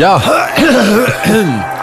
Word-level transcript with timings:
Ja, 0.00 0.22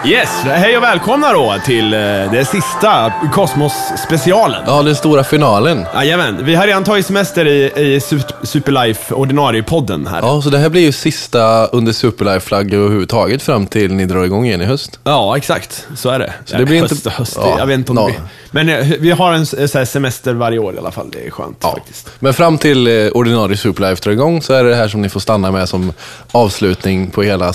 Yes, 0.05 0.29
hej 0.45 0.77
och 0.77 0.83
välkomna 0.83 1.33
då 1.33 1.55
till 1.65 1.93
eh, 1.93 1.99
det 1.99 2.47
sista 2.51 3.13
Kosmos-specialen. 3.33 4.63
ja 4.67 4.81
den 4.83 4.95
stora 4.95 5.23
finalen. 5.23 5.85
Jajamän, 5.95 6.45
vi 6.45 6.55
har 6.55 6.67
redan 6.67 6.83
tagit 6.83 7.05
semester 7.05 7.47
i, 7.47 7.63
i 7.75 7.99
Sup- 7.99 8.33
Superlife 8.45 9.13
ordinarie-podden 9.15 10.07
här. 10.07 10.19
Ja, 10.21 10.41
så 10.41 10.49
det 10.49 10.57
här 10.57 10.69
blir 10.69 10.81
ju 10.81 10.91
sista 10.91 11.65
under 11.67 11.91
Superlife-flagg 11.93 12.73
överhuvudtaget 12.73 13.41
fram 13.41 13.65
till 13.67 13.93
ni 13.93 14.05
drar 14.05 14.23
igång 14.23 14.45
igen 14.45 14.61
i 14.61 14.65
höst. 14.65 14.99
Ja, 15.03 15.37
exakt. 15.37 15.87
Så 15.95 16.09
är 16.09 16.19
det. 16.19 16.33
Så 16.45 16.57
det 16.57 16.65
blir 16.65 16.77
inte- 16.77 16.93
höst, 16.93 17.05
och 17.05 17.11
höst, 17.11 17.37
ja, 17.41 17.55
jag 17.59 17.65
vet 17.65 17.77
inte 17.77 17.91
om 17.91 17.95
no. 17.95 18.07
det 18.07 18.11
blir. 18.11 18.21
Men 18.51 18.69
eh, 18.69 18.97
vi 18.99 19.11
har 19.11 19.33
en 19.33 19.43
s- 19.43 19.71
så 19.71 19.85
semester 19.85 20.33
varje 20.33 20.59
år 20.59 20.75
i 20.75 20.77
alla 20.77 20.91
fall. 20.91 21.09
Det 21.11 21.27
är 21.27 21.31
skönt 21.31 21.61
faktiskt. 21.61 22.09
Men 22.19 22.33
fram 22.33 22.57
till 22.57 22.87
eh, 22.87 23.11
ordinarie 23.11 23.57
Superlife 23.57 24.01
drar 24.03 24.11
igång 24.11 24.41
så 24.41 24.53
är 24.53 24.63
det 24.63 24.69
det 24.69 24.75
här 24.75 24.87
som 24.87 25.01
ni 25.01 25.09
får 25.09 25.19
stanna 25.19 25.51
med 25.51 25.69
som 25.69 25.93
avslutning 26.31 27.09
på 27.09 27.23
hela 27.23 27.53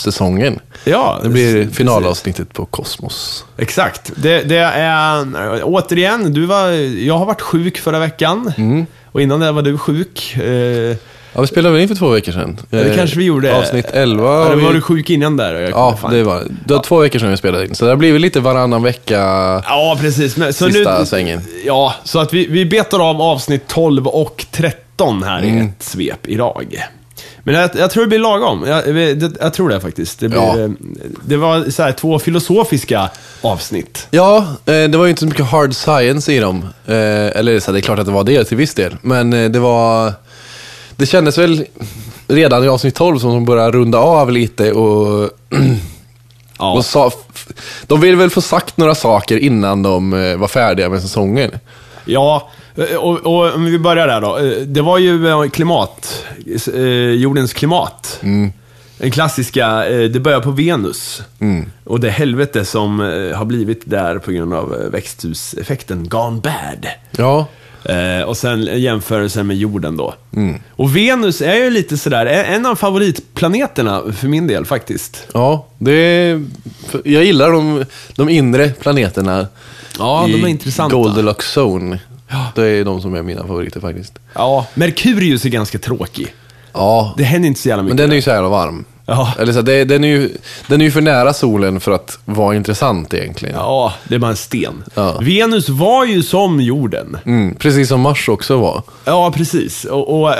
Superlife-säsongen. 0.00 0.58
Ja, 0.84 1.20
Det 1.22 1.28
blir 1.28 1.68
finalavsnittet 1.68 2.52
på 2.52 2.64
Kosmos. 2.64 3.44
Exakt. 3.58 4.12
Det, 4.16 4.42
det 4.42 4.56
är, 4.58 5.26
återigen, 5.64 6.32
du 6.32 6.46
var, 6.46 6.68
jag 7.04 7.18
har 7.18 7.26
varit 7.26 7.40
sjuk 7.40 7.78
förra 7.78 7.98
veckan. 7.98 8.52
Mm. 8.56 8.86
Och 9.12 9.22
innan 9.22 9.40
det 9.40 9.52
var 9.52 9.62
du 9.62 9.78
sjuk. 9.78 10.36
Eh, 10.36 10.96
Ja, 11.32 11.40
vi 11.40 11.46
spelade 11.46 11.72
väl 11.72 11.82
in 11.82 11.88
för 11.88 11.94
två 11.94 12.08
veckor 12.08 12.32
sedan? 12.32 12.58
det 12.70 12.80
Eh, 12.90 12.96
kanske 12.96 13.18
vi 13.18 13.24
gjorde. 13.24 13.56
Avsnitt 13.58 13.86
11. 13.92 14.24
Ja, 14.42 14.48
det 14.48 14.56
vi- 14.56 14.62
var 14.64 14.72
du 14.72 14.80
sjuk 14.80 15.10
innan 15.10 15.36
där. 15.36 15.54
Ja, 15.70 15.96
fan- 15.96 16.12
det 16.14 16.22
var 16.22 16.44
det. 16.66 16.74
var 16.74 16.82
två 16.82 16.98
veckor 16.98 17.18
sedan 17.18 17.30
vi 17.30 17.36
spelade 17.36 17.66
in. 17.66 17.74
Så 17.74 17.84
det 17.84 17.90
har 17.90 17.96
blivit 17.96 18.20
lite 18.20 18.40
varannan 18.40 18.82
vecka. 18.82 19.18
Ja, 19.66 19.98
precis. 20.00 20.36
Men, 20.36 20.52
så 20.52 20.70
Sista 20.70 20.98
nu, 20.98 21.06
svängen. 21.06 21.40
Ja, 21.64 21.94
så 22.04 22.18
att 22.18 22.34
vi, 22.34 22.46
vi 22.46 22.64
betar 22.66 23.10
av 23.10 23.22
avsnitt 23.22 23.66
12 23.68 24.06
och 24.06 24.46
13 24.50 25.22
här 25.22 25.38
Mm. 25.42 25.58
i 25.58 25.60
ett 25.60 25.82
svep 25.82 26.26
idag. 26.26 26.84
Men 27.42 27.54
jag, 27.54 27.70
jag 27.76 27.90
tror 27.90 28.02
det 28.02 28.08
blir 28.08 28.18
lagom. 28.18 28.64
Jag, 28.66 28.94
det, 28.94 29.30
jag 29.40 29.54
tror 29.54 29.68
det 29.68 29.80
faktiskt. 29.80 30.20
Det, 30.20 30.28
blir, 30.28 30.38
Ja. 30.40 30.58
eh, 30.58 30.70
det 31.24 31.36
var 31.36 31.70
så 31.70 31.82
här, 31.82 31.92
två 31.92 32.18
filosofiska 32.18 33.10
avsnitt. 33.40 34.06
Ja, 34.10 34.36
eh, 34.66 34.72
det 34.72 34.96
var 34.96 35.04
ju 35.04 35.10
inte 35.10 35.20
så 35.20 35.26
mycket 35.26 35.46
hard 35.46 35.74
science 35.74 36.32
i 36.32 36.38
dem. 36.38 36.62
Eh, 36.86 36.94
Eller 37.36 37.60
så 37.60 37.66
här, 37.66 37.72
det 37.72 37.78
är 37.78 37.82
klart 37.82 37.98
att 37.98 38.06
det 38.06 38.12
var 38.12 38.24
det 38.24 38.44
till 38.44 38.56
viss 38.56 38.74
del. 38.74 38.96
Men 39.02 39.30
det 39.52 39.58
var... 39.58 40.12
Det 40.96 41.06
kändes 41.06 41.38
väl 41.38 41.64
redan 42.28 42.64
i 42.64 42.68
avsnitt 42.68 42.94
12 42.94 43.18
som 43.18 43.30
de 43.30 43.44
började 43.44 43.70
runda 43.78 43.98
av 43.98 44.30
lite 44.32 44.72
och... 44.72 45.30
Ja. 46.62 46.72
och 46.72 46.84
sa, 46.84 47.10
de 47.86 48.00
ville 48.00 48.16
väl 48.16 48.30
få 48.30 48.40
sagt 48.40 48.76
några 48.76 48.94
saker 48.94 49.36
innan 49.38 49.82
de 49.82 50.10
var 50.38 50.48
färdiga 50.48 50.88
med 50.88 51.02
säsongen. 51.02 51.50
Ja, 52.04 52.50
och, 52.98 53.18
och 53.26 53.54
om 53.54 53.64
vi 53.64 53.78
börjar 53.78 54.06
där 54.06 54.20
då. 54.20 54.38
Eh, 54.38 54.52
Det 54.66 54.80
var 54.82 54.98
ju 54.98 55.28
eh, 55.28 55.48
klimat, 55.48 56.24
eh, 56.74 56.80
jordens 57.10 57.52
klimat. 57.52 58.18
Mm. 58.22 58.52
Den 58.98 59.10
klassiska, 59.10 59.88
eh, 59.88 60.10
det 60.10 60.20
börjar 60.20 60.40
på 60.40 60.50
Venus. 60.50 61.22
Mm. 61.40 61.70
Och 61.84 62.00
det 62.00 62.10
helvete 62.10 62.64
som 62.64 63.00
eh, 63.00 63.36
har 63.38 63.44
blivit 63.44 63.82
där 63.84 64.18
på 64.18 64.32
grund 64.32 64.54
av 64.54 64.74
eh, 64.74 64.90
växthuseffekten 64.90 66.08
gone 66.08 66.40
bad. 66.40 66.86
Ja, 67.10 67.46
Eh, 67.84 68.22
och 68.22 68.36
sen 68.36 68.80
jämförelsen 68.80 69.46
med 69.46 69.56
jorden 69.56 69.96
då. 69.96 70.14
Mm. 70.36 70.60
Och 70.70 70.96
Venus 70.96 71.42
är 71.42 71.54
ju 71.54 71.70
lite 71.70 71.98
sådär, 71.98 72.26
en 72.26 72.66
av 72.66 72.74
favoritplaneterna 72.76 74.02
för 74.12 74.28
min 74.28 74.46
del 74.46 74.64
faktiskt. 74.66 75.26
ja 75.34 75.66
det, 75.78 76.42
för 76.88 77.02
jag 77.04 77.24
gillar 77.24 77.52
de, 77.52 77.84
de 78.16 78.28
inre 78.28 78.68
planeterna. 78.68 79.46
Ja, 79.98 80.24
de 80.32 80.44
är 80.44 80.48
intressanta. 80.48 80.96
Goldilocks 80.96 81.56
zone. 81.56 81.98
Det 82.54 82.66
är 82.66 82.84
de 82.84 83.00
som 83.00 83.14
är 83.14 83.22
mina 83.22 83.46
favoriter 83.46 83.80
faktiskt. 83.80 84.18
Ja, 84.34 84.66
Merkurius 84.74 85.44
är 85.44 85.48
ganska 85.48 85.78
tråkig. 85.78 86.34
Ja, 86.72 87.14
Det 87.16 87.24
händer 87.24 87.48
inte 87.48 87.60
så 87.60 87.68
jävla 87.68 87.82
mycket. 87.82 87.96
Men 87.96 88.02
den 88.04 88.10
är 88.12 88.16
ju 88.16 88.22
så 88.22 88.30
jävla 88.30 88.48
varm. 88.48 88.84
Ja. 89.06 89.32
Eller 89.38 89.52
så, 89.52 89.62
det, 89.62 89.84
den, 89.84 90.04
är 90.04 90.08
ju, 90.08 90.30
den 90.66 90.80
är 90.80 90.84
ju 90.84 90.90
för 90.90 91.00
nära 91.00 91.32
solen 91.32 91.80
för 91.80 91.92
att 91.92 92.18
vara 92.24 92.56
intressant 92.56 93.14
egentligen. 93.14 93.54
Ja, 93.58 93.92
det 94.08 94.14
är 94.14 94.18
bara 94.18 94.30
en 94.30 94.36
sten. 94.36 94.82
Ja. 94.94 95.18
Venus 95.20 95.68
var 95.68 96.04
ju 96.04 96.22
som 96.22 96.60
jorden. 96.60 97.18
Mm, 97.26 97.54
precis 97.54 97.88
som 97.88 98.00
Mars 98.00 98.28
också 98.28 98.56
var. 98.58 98.82
Ja, 99.04 99.32
precis. 99.36 99.84
Och, 99.84 100.20
och, 100.22 100.34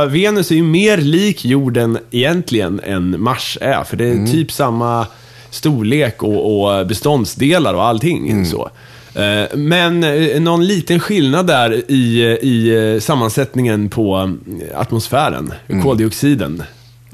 och 0.00 0.14
Venus 0.14 0.50
är 0.50 0.54
ju 0.54 0.62
mer 0.62 0.96
lik 0.96 1.44
jorden 1.44 1.98
egentligen 2.10 2.80
än 2.84 3.20
Mars 3.22 3.58
är. 3.60 3.84
För 3.84 3.96
det 3.96 4.04
är 4.04 4.12
Mm. 4.12 4.30
typ 4.32 4.52
samma 4.52 5.06
storlek 5.50 6.22
och, 6.22 6.64
och 6.78 6.86
beståndsdelar 6.86 7.74
och 7.74 7.84
allting. 7.84 8.30
Mm. 8.30 8.46
Så. 8.46 8.70
Eh, 9.14 9.56
Men 9.56 10.04
eh, 10.04 10.40
någon 10.40 10.66
liten 10.66 11.00
skillnad 11.00 11.46
där 11.46 11.72
i, 11.90 12.22
i 12.42 12.92
eh, 12.94 13.00
sammansättningen 13.00 13.88
på 13.88 14.36
atmosfären, 14.74 15.52
Mm. 15.68 15.82
koldioxiden. 15.82 16.62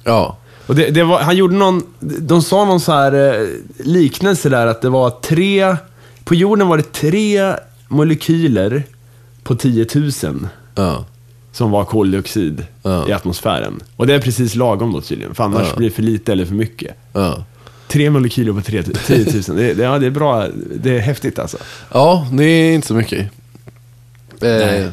Ja. 0.05 0.37
Och 0.66 0.75
det, 0.75 0.91
det 0.91 1.05
var, 1.05 1.21
han 1.21 1.37
gjorde 1.37 1.55
någon, 1.56 1.83
de 2.00 2.43
sa 2.43 2.65
någon 2.65 2.81
så 2.81 2.93
här 2.93 3.47
liknelse 3.84 4.49
där 4.49 4.66
att 4.66 4.83
det 4.83 4.88
var 4.88 5.11
tre, 5.11 5.77
på 6.25 6.34
jorden 6.34 6.69
var 6.69 6.77
det 6.77 6.93
tre 6.93 7.55
molekyler 7.88 8.82
på 9.43 9.55
10 9.55 9.87
000 9.94 10.11
Ja. 10.75 11.05
som 11.53 11.71
var 11.71 11.84
koldioxid 11.84 12.67
Ja. 12.82 13.09
i 13.09 13.12
atmosfären. 13.12 13.81
Och 13.97 14.06
det 14.06 14.15
är 14.15 14.21
precis 14.21 14.55
lagom 14.55 14.93
då 14.93 15.00
tydligen, 15.00 15.34
för 15.34 15.44
annars 15.44 15.67
Ja. 15.71 15.77
blir 15.77 15.88
det 15.88 15.94
för 15.94 16.03
lite 16.03 16.32
eller 16.32 16.44
för 16.44 16.55
mycket. 16.55 16.97
Ja. 17.12 17.44
Tre 17.90 18.10
molekyler 18.10 18.52
på 18.52 18.60
3, 18.60 18.82
10 18.82 19.42
000, 19.48 19.56
det, 19.56 19.82
ja, 19.82 19.98
det 19.98 20.06
är 20.06 20.10
bra, 20.10 20.46
det 20.74 20.96
är 20.96 20.98
häftigt 20.98 21.38
alltså. 21.38 21.58
ja, 21.92 22.26
det 22.32 22.44
är 22.44 22.72
inte 22.72 22.86
så 22.86 22.94
mycket. 22.94 23.28
Eh, 24.42 24.86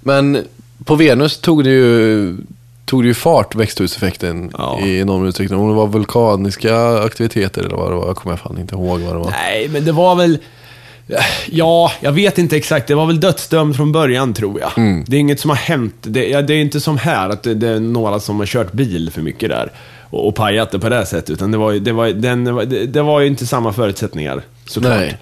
men 0.00 0.44
på 0.84 0.94
Venus 0.94 1.38
tog 1.38 1.64
det 1.64 1.70
ju, 1.70 2.36
tog 2.84 3.02
det 3.02 3.06
ju 3.06 3.14
fart, 3.14 3.54
växthuseffekten, 3.54 4.50
Ja. 4.58 4.80
i 4.84 4.98
enorm 5.00 5.26
utsträckning. 5.26 5.58
Om 5.60 5.68
det 5.68 5.74
var 5.74 5.86
vulkaniska 5.86 6.98
aktiviteter 6.98 7.62
eller 7.62 7.76
vad 7.76 7.90
det 7.90 7.94
var, 7.96 8.06
jag 8.06 8.16
kommer 8.16 8.36
fan 8.36 8.58
inte 8.58 8.74
ihåg 8.74 9.00
vad 9.00 9.14
det 9.14 9.18
var. 9.18 9.30
Nej, 9.30 9.68
men 9.68 9.84
det 9.84 9.92
var 9.92 10.14
väl... 10.14 10.38
Ja, 11.46 11.92
jag 12.00 12.12
vet 12.12 12.38
inte 12.38 12.56
exakt. 12.56 12.86
Det 12.86 12.94
var 12.94 13.06
väl 13.06 13.20
dödsdömd 13.20 13.76
från 13.76 13.92
början, 13.92 14.34
tror 14.34 14.60
jag. 14.60 14.78
Mm. 14.78 15.04
Det 15.06 15.16
är 15.16 15.20
inget 15.20 15.40
som 15.40 15.50
har 15.50 15.56
hänt. 15.56 15.94
Det, 16.00 16.40
det 16.40 16.54
är 16.54 16.60
inte 16.60 16.80
som 16.80 16.98
här, 16.98 17.28
att 17.30 17.42
det, 17.42 17.54
det 17.54 17.68
är 17.68 17.80
några 17.80 18.20
som 18.20 18.38
har 18.38 18.46
kört 18.46 18.72
bil 18.72 19.10
för 19.10 19.22
mycket 19.22 19.48
där 19.48 19.72
och, 20.14 20.28
och 20.28 20.34
pajat 20.34 20.70
det 20.70 20.78
på 20.78 20.88
det 20.88 21.06
sättet. 21.06 21.30
Utan 21.30 21.50
det 21.50 21.58
var, 21.58 21.72
det, 21.72 21.92
var, 21.92 22.08
den, 22.08 22.44
det, 22.44 22.86
det 22.86 23.02
var 23.02 23.20
ju 23.20 23.26
inte 23.26 23.46
samma 23.46 23.72
förutsättningar, 23.72 24.42
såklart. 24.66 24.98
Nej. 24.98 25.18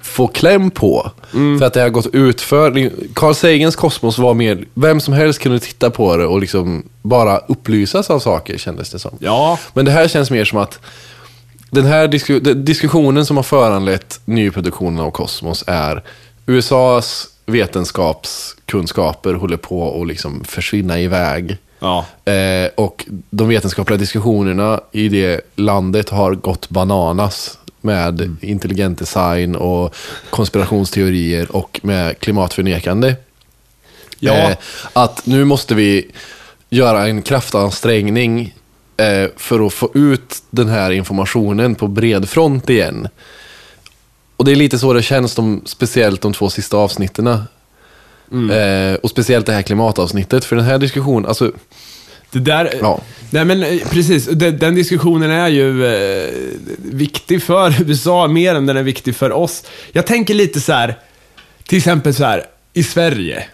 få 0.02 0.28
kläm 0.28 0.72
på. 0.72 1.12
För 1.60 1.64
att 1.66 1.74
det 1.74 1.82
har 1.82 1.90
gått 1.90 2.08
ut 2.16 2.42
för 2.42 2.92
Carl 3.14 3.34
Sagans 3.36 3.76
Kosmos 3.76 4.18
var 4.18 4.34
mer, 4.34 4.66
vem 4.74 5.00
som 5.02 5.14
helst 5.14 5.40
kunde 5.40 5.60
titta 5.60 5.90
på 5.90 6.18
det 6.18 6.26
och 6.26 6.40
liksom 6.42 6.84
bara 7.02 7.38
upplysas 7.38 8.10
av 8.10 8.20
saker 8.20 8.58
kändes 8.58 8.90
det 8.90 9.00
som. 9.00 9.12
Ja, 9.20 9.60
Men 9.74 9.86
det 9.86 9.92
här 9.92 10.08
känns 10.08 10.32
mer 10.32 10.46
som 10.46 10.58
att 10.60 10.80
den 11.72 11.86
här 11.86 12.08
disku, 12.08 12.40
diskussionen 12.40 13.26
som 13.26 13.36
har 13.38 13.44
föranlett 13.44 14.20
nyproduktionen 14.26 15.00
av 15.00 15.12
Kosmos 15.12 15.64
är 15.68 16.04
USAs 16.48 17.28
vetenskapskunskaper 17.46 19.34
håller 19.34 19.58
på 19.58 20.02
att 20.02 20.08
liksom 20.08 20.44
försvinna 20.44 21.00
iväg. 21.00 21.58
ja. 21.80 22.06
Eh, 22.26 22.70
och 22.76 23.06
de 23.30 23.48
vetenskapliga 23.48 23.98
diskussionerna 23.98 24.80
i 24.92 25.10
det 25.10 25.42
landet 25.56 26.10
har 26.10 26.36
gått 26.36 26.70
bananas 26.70 27.58
med 27.82 28.22
Mm. 28.22 28.38
intelligent 28.42 29.00
design 29.00 29.56
och 29.56 29.96
konspirationsteorier 30.30 31.56
och 31.56 31.80
med 31.84 32.20
klimatförnekande. 32.20 33.16
Ja. 34.20 34.34
Eh, 34.34 34.58
att 34.94 35.26
nu 35.26 35.46
måste 35.46 35.76
vi 35.76 36.12
göra 36.70 37.08
en 37.08 37.22
kraftansträngning 37.22 38.56
eh, 38.98 39.30
för 39.38 39.66
att 39.68 39.74
få 39.74 39.90
ut 39.94 40.44
den 40.50 40.70
här 40.70 40.92
informationen 40.92 41.76
på 41.76 41.88
bred 41.88 42.30
front 42.30 42.70
igen. 42.70 43.08
Och 44.38 44.46
det 44.46 44.52
är 44.52 44.56
lite 44.56 44.80
så 44.80 44.94
det 44.94 45.02
känns, 45.02 45.36
de, 45.36 45.62
speciellt 45.66 46.22
de 46.22 46.34
två 46.34 46.50
sista 46.50 46.78
avsnitten. 46.78 47.28
Eh, 47.28 48.96
och 49.04 49.10
speciellt 49.10 49.46
det 49.46 49.54
här 49.54 49.62
klimatavsnittet, 49.62 50.46
för 50.46 50.56
den 50.56 50.66
här 50.66 50.78
diskussionen, 50.78 51.26
alltså, 51.26 51.52
Det 52.32 52.40
där... 52.40 52.74
Ja. 52.82 53.02
Nej 53.30 53.46
men 53.46 53.64
eh, 53.64 53.80
precis, 53.90 54.26
den, 54.26 54.58
den 54.58 54.76
diskussionen 54.76 55.32
är 55.32 55.48
ju 55.48 55.86
eh, 55.86 56.30
viktig 56.78 57.44
för 57.44 57.82
USA 57.90 58.28
mer 58.28 58.56
än 58.56 58.66
den 58.66 58.78
är 58.78 58.84
viktig 58.84 59.16
för 59.16 59.32
oss. 59.32 59.64
Jag 59.92 60.06
tänker 60.06 60.34
lite 60.34 60.62
så 60.62 60.74
här, 60.74 61.00
till 61.68 61.78
exempel 61.78 62.14
så 62.14 62.24
här. 62.24 62.44
i 62.74 62.84
Sverige 62.84 63.46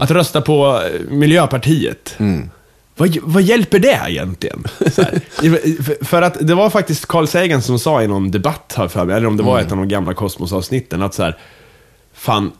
att 0.00 0.10
rösta 0.10 0.40
på 0.40 0.82
eh, 0.84 1.10
Miljöpartiet. 1.10 2.16
Vad, 2.98 3.16
vad 3.22 3.42
hjälper 3.42 3.78
det 3.78 4.00
egentligen? 4.08 4.64
För- 4.78 6.04
För 6.04 6.22
att 6.22 6.36
det 6.40 6.54
var 6.54 6.70
faktiskt 6.70 7.06
Carl 7.06 7.26
Sagan 7.26 7.62
som 7.62 7.78
sa 7.78 8.02
i 8.02 8.06
någon 8.06 8.30
debatt 8.30 8.74
här 8.76 8.88
för 8.88 9.04
mig, 9.04 9.16
eller 9.16 9.26
om 9.26 9.36
det 9.36 9.42
var 9.42 9.60
ett 9.60 9.72
av 9.72 9.78
de 9.78 9.88
gamla 9.88 10.14
kosmosavsnitten, 10.14 11.02
att 11.02 11.14
så 11.14 11.22
här, 11.22 11.38
fan, 12.14 12.52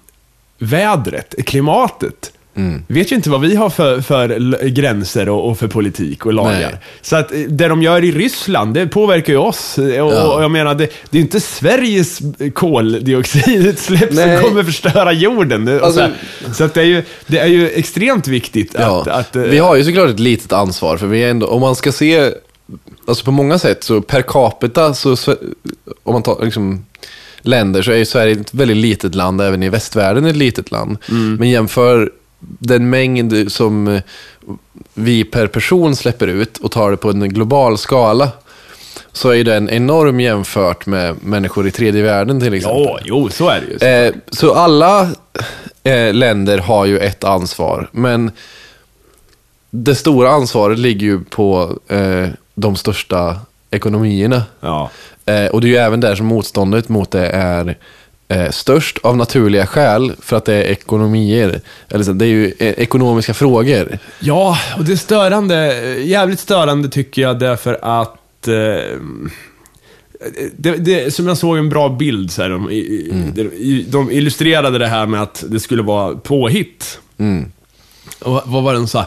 vädret, 0.58 1.34
klimatet, 1.46 2.32
vet 2.86 3.12
ju 3.12 3.16
inte 3.16 3.30
vad 3.30 3.40
vi 3.40 3.56
har 3.56 3.70
för, 3.70 4.00
för 4.00 4.28
gränser 4.68 5.28
och, 5.28 5.48
och 5.50 5.58
för 5.58 5.68
politik 5.68 6.26
och 6.26 6.32
lagar. 6.32 6.52
Nej. 6.60 6.80
Så 7.02 7.16
att 7.16 7.32
eh, 7.32 7.38
det 7.38 7.68
de 7.68 7.82
gör 7.82 8.04
i 8.04 8.12
Ryssland, 8.12 8.74
det 8.74 8.86
påverkar 8.86 9.32
ju 9.32 9.38
oss. 9.38 9.78
Och, 9.78 9.84
Ja. 9.90 10.34
och 10.34 10.42
jag 10.42 10.50
menar, 10.50 10.74
det, 10.74 10.88
det 11.10 11.18
är 11.18 11.22
inte 11.22 11.40
Sveriges 11.40 12.18
koldioxidutsläpp 12.54 14.12
Nej. 14.12 14.38
som 14.38 14.48
kommer 14.48 14.62
förstöra 14.62 15.12
jorden. 15.12 15.68
Alltså- 15.68 15.92
så, 15.92 16.00
här. 16.00 16.14
så 16.54 16.64
att 16.64 16.74
det, 16.74 16.80
är 16.80 16.84
ju, 16.84 17.02
det 17.26 17.38
är 17.38 17.46
ju 17.46 17.70
extremt 17.70 18.28
viktigt 18.28 18.74
Ja, 18.78 19.00
att... 19.00 19.08
att 19.08 19.36
eh, 19.36 19.42
vi 19.42 19.58
har 19.58 19.76
ju 19.76 19.84
såklart 19.84 20.10
ett 20.10 20.20
litet 20.20 20.52
ansvar, 20.52 20.96
för 20.96 21.06
vi 21.06 21.24
är 21.24 21.30
ändå, 21.30 21.46
om 21.46 21.60
man 21.60 21.76
ska 21.76 21.92
se, 21.92 22.32
alltså 23.06 23.24
på 23.24 23.30
många 23.30 23.58
sätt, 23.58 23.84
så 23.84 24.00
per 24.00 24.22
capita, 24.22 24.94
så, 24.94 25.16
om 26.02 26.12
man 26.12 26.22
tar 26.22 26.44
liksom, 26.44 26.84
länder, 27.42 27.82
så 27.82 27.90
är 27.92 27.96
ju 27.96 28.04
Sverige 28.04 28.32
ett 28.40 28.54
väldigt 28.54 28.76
litet 28.76 29.14
land, 29.14 29.40
även 29.40 29.62
i 29.62 29.68
västvärlden 29.68 30.24
ett 30.26 30.36
litet 30.36 30.70
land. 30.70 30.96
Men 31.38 31.50
jämför 31.50 32.10
den 32.40 32.90
mängd 32.90 33.52
som 33.52 33.88
eh, 33.88 34.02
vi 34.94 35.24
per 35.24 35.46
person 35.46 35.96
släpper 35.96 36.26
ut 36.26 36.58
och 36.58 36.70
tar 36.70 36.90
det 36.90 36.96
på 36.96 37.10
en 37.10 37.28
global 37.28 37.78
skala, 37.78 38.30
så 39.12 39.30
är 39.34 39.44
den 39.44 39.70
enorm 39.70 40.20
jämfört 40.20 40.86
med 40.86 41.24
människor 41.24 41.68
i 41.68 41.70
tredje 41.70 42.02
världen 42.02 42.40
till 42.40 42.54
exempel. 42.54 42.82
Ja, 42.84 42.98
jo, 43.04 43.28
så 43.28 43.48
är 43.48 43.60
det 43.60 43.86
ju. 43.86 44.06
Eh, 44.06 44.14
så 44.28 44.54
alla 44.54 45.10
eh, 45.82 46.14
länder 46.14 46.58
har 46.58 46.86
ju 46.86 46.98
ett 46.98 47.24
ansvar, 47.24 47.88
men 47.92 48.30
det 49.70 49.94
stora 49.94 50.30
ansvaret 50.30 50.78
ligger 50.78 51.06
ju 51.06 51.24
på 51.24 51.78
eh, 51.88 52.28
de 52.54 52.76
största 52.76 53.40
ekonomierna. 53.70 54.42
Ja. 54.60 54.90
Eh, 55.26 55.46
och 55.46 55.60
det 55.60 55.66
är 55.66 55.70
ju 55.70 55.76
även 55.76 56.00
där 56.00 56.14
som 56.14 56.26
motståndet 56.26 56.88
mot 56.88 57.10
det 57.10 57.26
är 57.28 57.78
eh, 58.28 58.50
störst 58.50 58.98
av 59.02 59.16
naturliga 59.16 59.66
skäl, 59.66 60.12
för 60.20 60.36
att 60.36 60.44
det 60.44 60.54
är 60.54 60.62
ekonomier. 60.64 61.60
Eller 61.88 62.04
så, 62.04 62.12
det 62.12 62.24
är 62.24 62.28
ju 62.28 62.46
eh, 62.58 62.68
ekonomiska 62.68 63.34
frågor. 63.34 63.98
ja, 64.20 64.58
och 64.78 64.84
det 64.84 64.92
är 64.92 64.96
störande, 64.96 65.74
jävligt 65.98 66.40
störande 66.40 66.88
tycker 66.88 67.22
jag 67.22 67.38
därför 67.38 67.78
att 67.82 68.48
eh, 68.48 68.98
det, 70.56 70.76
det, 70.76 71.14
som 71.14 71.26
jag 71.28 71.38
såg 71.38 71.58
en 71.58 71.68
bra 71.68 71.88
bild, 71.88 72.30
så 72.32 72.42
här, 72.42 72.48
de, 72.50 72.70
i- 72.70 73.32
de, 73.34 73.84
de 73.88 74.10
illustrerade 74.10 74.78
det 74.78 74.86
här 74.86 75.06
med 75.06 75.22
att 75.22 75.44
det 75.48 75.60
skulle 75.60 75.82
vara 75.82 76.14
påhitt. 76.14 76.98
Och 78.20 78.32
vad- 78.32 78.62
var 78.62 78.72
det 78.72 78.78
de 78.78 78.88
sa? 78.88 79.06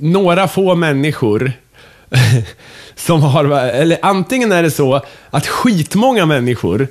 Några 0.00 0.48
få 0.48 0.74
människor 0.74 1.52
som 2.96 3.22
har, 3.22 3.44
eller 3.68 3.98
antingen 4.02 4.52
är 4.52 4.62
det 4.62 4.70
så 4.70 5.00
att 5.30 5.46
skitmånga 5.46 6.26
människor 6.26 6.88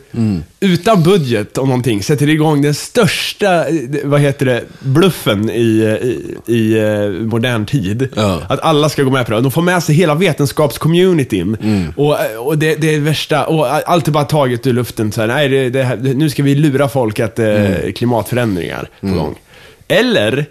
utan 0.60 1.04
budget 1.04 1.58
om 1.58 1.68
någonting 1.68 2.04
sätter 2.04 2.30
igång 2.30 2.62
den 2.62 2.74
största, 2.74 3.68
eh, 3.68 3.76
vad 4.04 4.22
heter 4.22 4.46
det, 4.46 4.64
bluffen 4.80 5.50
i, 5.50 5.58
i, 5.58 6.38
i 6.54 6.78
eh, 6.80 7.10
modern 7.10 7.66
tid. 7.66 8.10
Ja. 8.16 8.42
Att 8.50 8.60
alla 8.60 8.90
ska 8.90 9.04
gå 9.04 9.12
med 9.12 9.26
på 9.26 9.32
det. 9.32 9.42
De 9.42 9.52
får 9.52 9.62
med 9.62 9.84
sig 9.84 9.96
hela 9.96 10.16
vetenskapscommunityn. 10.16 11.58
Och, 11.96 12.18
och 12.48 12.58
det, 12.58 12.76
det 12.76 12.96
är 12.96 13.00
värsta, 13.00 13.46
och 13.46 13.90
allt 13.90 14.08
är 14.08 14.12
bara 14.12 14.24
taget 14.24 14.68
ur 14.68 14.74
luften. 14.74 15.12
Så 15.12 15.22
här, 15.22 15.28
nej, 15.28 15.50
det, 15.50 15.70
det, 15.70 16.14
nu 16.14 16.30
ska 16.30 16.44
vi 16.44 16.56
lura 16.56 16.90
folk 16.90 17.20
att 17.20 17.36
det 17.36 17.48
är 17.48 17.92
klimatförändringar 17.92 18.90
på 19.02 19.08
gång. 19.08 19.36
Eller 19.88 20.46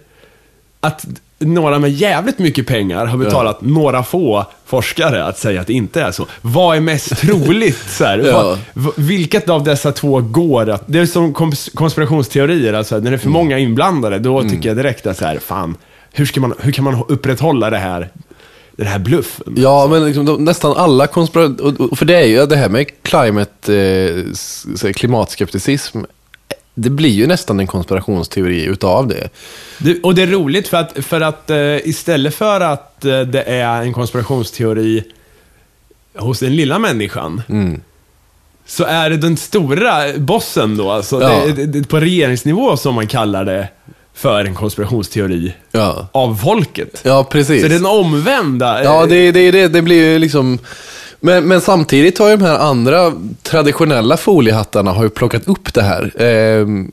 att 0.80 1.06
några 1.44 1.78
med 1.78 1.90
jävligt 1.92 2.38
mycket 2.38 2.66
pengar 2.66 3.06
har 3.06 3.18
betalat 3.18 3.60
några 3.60 4.02
få 4.02 4.46
forskare 4.66 5.24
att 5.24 5.38
säga 5.38 5.60
att 5.60 5.66
det 5.66 5.72
inte 5.72 6.02
är 6.02 6.10
så. 6.10 6.26
Vad 6.40 6.76
är 6.76 6.80
mest 6.80 7.16
troligt? 7.16 7.78
Så 7.88 8.04
här, 8.04 8.18
Ja. 8.26 8.58
vad, 8.72 8.92
vilket 8.96 9.48
av 9.48 9.64
dessa 9.64 9.92
två 9.92 10.20
går 10.20 10.70
att... 10.70 10.82
Det 10.86 10.98
är 10.98 11.06
som 11.06 11.34
kons- 11.34 11.70
konspirationsteorier, 11.74 12.72
alltså 12.72 12.98
när 12.98 13.10
det 13.10 13.16
är 13.16 13.18
för 13.18 13.28
många 13.28 13.58
inblandade, 13.58 14.18
då 14.18 14.42
tycker 14.42 14.68
jag 14.68 14.76
direkt 14.76 15.06
att 15.06 15.18
så 15.18 15.24
här, 15.24 15.38
fan, 15.38 15.76
hur, 16.12 16.26
ska 16.26 16.40
man, 16.40 16.54
hur 16.60 16.72
kan 16.72 16.84
man 16.84 17.04
upprätthålla 17.08 17.70
det 17.70 17.78
här, 17.78 18.08
den 18.76 18.86
här 18.86 18.98
bluffen? 18.98 19.54
Ja, 19.56 19.86
men 19.90 20.06
liksom, 20.06 20.24
de, 20.24 20.44
nästan 20.44 20.76
alla 20.76 21.06
konspirationer, 21.06 21.96
för 21.96 22.04
det 22.06 22.16
är 22.16 22.26
ju 22.26 22.46
det 22.46 22.56
här 22.56 22.68
med 22.68 22.86
climate, 23.02 23.74
eh, 24.84 24.92
klimatskepticism, 24.92 25.98
det 26.74 26.90
blir 26.90 27.10
ju 27.10 27.26
nästan 27.26 27.60
en 27.60 27.66
konspirationsteori 27.66 28.64
utav 28.64 29.08
det. 29.08 29.28
Det, 29.78 30.00
och 30.02 30.14
det 30.14 30.22
är 30.22 30.26
roligt 30.26 30.68
för 30.68 30.76
att, 30.76 31.04
för 31.04 31.20
att 31.20 31.50
eh, 31.50 31.76
istället 31.88 32.34
för 32.34 32.60
att 32.60 33.04
eh, 33.04 33.20
det 33.20 33.42
är 33.42 33.82
en 33.82 33.92
konspirationsteori 33.92 35.04
hos 36.16 36.38
den 36.40 36.56
lilla 36.56 36.78
människan, 36.78 37.42
så 38.66 38.84
är 38.84 39.10
det 39.10 39.16
den 39.16 39.36
stora 39.36 40.18
bossen 40.18 40.76
då, 40.76 40.90
alltså 40.90 41.22
Ja. 41.22 41.42
det, 41.56 41.66
det, 41.66 41.88
på 41.88 42.00
regeringsnivå 42.00 42.76
som 42.76 42.94
man 42.94 43.06
kallar 43.06 43.44
det 43.44 43.68
för 44.14 44.44
en 44.44 44.54
konspirationsteori 44.54 45.54
Ja, 45.72 46.08
av 46.12 46.36
folket. 46.36 47.00
ja 47.04 47.24
precis. 47.24 47.62
Så 47.62 47.68
det 47.68 47.74
är 47.74 47.78
den 47.78 47.86
omvända. 47.86 48.84
Ja, 48.84 49.06
det, 49.06 49.32
det, 49.32 49.50
det, 49.50 49.68
det 49.68 49.82
blir 49.82 50.12
ju 50.12 50.18
liksom... 50.18 50.58
Men, 51.24 51.48
men 51.48 51.60
samtidigt 51.60 52.18
har 52.18 52.30
ju 52.30 52.36
de 52.36 52.44
här 52.44 52.58
andra 52.58 53.12
traditionella 53.42 54.16
foliehattarna 54.16 54.90
har 54.90 55.02
ju 55.02 55.10
plockat 55.10 55.48
upp 55.48 55.74
det 55.74 55.82
här. 55.82 56.12
Ehm, 56.22 56.92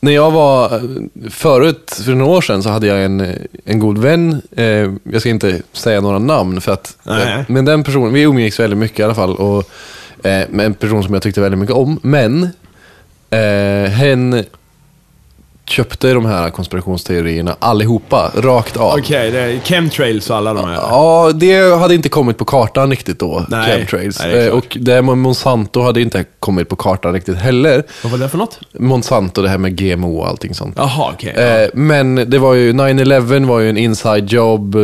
när 0.00 0.12
jag 0.12 0.30
var 0.30 0.82
förut, 1.30 2.00
för 2.04 2.14
några 2.14 2.32
år 2.32 2.40
sedan, 2.40 2.62
så 2.62 2.68
hade 2.68 2.86
jag 2.86 3.04
en, 3.04 3.34
en 3.64 3.78
god 3.78 3.98
vän. 3.98 4.42
Eh, 4.56 4.92
jag 5.12 5.20
ska 5.20 5.28
inte 5.28 5.62
säga 5.72 6.00
några 6.00 6.18
namn, 6.18 6.60
för 6.60 6.72
att... 6.72 6.96
Nej. 7.02 7.44
Men 7.48 7.64
den 7.64 7.84
personen, 7.84 8.12
vi 8.12 8.22
umgicks 8.22 8.60
väldigt 8.60 8.78
mycket 8.78 8.98
i 8.98 9.02
alla 9.02 9.14
fall. 9.14 9.36
Och, 9.36 9.70
eh, 10.26 10.48
med 10.50 10.66
en 10.66 10.74
person 10.74 11.04
som 11.04 11.14
jag 11.14 11.22
tyckte 11.22 11.40
väldigt 11.40 11.60
mycket 11.60 11.76
om. 11.76 12.00
Men, 12.02 12.42
eh, 13.30 13.90
hen 13.90 14.44
köpte 15.68 16.12
de 16.12 16.26
här 16.26 16.50
konspirationsteorierna 16.50 17.56
allihopa, 17.58 18.30
rakt 18.36 18.76
av. 18.76 18.98
Okej, 18.98 19.30
det 19.30 19.40
är 19.40 19.58
chemtrails 19.60 20.30
och 20.30 20.36
alla 20.36 20.54
de 20.54 20.64
här. 20.64 20.74
Ja, 20.74 21.30
det 21.34 21.76
hade 21.78 21.94
inte 21.94 22.08
kommit 22.08 22.38
på 22.38 22.44
kartan 22.44 22.90
riktigt 22.90 23.18
då, 23.18 23.44
Nej, 23.48 23.66
chemtrails. 23.78 24.18
nej, 24.20 24.32
det 24.32 24.46
Eh, 24.46 24.52
och 24.52 24.76
det 24.80 25.02
med 25.02 25.18
Monsanto 25.18 25.80
hade 25.82 26.00
inte 26.00 26.24
kommit 26.40 26.68
på 26.68 26.76
kartan 26.76 27.12
riktigt 27.12 27.36
heller. 27.36 27.82
Vad 28.02 28.12
var 28.12 28.18
det 28.18 28.28
för 28.28 28.38
något? 28.38 28.58
Monsanto, 28.78 29.42
det 29.42 29.48
här 29.48 29.58
med 29.58 29.76
GMO 29.78 30.18
och 30.18 30.28
allting 30.28 30.54
sånt. 30.54 30.74
Jaha, 30.78 31.10
okej. 31.14 31.30
Eh, 31.30 31.68
men 31.74 32.14
det 32.14 32.38
var 32.38 32.54
ju, 32.54 32.72
9-11 32.72 33.44
var 33.46 33.60
ju 33.60 33.70
en 33.70 33.76
inside 33.76 34.32
job, 34.32 34.74
eh, 34.76 34.82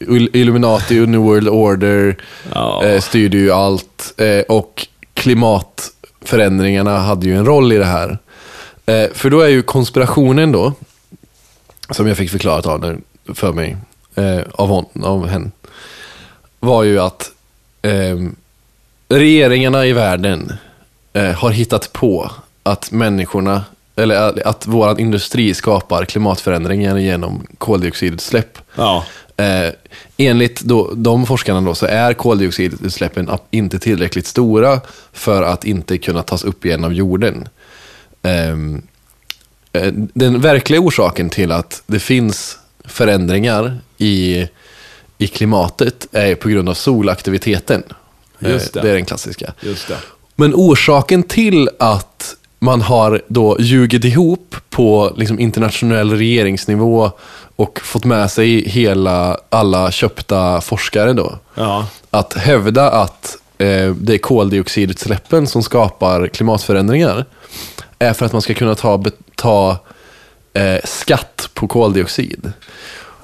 Il- 0.00 0.28
Illuminati 0.32 1.00
och 1.00 1.08
New 1.08 1.20
World 1.20 1.48
Order 1.48 2.16
Ja. 2.54 2.82
styrde 3.00 3.36
ju 3.36 3.52
allt. 3.52 4.14
Och 4.48 4.86
klimatförändringarna 5.14 6.98
hade 6.98 7.26
ju 7.26 7.36
en 7.36 7.44
roll 7.46 7.72
i 7.72 7.76
det 7.78 7.84
här. 7.84 8.18
Eh, 8.88 9.12
för 9.12 9.30
då 9.30 9.40
är 9.40 9.48
ju 9.48 9.62
konspirationen 9.62 10.52
då, 10.52 10.72
som 11.90 12.06
jag 12.06 12.16
fick 12.16 12.30
förklarat 12.30 12.66
av 12.66 12.80
den 12.80 13.02
för 13.34 13.52
mig, 13.52 13.76
eh, 14.14 14.40
av, 14.52 14.68
hon, 14.68 15.04
av 15.04 15.26
henne, 15.26 15.50
var 16.60 16.82
ju 16.82 17.00
att 17.00 17.30
ehm, 17.82 18.36
regeringarna 19.08 19.86
i 19.86 19.92
världen 19.92 20.52
eh, 21.12 21.30
har 21.30 21.50
hittat 21.50 21.92
på 21.92 22.30
att 22.62 22.90
människorna, 22.90 23.64
eller 23.96 24.46
att 24.48 24.66
vår 24.66 25.00
industri 25.00 25.54
skapar 25.54 26.04
klimatförändringar 26.04 26.98
genom 26.98 27.46
koldioxidutsläpp. 27.58 28.58
Ja. 28.74 29.04
Eh, 29.36 29.72
enligt 30.16 30.60
då, 30.60 30.90
de 30.94 31.26
forskarna 31.26 31.60
då, 31.60 31.74
så 31.74 31.86
är 31.86 32.14
koldioxidutsläppen 32.14 33.30
inte 33.50 33.78
tillräckligt 33.78 34.26
stora 34.26 34.80
för 35.12 35.42
att 35.42 35.64
inte 35.64 35.98
kunna 35.98 36.22
tas 36.22 36.44
upp 36.44 36.64
igen 36.64 36.84
av 36.84 36.92
jorden. 36.92 37.48
Ehm, 38.22 38.82
eh, 39.72 39.92
den 39.94 40.40
verkliga 40.40 40.80
orsaken 40.80 41.30
till 41.30 41.52
att 41.52 41.82
det 41.86 42.00
finns 42.00 42.58
förändringar 42.84 43.78
i, 43.98 44.46
i 45.18 45.26
klimatet 45.26 46.06
är 46.12 46.34
på 46.34 46.48
grund 46.48 46.68
av 46.68 46.74
solaktiviteten. 46.74 47.82
Eh, 48.40 48.50
Just 48.50 48.72
det. 48.72 48.80
det 48.80 48.90
är 48.90 48.94
den 48.94 49.04
klassiska. 49.04 49.52
Just 49.60 49.88
det. 49.88 49.96
Men 50.34 50.54
orsaken 50.54 51.22
till 51.22 51.70
att 51.78 52.34
man 52.58 52.80
har 52.80 53.22
då 53.28 53.56
ljugit 53.60 54.04
ihop 54.04 54.56
på 54.70 55.12
liksom 55.16 55.40
internationell 55.40 56.12
regeringsnivå 56.12 57.10
och 57.56 57.80
fått 57.80 58.04
med 58.04 58.30
sig 58.30 58.68
hela, 58.68 59.38
alla 59.48 59.90
köpta 59.90 60.60
forskare 60.60 61.12
då. 61.12 61.38
Ja. 61.54 61.86
Att 62.10 62.34
hävda 62.34 62.90
att 62.90 63.36
eh, 63.58 63.94
det 63.94 64.14
är 64.14 64.18
koldioxidutsläppen 64.18 65.46
som 65.46 65.62
skapar 65.62 66.26
klimatförändringar 66.26 67.24
är 67.98 68.12
för 68.12 68.26
att 68.26 68.32
man 68.32 68.42
ska 68.42 68.54
kunna 68.54 68.74
ta, 68.74 69.04
ta 69.34 69.76
eh, 70.54 70.80
skatt 70.84 71.50
på 71.54 71.68
koldioxid. 71.68 72.52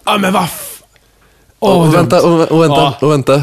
Ja, 0.04 0.18
men 0.18 0.32
vad 0.32 0.44
f- 0.44 0.82
Och, 1.58 1.94
vänta, 1.94 2.22
och, 2.26 2.40
och 2.52 2.62
vänta, 2.62 2.76
Ja. 2.76 2.96
och 3.00 3.12
vänta. 3.12 3.42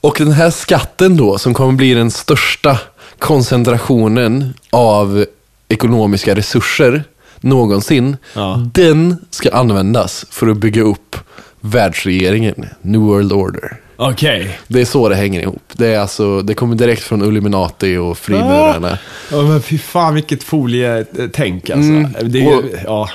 Och 0.00 0.14
den 0.18 0.32
här 0.32 0.50
skatten 0.50 1.16
då, 1.16 1.38
som 1.38 1.54
kommer 1.54 1.72
bli 1.72 1.94
den 1.94 2.10
största 2.10 2.78
koncentrationen 3.18 4.54
av 4.70 5.24
ekonomiska 5.68 6.34
resurser 6.34 7.04
någonsin, 7.40 8.16
Ja. 8.34 8.62
den 8.74 9.16
ska 9.30 9.50
användas 9.50 10.26
för 10.30 10.46
att 10.48 10.56
bygga 10.56 10.82
upp 10.82 11.16
världsregeringen, 11.60 12.66
New 12.82 13.00
World 13.00 13.32
Order. 13.32 13.76
Okej. 14.00 14.58
Det 14.68 14.80
är 14.80 14.84
så 14.84 15.08
det 15.08 15.16
hänger 15.16 15.40
ihop. 15.40 15.62
Det, 15.72 15.86
är 15.86 15.98
alltså, 15.98 16.42
det 16.42 16.54
kommer 16.54 16.74
direkt 16.76 17.02
från 17.02 17.24
Illuminati 17.24 17.96
och 17.96 18.18
frimurarna. 18.18 18.98
Ja, 19.30 19.42
men 19.42 19.62
fy 19.62 19.78
fan 19.78 20.14
vilket 20.14 20.42
folietänk 20.42 21.70
alltså. 21.70 21.90
Mm. 21.90 22.14
Det 22.22 22.38
är 22.40 22.56
Och- 22.58 22.64
ja. 22.84 23.08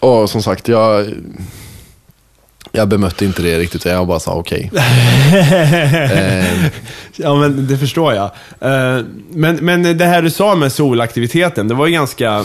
Och 0.00 0.30
som 0.30 0.42
sagt, 0.42 0.68
jag, 0.68 1.06
jag 2.72 2.88
bemötte 2.88 3.24
inte 3.24 3.42
det 3.42 3.58
riktigt. 3.58 3.84
Jag 3.84 4.06
bara 4.06 4.20
sa 4.20 4.34
okej. 4.34 4.70
eh, 4.74 6.64
ja, 7.16 7.34
men 7.34 7.66
det 7.66 7.78
förstår 7.78 8.14
jag. 8.14 8.24
Eh, 8.60 9.04
Men, 9.30 9.56
men 9.56 9.98
det 9.98 10.04
här 10.04 10.22
du 10.22 10.30
sa 10.30 10.54
med 10.54 10.72
solaktiviteten, 10.72 11.68
det 11.68 11.74
var 11.74 11.86
ju 11.86 11.92
ganska... 11.92 12.44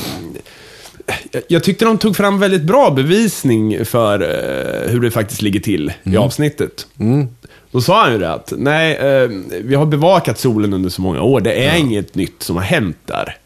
Jag- 1.48 1.63
tyckte 1.63 1.86
de 1.86 1.98
tog 1.98 2.15
fram 2.18 2.39
väldigt 2.39 2.62
bra 2.63 2.89
bevisning 2.92 3.86
för 3.86 4.22
eh, 4.22 4.92
hur 4.92 5.01
det 5.01 5.12
faktiskt 5.12 5.42
ligger 5.42 5.60
till 5.60 5.94
i 6.04 6.18
avsnittet. 6.18 6.88
mm, 7.00 7.27
Då 7.75 7.82
sa 7.82 8.03
han 8.03 8.12
ju 8.12 8.17
det 8.17 8.32
att, 8.34 8.53
nej, 8.58 8.96
eh, 8.96 9.29
vi 9.63 9.75
har 9.75 9.86
bevakat 9.86 10.39
solen 10.39 10.74
under 10.74 10.89
så 10.89 11.01
många 11.01 11.22
år. 11.22 11.41
Det 11.41 11.53
är 11.65 11.77
inget 11.77 12.15
nytt 12.15 12.44
som 12.44 12.55
har 12.55 12.63
hänt 12.63 12.98
där. 13.05 13.38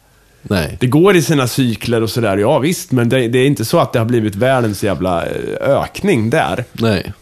nej. 0.42 0.76
Det 0.80 0.86
går 0.86 1.16
i 1.16 1.22
sina 1.22 1.46
cykler 1.46 2.02
och 2.02 2.10
sådär, 2.10 2.36
ja 2.36 2.58
visst, 2.58 2.92
men 2.92 3.08
det, 3.08 3.28
det 3.28 3.38
är 3.38 3.46
inte 3.46 3.64
så 3.64 3.78
att 3.78 3.92
det 3.92 3.98
har 3.98 4.06
blivit 4.06 4.34
världens 4.34 4.84
jävla 4.84 5.26
eh, 5.26 5.32
ökning 5.60 6.30
där. 6.30 6.64
nej. 6.72 7.12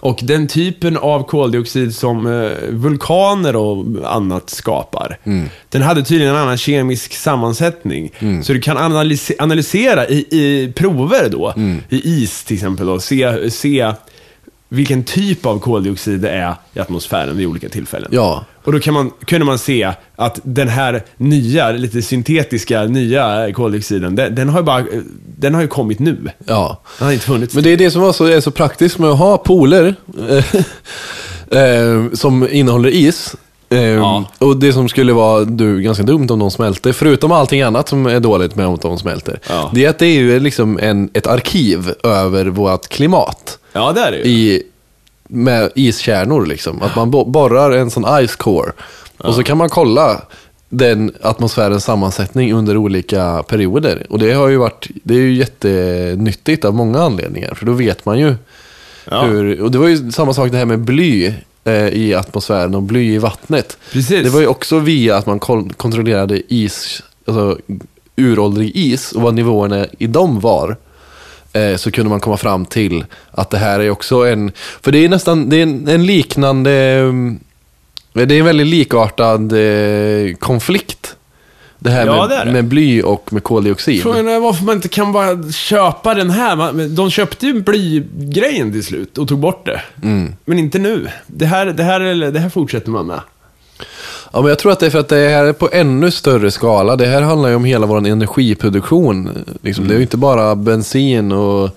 Och 0.00 0.20
den 0.22 0.46
typen 0.46 0.96
av 0.96 1.22
koldioxid 1.22 1.94
som 1.94 2.26
eh, 2.26 2.50
vulkaner 2.70 3.56
och 3.56 3.84
annat 4.04 4.50
skapar, 4.50 5.18
den 5.68 5.82
hade 5.82 6.02
tydligen 6.02 6.34
en 6.34 6.40
annan 6.40 6.56
kemisk 6.58 7.14
sammansättning. 7.14 8.10
Så 8.42 8.52
du 8.52 8.60
kan 8.60 8.76
analys- 8.78 9.32
analysera 9.38 10.06
i, 10.08 10.18
i 10.30 10.72
prover 10.76 11.28
då, 11.28 11.54
i 11.88 12.22
is 12.22 12.44
till 12.44 12.54
exempel, 12.56 12.88
och 12.88 13.02
se, 13.02 13.50
se 13.50 13.92
vilken 14.68 15.04
typ 15.04 15.46
av 15.46 15.58
koldioxid 15.58 16.20
det 16.20 16.30
är 16.30 16.54
i 16.74 16.80
atmosfären 16.80 17.36
vid 17.36 17.46
olika 17.46 17.68
tillfällen. 17.68 18.08
Ja. 18.12 18.44
Och 18.64 18.72
då 18.72 18.78
kan 18.80 18.94
man, 18.94 19.10
kunde 19.24 19.46
man 19.46 19.58
se 19.58 19.92
att 20.16 20.40
den 20.42 20.68
här 20.68 21.02
nya, 21.16 21.70
lite 21.70 22.02
syntetiska, 22.02 22.84
nya 22.84 23.52
koldioxiden, 23.52 24.16
den, 24.16 24.34
den 24.34 24.48
har 24.48 24.60
ju 24.60 24.64
bara, 24.64 24.84
den 25.38 25.54
har 25.54 25.62
ju 25.62 25.68
kommit 25.68 25.98
nu. 25.98 26.30
Ja. 26.46 26.80
Den 26.98 27.06
har 27.06 27.12
inte 27.12 27.26
funnits. 27.26 27.54
Men 27.54 27.64
det 27.64 27.70
är 27.70 27.76
det 27.76 27.90
som 27.90 28.02
var 28.02 28.12
så, 28.12 28.24
är 28.24 28.40
så 28.40 28.50
praktiskt 28.50 28.98
med 28.98 29.10
att 29.10 29.18
ha 29.18 29.38
pooler 29.38 29.94
eh, 30.28 30.44
eh, 31.62 32.10
som 32.12 32.48
innehåller 32.50 32.88
is. 32.88 33.34
Eh, 33.70 33.80
Ja. 33.80 34.24
Och 34.38 34.56
det 34.56 34.72
som 34.72 34.88
skulle 34.88 35.12
vara 35.12 35.44
du, 35.44 35.80
ganska 35.80 36.02
dumt 36.02 36.26
om 36.30 36.38
de 36.38 36.50
smälter, 36.50 36.92
förutom 36.92 37.32
allting 37.32 37.62
annat 37.62 37.88
som 37.88 38.06
är 38.06 38.20
dåligt 38.20 38.54
med 38.56 38.66
om 38.66 38.78
de 38.82 38.98
smälter, 38.98 39.40
Ja. 39.48 39.70
det 39.74 39.84
är 39.84 39.90
att 39.90 39.98
det 39.98 40.06
är 40.06 40.14
ju 40.18 40.40
liksom 40.40 40.78
en, 40.82 41.10
ett 41.14 41.26
arkiv 41.26 41.92
över 42.02 42.46
vårt 42.46 42.88
klimat. 42.88 43.58
Ja, 43.74 43.92
det 43.92 44.00
är 44.00 44.10
det 44.12 44.18
ju. 44.18 44.24
i, 44.24 44.62
med 45.28 45.70
iskärnor 45.74 46.46
liksom. 46.46 46.82
Att 46.82 46.96
man 46.96 47.10
bo- 47.10 47.24
borrar 47.24 47.70
en 47.70 47.90
sån 47.90 48.26
ice 48.26 48.36
core. 48.36 48.72
Och 49.18 49.34
så 49.34 49.42
kan 49.42 49.58
man 49.58 49.68
kolla 49.68 50.22
den 50.68 51.12
atmosfärens 51.22 51.84
sammansättning 51.84 52.52
under 52.52 52.76
olika 52.76 53.42
perioder. 53.48 54.06
Och 54.10 54.18
det 54.18 54.32
har 54.32 54.48
ju 54.48 54.56
varit, 54.56 54.86
det 55.02 55.14
är 55.14 55.18
ju 55.18 55.34
jättenyttigt 55.34 56.64
av 56.64 56.74
många 56.74 57.00
anledningar. 57.02 57.54
För 57.54 57.66
då 57.66 57.72
vet 57.72 58.04
man 58.06 58.18
ju 58.18 58.34
Ja. 59.10 59.22
hur, 59.22 59.62
och 59.62 59.70
det 59.70 59.78
var 59.78 59.88
ju 59.88 60.12
samma 60.12 60.34
sak 60.34 60.50
det 60.50 60.56
här 60.56 60.64
med 60.64 60.78
bly 60.80 61.32
eh, 61.64 61.88
i 61.88 62.14
atmosfären 62.14 62.74
och 62.74 62.82
bly 62.82 63.14
i 63.14 63.18
vattnet. 63.18 63.78
Precis. 63.92 64.22
Det 64.24 64.30
var 64.30 64.40
ju 64.40 64.46
också 64.46 64.78
via 64.78 65.16
att 65.16 65.26
man 65.26 65.38
kol- 65.40 65.72
kontrollerade 65.72 66.42
is, 66.54 67.02
alltså 67.26 67.58
uråldrig 68.16 68.76
is 68.76 69.12
och 69.12 69.22
vad 69.22 69.34
nivåerna 69.34 69.86
i 69.98 70.06
dem 70.06 70.40
var. 70.40 70.76
Eh, 71.54 71.76
så 71.76 71.90
kunde 71.90 72.10
man 72.10 72.20
komma 72.20 72.36
fram 72.36 72.66
till 72.66 73.04
att 73.30 73.50
det 73.50 73.58
här 73.58 73.80
är 73.80 73.90
också 73.90 74.16
en, 74.26 74.52
för 74.82 74.92
det 74.92 74.98
är 75.04 75.08
nästan, 75.08 75.48
det 75.48 75.56
är 75.56 75.62
en, 75.62 75.88
en 75.88 76.06
liknande, 76.06 76.70
mm, 76.70 77.38
det 78.12 78.22
är 78.34 78.38
en 78.38 78.44
väldigt 78.44 78.66
likartad 78.66 79.52
eh, 79.52 80.34
konflikt. 80.34 81.16
Det 81.78 81.90
här 81.90 82.06
Ja, 82.06 82.26
med, 82.28 82.38
det 82.38 82.44
det. 82.44 82.52
med 82.52 82.64
bly 82.64 83.02
och 83.02 83.32
med 83.32 83.42
koldioxid. 83.42 84.02
Frågan 84.02 84.28
är 84.28 84.40
varför 84.40 84.64
man 84.64 84.74
inte 84.74 84.88
kan 84.88 85.12
bara 85.12 85.52
köpa 85.52 86.14
den 86.14 86.30
här. 86.30 86.88
De 86.88 87.10
köpte 87.10 87.46
ju 87.46 87.62
blygrejen 87.62 88.72
till 88.72 88.84
slut 88.84 89.18
och 89.18 89.28
tog 89.28 89.38
bort 89.38 89.66
det. 89.66 89.80
Mm. 90.02 90.32
Men 90.44 90.58
inte 90.58 90.78
nu. 90.78 91.08
Det 91.26 91.46
här, 91.46 91.66
det, 91.66 91.82
här, 91.82 92.00
det 92.30 92.40
här 92.40 92.48
fortsätter 92.48 92.90
man 92.90 93.06
med. 93.06 93.20
Ja, 94.34 94.40
men 94.40 94.48
jag 94.48 94.58
tror 94.58 94.72
att 94.72 94.80
det 94.80 94.86
är 94.86 94.90
för 94.90 94.98
att 94.98 95.08
det 95.08 95.28
här 95.28 95.44
är 95.44 95.52
på 95.52 95.68
ännu 95.72 96.10
större 96.10 96.50
skala. 96.50 96.96
Det 96.96 97.06
här 97.06 97.22
handlar 97.22 97.48
ju 97.48 97.54
om 97.54 97.64
hela 97.64 97.86
vår 97.86 97.96
energiproduktion. 97.96 99.44
Liksom. 99.62 99.88
Det 99.88 99.94
är 99.94 99.96
ju 99.96 100.02
inte 100.02 100.16
bara 100.16 100.56
bensin 100.56 101.32
och, 101.32 101.70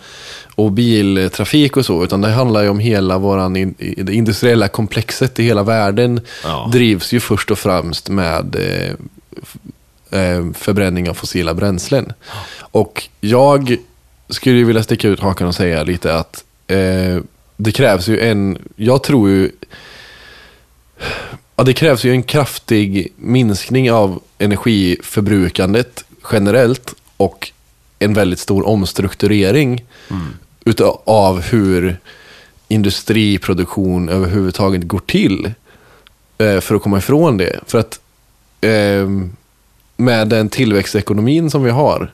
och 0.55 0.71
biltrafik 0.71 1.77
och 1.77 1.85
så, 1.85 2.03
utan 2.03 2.21
det 2.21 2.29
handlar 2.29 2.63
ju 2.63 2.69
om 2.69 2.79
hela 2.79 3.17
våran 3.17 3.55
in, 3.55 3.75
det 3.97 4.13
industriella 4.13 4.67
komplexet 4.67 5.39
i 5.39 5.43
hela 5.43 5.63
världen. 5.63 6.21
Ja. 6.43 6.69
Drivs 6.73 7.13
ju 7.13 7.19
först 7.19 7.51
och 7.51 7.59
främst 7.59 8.09
med 8.09 8.55
eh, 8.55 10.19
eh, 10.21 10.45
förbränning 10.53 11.09
av 11.09 11.13
fossila 11.13 11.53
bränslen. 11.53 12.13
Och 12.59 13.09
jag 13.21 13.77
skulle 14.29 14.57
ju 14.57 14.65
vilja 14.65 14.83
sticka 14.83 15.07
ut 15.07 15.19
hakan 15.19 15.47
och 15.47 15.55
säga 15.55 15.83
lite 15.83 16.15
att 16.15 16.43
eh, 16.67 17.17
det 17.57 17.71
krävs 17.71 18.07
ju 18.07 18.19
en, 18.19 18.57
jag 18.75 19.03
tror 19.03 19.29
ju 19.29 19.51
Ja, 21.59 21.63
det 21.63 21.73
krävs 21.73 22.03
ju 22.03 22.11
en 22.11 22.23
kraftig 22.23 23.13
minskning 23.15 23.91
av 23.91 24.21
energiförbrukandet 24.37 26.05
generellt 26.31 26.95
och 27.17 27.51
en 27.99 28.13
väldigt 28.13 28.39
stor 28.39 28.67
omstrukturering 28.67 29.85
utav 30.65 31.41
hur 31.41 31.97
industriproduktion 32.67 34.09
överhuvudtaget 34.09 34.83
går 34.83 34.99
till 34.99 35.51
eh, 36.37 36.59
för 36.59 36.75
att 36.75 36.81
komma 36.81 36.97
ifrån 36.97 37.37
det. 37.37 37.59
För 37.67 37.79
att 37.79 37.99
eh, 38.61 39.09
med 39.97 40.27
den 40.27 40.49
tillväxtekonomin 40.49 41.51
som 41.51 41.63
vi 41.63 41.69
har 41.69 42.13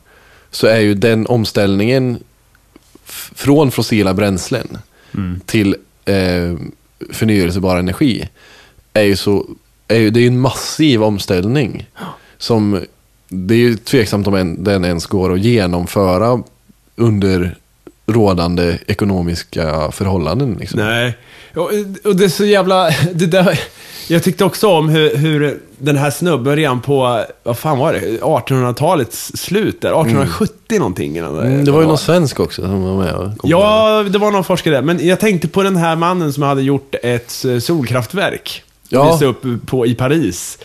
så 0.52 0.68
är 0.68 0.80
ju 0.80 0.94
den 0.94 1.28
omställningen 1.28 2.20
från 3.36 3.72
fossila 3.72 4.14
bränslen 4.14 4.78
till 5.46 5.76
eh, 6.06 6.56
förnyelsebar 7.12 7.78
energi 7.78 8.30
är 8.94 9.04
ju 9.04 9.16
så, 9.16 9.46
är 9.88 10.00
ju, 10.00 10.10
det 10.10 10.20
är 10.20 10.22
ju 10.22 10.28
en 10.28 10.40
massiv 10.40 11.04
omställning. 11.04 11.86
Som, 12.38 12.82
det 13.28 13.54
är 13.54 13.58
ju 13.58 13.76
tveksamt 13.76 14.28
om 14.28 14.36
en, 14.36 14.64
den 14.64 14.86
ens 14.86 15.06
går 15.06 15.34
att 15.34 15.40
genomföra 15.40 16.44
under 16.96 17.56
rådande 18.06 18.78
ekonomiska 18.88 19.92
förhållanden. 19.92 20.58
Liksom. 20.60 20.80
Nej. 20.80 21.18
Och, 21.56 21.72
och 22.04 22.16
det 22.16 22.26
är 22.26 22.30
så 22.30 22.46
jävla... 22.46 22.90
Det 23.14 23.26
där, 23.26 23.60
jag 24.08 24.24
tyckte 24.24 24.46
också 24.46 24.68
om 24.68 24.90
hur, 24.90 25.16
hur 25.16 25.60
den 25.78 25.98
här 25.98 26.12
snubben 26.12 26.56
redan 26.56 26.82
på, 26.82 27.26
vad 27.44 27.58
fan 27.58 27.78
var 27.78 27.94
det, 27.94 28.00
1800-talets 28.00 29.32
slut 29.38 29.82
där, 29.82 29.90
1870 29.90 30.80
någonting. 30.80 31.18
innan 31.18 31.40
Mm, 31.40 31.66
det 31.66 31.72
var 31.72 31.82
ju 31.82 31.88
någon 31.88 31.98
svensk 31.98 32.40
också 32.40 32.62
som 32.62 32.84
var 32.84 33.04
med 33.04 33.14
och 33.14 33.38
kom 33.38 33.50
Ja, 33.50 34.04
det 34.10 34.18
var 34.18 34.32
någon 34.32 34.44
forskare 34.44 34.74
där. 34.74 34.82
Men 34.82 35.08
jag 35.08 35.20
tänkte 35.20 35.48
på 35.48 35.64
den 35.64 35.76
här 35.76 35.96
mannen 35.96 36.34
som 36.34 36.44
hade 36.44 36.62
gjort 36.62 36.96
ett 37.04 37.46
eh, 37.46 37.60
solkraftverk. 37.60 38.64
Ja. 38.94 39.12
Visade 39.12 39.26
upp 39.26 39.66
på, 39.66 39.86
i 39.86 39.96
Paris. 39.96 40.58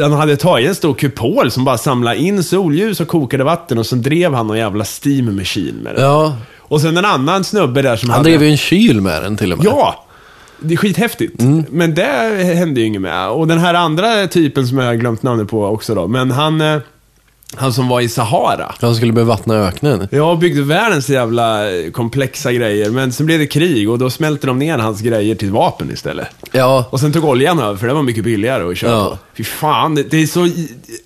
Han 0.00 0.12
hade 0.12 0.36
tagit 0.36 0.68
en 0.68 0.74
stor 0.74 0.94
kupol 0.94 1.50
som 1.50 1.64
bara 1.64 1.78
samlade 1.78 2.16
in 2.16 2.42
solljus 2.42 3.00
och 3.00 3.08
kokade 3.08 3.44
vatten 3.44 3.78
och 3.78 3.86
så 3.86 3.96
drev 3.96 4.34
han 4.34 4.46
någon 4.46 4.58
jävla 4.58 4.84
steam 4.84 5.36
machine 5.36 5.76
med 5.82 5.94
det. 5.94 6.00
Ja, 6.02 6.36
Och 6.58 6.80
sen 6.80 6.96
en 6.96 7.04
annan 7.04 7.44
snubbe 7.44 7.82
där 7.82 7.96
som 7.96 8.10
han 8.10 8.18
hade... 8.18 8.30
drev 8.30 8.42
ju 8.42 8.48
en 8.50 8.56
kyl 8.56 9.00
med 9.00 9.22
den 9.22 9.36
till 9.36 9.52
och 9.52 9.58
med. 9.58 9.66
Ja! 9.66 10.02
Det 10.60 10.74
är 10.74 10.78
skithäftigt. 10.78 11.40
Mm. 11.40 11.64
Men 11.70 11.94
det 11.94 12.44
hände 12.54 12.80
ju 12.80 12.86
inget 12.86 13.00
med. 13.00 13.28
Och 13.28 13.46
den 13.46 13.58
här 13.58 13.74
andra 13.74 14.26
typen 14.26 14.66
som 14.68 14.78
jag 14.78 14.86
har 14.86 14.94
glömt 14.94 15.22
namnet 15.22 15.48
på 15.48 15.64
också 15.66 15.94
då. 15.94 16.06
Men 16.06 16.30
han, 16.30 16.60
eh, 16.60 16.78
han 17.54 17.72
som 17.72 17.88
var 17.88 18.00
i 18.00 18.08
Sahara. 18.08 18.74
Han 18.80 18.94
skulle 18.94 19.12
bevattna 19.12 19.54
öknen. 19.54 20.08
Ja, 20.10 20.34
byggde 20.36 20.62
världens 20.62 21.08
jävla 21.10 21.70
eh, 21.76 21.90
komplexa 21.90 22.52
grejer. 22.52 22.90
Men 22.90 23.12
sen 23.12 23.26
blev 23.26 23.38
det 23.38 23.46
krig 23.46 23.90
och 23.90 23.98
då 23.98 24.10
smälte 24.10 24.46
de 24.46 24.58
ner 24.58 24.78
hans 24.78 25.00
grejer 25.00 25.34
till 25.34 25.50
vapen 25.50 25.90
istället. 25.92 26.26
Ja, 26.52 26.84
Och 26.90 27.00
sen 27.00 27.12
tog 27.12 27.24
oljan 27.24 27.58
över, 27.58 27.76
för 27.76 27.86
det 27.86 27.94
var 27.94 28.02
mycket 28.02 28.24
billigare 28.24 28.70
att 28.70 28.76
köra 28.78 28.90
Ja. 28.90 29.08
på. 29.10 29.18
Fy 29.36 29.44
fan, 29.44 29.94
det, 29.94 30.02
det 30.02 30.22
är 30.22 30.26
så... 30.26 30.48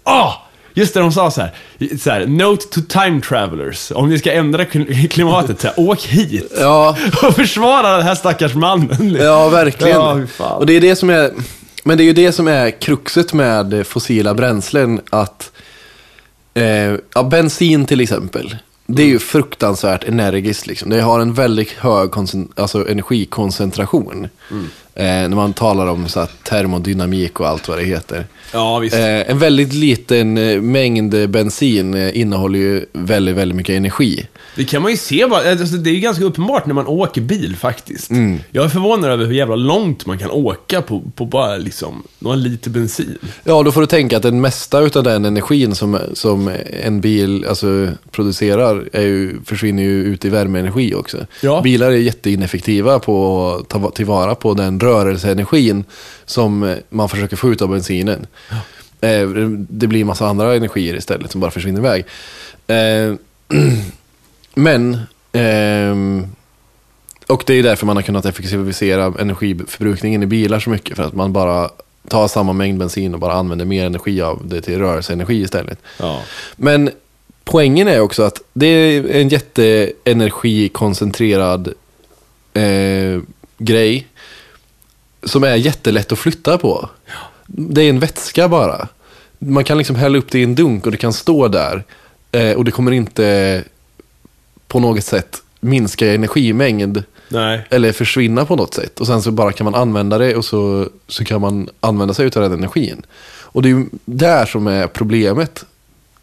Ah! 0.05 0.33
Just 0.75 0.95
det, 0.95 1.01
de 1.01 1.13
sa 1.13 1.31
så 1.31 1.41
här, 1.41 1.55
så 1.99 2.11
här. 2.11 2.27
Note 2.27 2.67
to 2.67 2.81
time 2.89 3.21
travelers. 3.21 3.93
Om 3.95 4.09
ni 4.09 4.19
ska 4.19 4.33
ändra 4.33 4.65
kl- 4.65 5.09
klimatet, 5.11 5.61
så 5.61 5.67
här, 5.67 5.75
åk 5.81 6.01
hit. 6.03 6.53
ja, 6.61 6.97
Och 7.23 7.35
försvara 7.35 7.97
den 7.97 8.07
här 8.07 8.15
stackars 8.15 8.55
mannen. 8.55 9.17
ja 9.21 9.49
verkligen. 9.49 10.29
Ja, 10.39 10.47
och 10.55 10.67
det 10.67 10.73
är 10.73 10.81
det 10.81 10.97
som 10.97 11.11
är, 11.11 11.31
men 11.85 11.97
det 11.99 12.03
är 12.03 12.05
ju 12.05 12.13
det 12.13 12.33
som 12.33 12.49
är 12.49 12.81
kruxet 12.81 13.33
med 13.33 13.87
fossila 13.87 14.35
bränslen. 14.35 15.01
Att 15.11 15.51
eh, 16.55 16.97
ja, 17.15 17.23
bensin 17.23 17.87
till 17.87 18.01
exempel. 18.01 18.57
Det 18.87 19.03
är 19.03 19.07
ju 19.07 19.19
fruktansvärt 19.19 20.05
energiskt. 20.05 20.67
Liksom. 20.67 20.91
Det 20.91 21.01
har 21.01 21.21
en 21.21 21.35
väldigt 21.35 21.71
hög 21.71 22.11
alltså 22.55 22.89
energikoncentration. 22.89 24.29
Eh, 24.95 25.05
när 25.05 25.29
man 25.29 25.53
talar 25.53 25.87
om 25.87 26.09
så 26.09 26.21
här, 26.21 26.29
termodynamik 26.43 27.41
och 27.41 27.49
allt 27.49 27.69
vad 27.69 27.79
det 27.79 27.85
heter. 27.85 28.27
Ja, 28.53 28.79
visst. 28.79 28.97
Eh, 28.97 29.31
en 29.31 29.39
väldigt 29.39 29.73
liten 29.73 30.39
eh, 30.39 30.61
mängd 30.61 31.31
bensin 31.31 31.95
eh, 31.95 32.21
innehåller 32.21 32.59
ju 32.59 32.87
väldigt, 32.93 33.37
väldigt 33.37 33.57
mycket 33.57 33.77
energi. 33.77 34.27
Det 34.57 34.65
kan 34.65 34.83
man 34.83 34.91
ju 34.91 34.97
se 34.97 35.27
bara, 35.27 35.51
alltså, 35.51 35.77
det 35.77 35.91
är 35.91 35.95
ju 35.95 36.01
ganska 36.01 36.25
uppenbart 36.25 36.67
när 36.67 36.75
man 36.75 36.87
åker 36.87 37.21
bil 37.21 37.57
faktiskt. 37.57 38.11
Mm. 38.11 38.41
Jag 38.51 38.65
är 38.65 38.69
förvånad 38.69 39.11
över 39.11 39.25
hur 39.25 39.35
jävla 39.35 39.57
långt 39.57 40.07
man 40.07 40.19
kan 40.19 40.31
åka 40.31 40.83
på, 40.83 41.03
på 41.15 41.25
bara 41.25 41.57
liksom 41.57 42.03
några 42.19 42.37
liter 42.37 42.71
bensin. 42.71 43.19
Ja, 43.45 43.63
då 43.63 43.73
får 43.73 43.81
du 43.81 43.87
tänka 43.87 44.17
att 44.17 44.23
den 44.23 44.41
mesta 44.41 44.79
av 44.79 45.03
den 45.03 45.25
energin 45.25 45.75
som, 45.75 45.99
som 46.15 46.53
en 46.83 47.01
bil 47.01 47.47
alltså, 47.49 47.89
producerar 48.11 48.89
är 48.93 49.03
ju, 49.03 49.41
försvinner 49.45 49.83
ju 49.83 50.05
ut 50.05 50.25
i 50.25 50.29
värmeenergi 50.29 50.95
också. 50.95 51.27
Ja. 51.41 51.61
Bilar 51.63 51.91
är 51.91 51.97
jätteineffektiva 51.97 52.99
på 52.99 53.47
att 53.61 53.69
ta 53.69 53.91
tillvara 53.91 54.35
på 54.35 54.55
den 54.55 54.80
rörelseenergin 54.81 55.85
som 56.25 56.77
man 56.89 57.09
försöker 57.09 57.37
få 57.37 57.53
ut 57.53 57.63
av 57.63 57.69
bensinen. 57.69 58.27
Eh, 59.01 59.29
Det 59.69 59.87
blir 59.87 60.05
massa 60.05 60.27
andra 60.27 60.55
energier 60.55 60.97
istället 60.97 61.31
som 61.31 61.41
bara 61.41 61.51
försvinner 61.51 61.81
iväg. 61.81 62.05
Eh, 62.67 63.15
Men, 64.55 64.99
och 67.27 67.43
det 67.47 67.55
är 67.55 67.63
därför 67.63 67.87
man 67.87 67.97
har 67.97 68.03
kunnat 68.03 68.25
effektivisera 68.25 69.15
energiförbrukningen 69.19 70.23
i 70.23 70.27
bilar 70.27 70.61
så 70.61 70.71
mycket. 70.71 70.97
För 70.97 71.03
att 71.03 71.15
man 71.15 71.33
bara 71.33 71.71
tar 72.09 72.29
samma 72.29 72.53
mängd 72.53 72.79
bensin 72.79 73.15
och 73.15 73.21
bara 73.21 73.33
använder 73.33 73.65
mer 73.65 73.87
energi 73.87 74.23
av 74.23 74.41
det 74.45 74.61
till 74.61 74.79
rörelseenergi 74.79 75.43
istället. 75.43 75.79
Ja. 75.99 76.23
Men 76.57 76.91
poängen 77.45 77.89
är 77.89 78.01
också 78.01 78.23
att 78.23 78.41
det 78.53 78.67
är 78.67 79.11
en 79.11 79.29
jätteenergikoncentrerad 79.29 81.69
eh, 82.55 83.21
grej 83.59 84.07
som 85.23 85.45
är 85.45 85.55
jättelätt 85.55 86.13
att 86.13 86.19
flytta 86.19 86.59
på. 86.59 86.89
Det 87.47 87.83
är 87.83 87.91
en 87.91 87.99
vätska 87.99 88.49
bara. 88.49 88.89
Man 89.39 89.65
kan 89.65 89.79
liksom 89.79 89.97
hälla 89.97 90.19
upp 90.19 90.31
det 90.31 90.39
i 90.39 90.43
en 90.43 90.55
dunk 90.55 90.87
och 90.87 90.93
det 90.93 90.99
kan 90.99 91.13
stå 91.13 91.49
där. 91.49 91.85
Eh, 92.33 92.53
och 92.53 92.65
det 92.65 92.71
kommer 92.71 92.93
inte 92.93 93.65
på 94.69 94.81
något 94.81 95.05
sätt 95.05 95.43
minska 95.61 96.07
i 96.07 96.15
energimängd 96.15 97.03
Nej. 97.29 97.67
eller 97.71 97.93
försvinna 97.93 98.45
på 98.45 98.57
något 98.57 98.75
sätt. 98.75 99.01
Och 99.01 99.07
sen 99.07 99.23
så 99.23 99.31
bara 99.31 99.53
kan 99.53 99.65
man 99.65 99.75
använda 99.75 100.19
det 100.19 100.37
och 100.37 100.45
så, 100.45 100.89
så 101.09 101.25
kan 101.25 101.41
man 101.41 101.69
använda 101.81 102.15
sig 102.15 102.27
av 102.27 102.31
den 102.43 102.53
energin. 102.53 103.03
Och 103.43 103.63
det 103.63 103.69
är 103.69 103.71
ju 103.71 103.87
där 104.05 104.47
som 104.47 104.67
är 104.67 104.87
problemet 104.87 105.65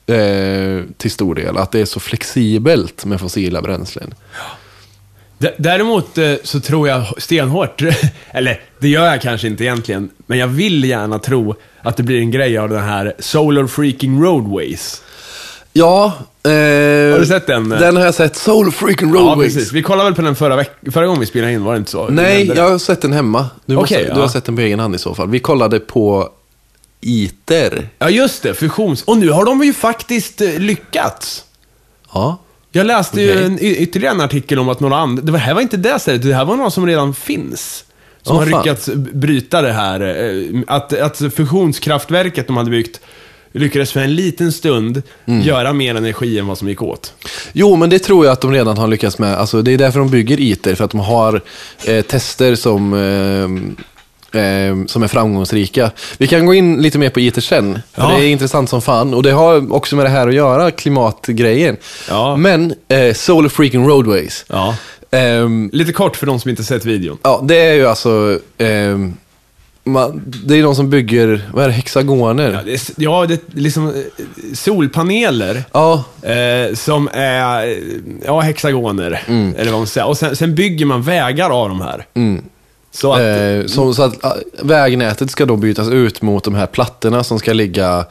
eh, 0.05 0.83
till 0.97 1.11
stor 1.11 1.35
del. 1.35 1.57
Att 1.57 1.71
det 1.71 1.79
är 1.79 1.85
så 1.85 1.99
flexibelt 1.99 3.05
med 3.05 3.19
fossila 3.19 3.61
bränslen. 3.61 4.13
D- 5.39 5.53
Däremot 5.57 6.17
eh, 6.17 6.33
så 6.43 6.59
tror 6.59 6.87
jag 6.87 7.21
stenhårt, 7.21 7.81
eller 8.31 8.61
det 8.79 8.87
gör 8.89 9.05
jag 9.05 9.21
kanske 9.21 9.47
inte 9.47 9.63
egentligen, 9.63 10.09
men 10.27 10.37
jag 10.37 10.47
vill 10.47 10.83
gärna 10.83 11.19
tro 11.19 11.55
att 11.81 11.97
det 11.97 12.03
blir 12.03 12.19
en 12.19 12.31
grej 12.31 12.57
av 12.57 12.69
den 12.69 12.83
här 12.83 13.13
Solar 13.19 13.67
Freaking 13.67 14.23
Roadways. 14.23 15.01
Ja. 15.73 16.05
Eh, 16.43 16.51
Har 16.51 17.19
du 17.19 17.25
sett 17.25 17.47
den? 17.47 17.69
Den 17.69 17.95
har 17.97 18.05
jag 18.05 18.13
sett. 18.13 18.35
Soul 18.35 18.71
freaking 18.71 19.09
Ja, 19.09 19.15
Roadways. 19.19 19.53
precis. 19.55 19.71
Vi 19.73 19.81
kollade 19.81 20.09
väl 20.09 20.15
på 20.15 20.21
den 20.21 20.35
förra, 20.35 20.65
förra 20.91 21.05
gången 21.05 21.19
vi 21.19 21.25
spelade 21.25 21.53
in, 21.53 21.63
var 21.63 21.73
det 21.73 21.77
inte 21.77 21.91
så? 21.91 22.07
Nej, 22.07 22.51
jag 22.55 22.69
har 22.69 22.77
sett 22.77 23.01
den 23.01 23.13
hemma. 23.13 23.45
Du, 23.65 23.75
måste, 23.75 23.95
Okej, 23.95 24.05
du 24.05 24.11
ja. 24.15 24.21
har 24.21 24.27
sett 24.27 24.45
den 24.45 24.55
på 24.55 24.61
egen 24.61 24.79
hand 24.79 24.95
i 24.95 24.97
så 24.97 25.15
fall. 25.15 25.29
Vi 25.29 25.39
kollade 25.39 25.79
på 25.79 26.29
ITER. 27.01 27.89
Ja, 27.99 28.09
just 28.09 28.43
det. 28.43 28.53
Fusions... 28.53 29.03
Och 29.03 29.17
nu 29.17 29.29
har 29.29 29.45
de 29.45 29.63
ju 29.63 29.73
faktiskt 29.73 30.41
eh, 30.41 30.59
lyckats. 30.59 31.43
Ja. 32.13 32.37
Jag 32.77 32.87
läste 32.87 33.21
ju 33.21 33.31
Okej. 33.31 33.43
en, 33.45 33.57
ytterligare 33.61 34.13
en 34.15 34.21
artikel 34.21 34.59
om 34.59 34.69
att 34.69 34.79
några 34.79 34.95
andra... 34.97 35.23
Det 35.23 35.31
var- 35.31 35.39
här 35.39 35.53
var 35.53 35.61
inte 35.61 35.77
det 35.77 35.99
stället, 35.99 36.21
det 36.21 36.33
här 36.33 36.45
var 36.45 36.55
några 36.55 36.69
som 36.71 36.85
redan 36.87 37.13
finns. 37.13 37.83
Som 38.23 38.35
Åh, 38.37 38.43
har 38.43 38.49
fan. 38.51 38.61
lyckats 38.63 38.89
bryta 39.13 39.61
det 39.61 39.71
här. 39.73 40.01
eh, 40.01 40.61
Att, 40.67 40.93
att 40.93 41.17
fusionskraftverket 41.35 42.47
de 42.47 42.57
hade 42.57 42.69
byggt 42.69 42.99
lyckades 43.51 43.91
för 43.91 43.99
en 43.99 44.15
liten 44.15 44.51
stund 44.51 45.01
Mm. 45.25 45.41
göra 45.41 45.47
göra 45.47 45.73
mer 45.73 45.95
energi 45.95 46.39
än 46.39 46.47
vad 46.47 46.57
som 46.57 46.67
gick 46.69 46.81
åt. 46.81 47.13
Jo, 47.53 47.75
men 47.75 47.89
det 47.89 47.99
tror 47.99 48.25
jag 48.25 48.31
att 48.33 48.41
de 48.41 48.51
redan 48.51 48.77
har 48.77 48.87
lyckats 48.87 49.19
med. 49.19 49.35
Alltså, 49.35 49.61
det 49.61 49.71
är 49.71 49.77
därför 49.77 49.99
de 49.99 50.09
bygger 50.09 50.39
ITER, 50.39 50.75
för 50.75 50.83
att 50.85 50.91
de 50.91 50.99
har 50.99 51.41
eh, 51.85 52.01
tester 52.01 52.55
som, 52.55 52.93
eh, 52.93 53.77
eh, 54.37 54.85
som 54.87 55.03
är 55.03 55.07
framgångsrika. 55.07 55.91
Vi 56.17 56.27
kan 56.27 56.45
gå 56.45 56.53
in 56.53 56.81
lite 56.81 56.97
mer 56.97 57.09
på 57.09 57.19
ITER 57.19 57.41
sen, 57.41 57.79
för 57.93 58.01
Ja. 58.01 58.07
det 58.17 58.23
är 58.25 58.27
intressant 58.29 58.69
som 58.69 58.81
fan. 58.81 59.13
Och 59.13 59.23
det 59.23 59.31
har 59.31 59.73
också 59.73 59.95
med 59.95 60.05
det 60.05 60.09
här 60.09 60.27
att 60.27 60.33
göra, 60.35 60.71
klimatgrejen. 60.71 61.77
Ja. 62.09 62.35
Men 62.35 62.73
eh, 62.87 63.13
Solar 63.13 63.49
Freaking 63.49 63.87
Roadways. 63.87 64.45
Ja. 64.49 64.75
Ehm, 65.11 65.69
Lite 65.73 65.93
kort 65.93 66.15
för 66.15 66.25
de 66.25 66.39
som 66.39 66.49
inte 66.49 66.63
sett 66.63 66.85
videon. 66.85 67.17
ja, 67.23 67.41
det 67.43 67.55
är 67.59 67.73
ju 67.73 67.87
alltså... 67.87 68.39
ehm, 68.57 69.13
man, 69.83 70.21
det 70.45 70.55
är 70.55 70.63
någon 70.63 70.75
som 70.75 70.89
bygger, 70.89 71.49
vad 71.53 71.63
är 71.63 71.67
det, 71.67 71.73
hexagoner? 71.73 72.51
Ja, 72.53 72.59
det 72.65 72.73
är, 72.73 72.81
ja, 73.03 73.25
det 73.25 73.33
är 73.33 73.39
liksom 73.59 73.87
eh, 73.87 73.93
solpaneler. 74.53 75.63
Ja, 75.73 76.03
Eh, 76.21 76.73
som 76.75 77.09
är, 77.13 77.67
eh, 77.67 77.77
ja, 78.25 78.39
hexagoner. 78.39 79.23
Mm. 79.27 79.55
Eller 79.57 79.71
vad 79.71 79.79
man 79.79 79.87
säger. 79.87 80.07
Och 80.07 80.17
sen, 80.17 80.35
sen 80.35 80.55
bygger 80.55 80.85
man 80.85 81.01
vägar 81.01 81.49
av 81.49 81.69
de 81.69 81.81
här. 81.81 82.05
Så 82.97 83.13
att, 83.13 83.21
Eh, 83.21 83.65
så, 83.65 83.93
så 83.93 84.03
att 84.03 84.25
ah, 84.25 84.35
vägnätet 84.61 85.31
ska 85.31 85.45
då 85.45 85.55
bytas 85.55 85.89
ut 85.89 86.21
mot 86.21 86.43
de 86.43 86.55
här 86.55 86.65
plattorna 86.65 87.23
som 87.23 87.39
ska 87.39 87.53
ligga 87.53 88.05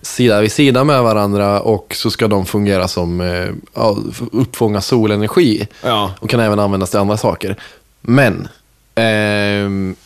sida 0.00 0.40
vid 0.40 0.52
sida 0.52 0.84
med 0.84 1.02
varandra 1.02 1.60
och 1.60 1.94
så 1.94 2.10
ska 2.10 2.28
de 2.28 2.46
fungera 2.46 2.88
som 2.88 3.20
eh, 3.20 3.48
ja, 3.74 3.96
uppfånga 4.32 4.80
solenergi 4.80 5.68
ja. 5.82 6.14
och 6.18 6.30
kan 6.30 6.40
även 6.40 6.58
användas 6.58 6.90
till 6.90 6.98
andra 6.98 7.16
saker. 7.16 7.56
Men 8.00 8.48
ehm, 8.94 9.96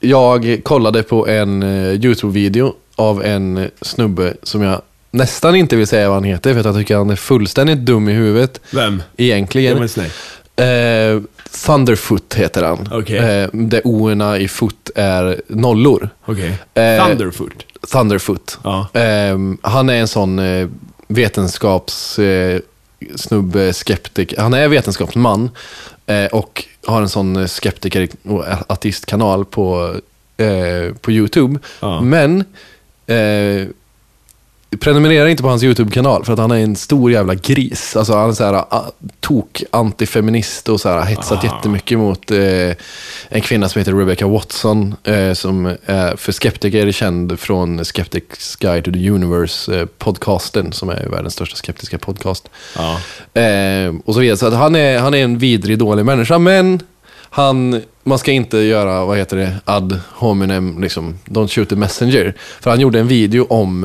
jag 0.00 0.60
kollade 0.62 1.02
på 1.02 1.28
en 1.28 1.62
eh, 1.62 1.92
YouTube-video 1.92 2.74
av 2.96 3.24
en 3.24 3.70
snubbe 3.80 4.34
som 4.42 4.62
jag 4.62 4.82
nästan 5.10 5.56
inte 5.56 5.76
vill 5.76 5.86
säga 5.86 6.08
vad 6.08 6.16
han 6.16 6.24
heter 6.24 6.52
för 6.52 6.60
att 6.60 6.66
jag 6.66 6.74
tycker 6.74 6.96
han 6.96 7.10
är 7.10 7.16
fullständigt 7.16 7.78
dum 7.78 8.08
i 8.08 8.12
huvudet 8.12 8.60
Vem? 8.70 9.02
egentligen. 9.16 9.88
Ja. 9.96 10.04
Eh, 10.56 11.20
Thunderfoot 11.66 12.34
heter 12.34 12.62
han. 12.62 12.88
Okej. 12.92 13.18
Eh, 13.18 13.48
där 13.52 13.80
o 13.84 14.36
i 14.36 14.48
foot 14.48 14.90
är 14.94 15.40
nollor. 15.46 16.08
Okej. 16.24 16.58
Eh, 16.74 17.06
Thunderfoot. 17.06 17.66
Thunderfoot. 17.92 18.58
Ja. 18.64 18.88
Eh, 18.92 19.38
han 19.62 19.88
är 19.88 19.94
en 19.94 20.08
sån 20.08 20.38
eh, 20.38 20.68
vetenskaps... 21.08 22.18
Eh, 22.18 22.60
snubbe, 23.16 23.72
skeptiker. 23.72 24.40
Han 24.40 24.54
är 24.54 24.68
vetenskapsman 24.68 25.50
eh, 26.06 26.26
och 26.26 26.64
har 26.86 27.02
en 27.02 27.08
sån 27.08 27.36
eh, 27.36 27.46
skeptiker 27.46 28.08
och 28.22 28.44
ateistkanal 28.66 29.44
på, 29.44 29.94
eh, 30.36 30.94
på 31.00 31.12
YouTube. 31.12 31.58
Ja. 31.80 32.00
Men 32.00 32.44
prenumerera 34.80 35.30
inte 35.30 35.42
på 35.42 35.48
hans 35.48 35.62
YouTube-kanal 35.62 36.24
för 36.24 36.32
att 36.32 36.38
han 36.38 36.50
är 36.50 36.56
en 36.56 36.76
stor 36.76 37.10
jävla 37.10 37.34
gris. 37.34 37.96
Alltså 37.96 38.16
han 38.16 38.30
är 38.30 38.34
så 38.34 38.44
här, 38.44 38.54
ah, 38.54 38.90
tok 39.20 39.62
antifeminist 39.70 40.68
och 40.68 40.80
så 40.80 40.88
här, 40.88 41.04
hetsat 41.04 41.44
Ah. 41.44 41.46
jättemycket 41.46 41.98
mot 41.98 42.30
eh, 42.30 42.70
en 43.28 43.40
kvinna 43.42 43.68
som 43.68 43.78
heter 43.78 43.92
Rebecca 43.92 44.26
Watson 44.26 44.94
eh, 45.04 45.32
som 45.32 45.66
är 45.86 46.16
för 46.16 46.32
skeptiker 46.32 46.92
känd 46.92 47.40
från 47.40 47.84
Skeptics 47.84 48.56
Guide 48.56 48.84
to 48.84 48.92
the 48.92 49.10
Universe 49.10 49.80
eh, 49.80 50.70
som 50.70 50.88
är 50.88 51.08
världens 51.08 51.34
största 51.34 51.56
skeptiska 51.56 51.98
podcast. 51.98 52.48
Ja. 52.76 53.00
Eh, 53.40 53.94
och 54.04 54.14
så 54.14 54.20
vidare. 54.20 54.36
Så 54.36 54.46
att 54.46 54.54
han, 54.54 54.74
är, 54.74 54.98
han 54.98 55.14
är 55.14 55.24
en 55.24 55.38
vidrig, 55.38 55.78
dålig 55.78 56.04
människa, 56.04 56.38
men 56.38 56.80
han, 57.30 57.82
man 58.04 58.18
ska 58.18 58.32
inte 58.32 58.58
göra, 58.58 59.04
vad 59.04 59.18
heter 59.18 59.36
det, 59.36 59.56
ad 59.64 60.00
hominem, 60.14 60.82
liksom, 60.82 61.18
don't 61.24 61.48
shoot 61.48 61.68
the 61.68 61.76
messenger. 61.76 62.34
För 62.60 62.70
han 62.70 62.80
gjorde 62.80 63.00
en 63.00 63.08
video 63.08 63.46
om 63.48 63.84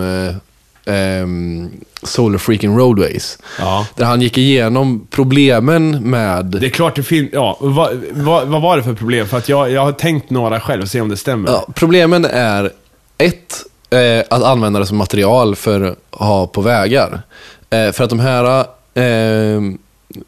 ehm, 0.85 1.71
Solar 2.03 2.37
Freaking 2.37 2.77
Roadways. 2.77 3.37
ja. 3.59 3.87
Där 3.95 4.05
han 4.05 4.21
gick 4.21 4.37
igenom 4.37 5.07
problemen 5.09 6.09
med... 6.09 6.45
Det 6.45 6.67
är 6.67 6.69
klart 6.69 6.95
det 6.95 7.03
finns, 7.03 7.29
ja. 7.33 7.57
Vad, 7.59 8.03
vad, 8.11 8.47
vad 8.47 8.61
var 8.61 8.77
det 8.77 8.83
för 8.83 8.93
problem? 8.93 9.27
För 9.27 9.37
att 9.37 9.49
jag, 9.49 9.71
jag 9.71 9.81
har 9.81 9.91
tänkt 9.91 10.29
några 10.29 10.59
själv 10.59 10.81
och 10.81 10.87
se 10.87 11.01
om 11.01 11.09
det 11.09 11.17
stämmer. 11.17 11.49
Ja, 11.51 11.67
problemen 11.75 12.25
är 12.25 12.71
ett, 13.17 13.63
eh, 13.89 14.23
att 14.29 14.43
använda 14.43 14.79
det 14.79 14.85
som 14.85 14.97
material 14.97 15.55
för 15.55 15.81
att 15.81 15.97
ha 16.11 16.47
på 16.47 16.61
vägar. 16.61 17.21
Eh, 17.69 17.91
för 17.91 18.03
att 18.03 18.09
de 18.09 18.19
här 18.19 18.65
eh, 18.93 19.61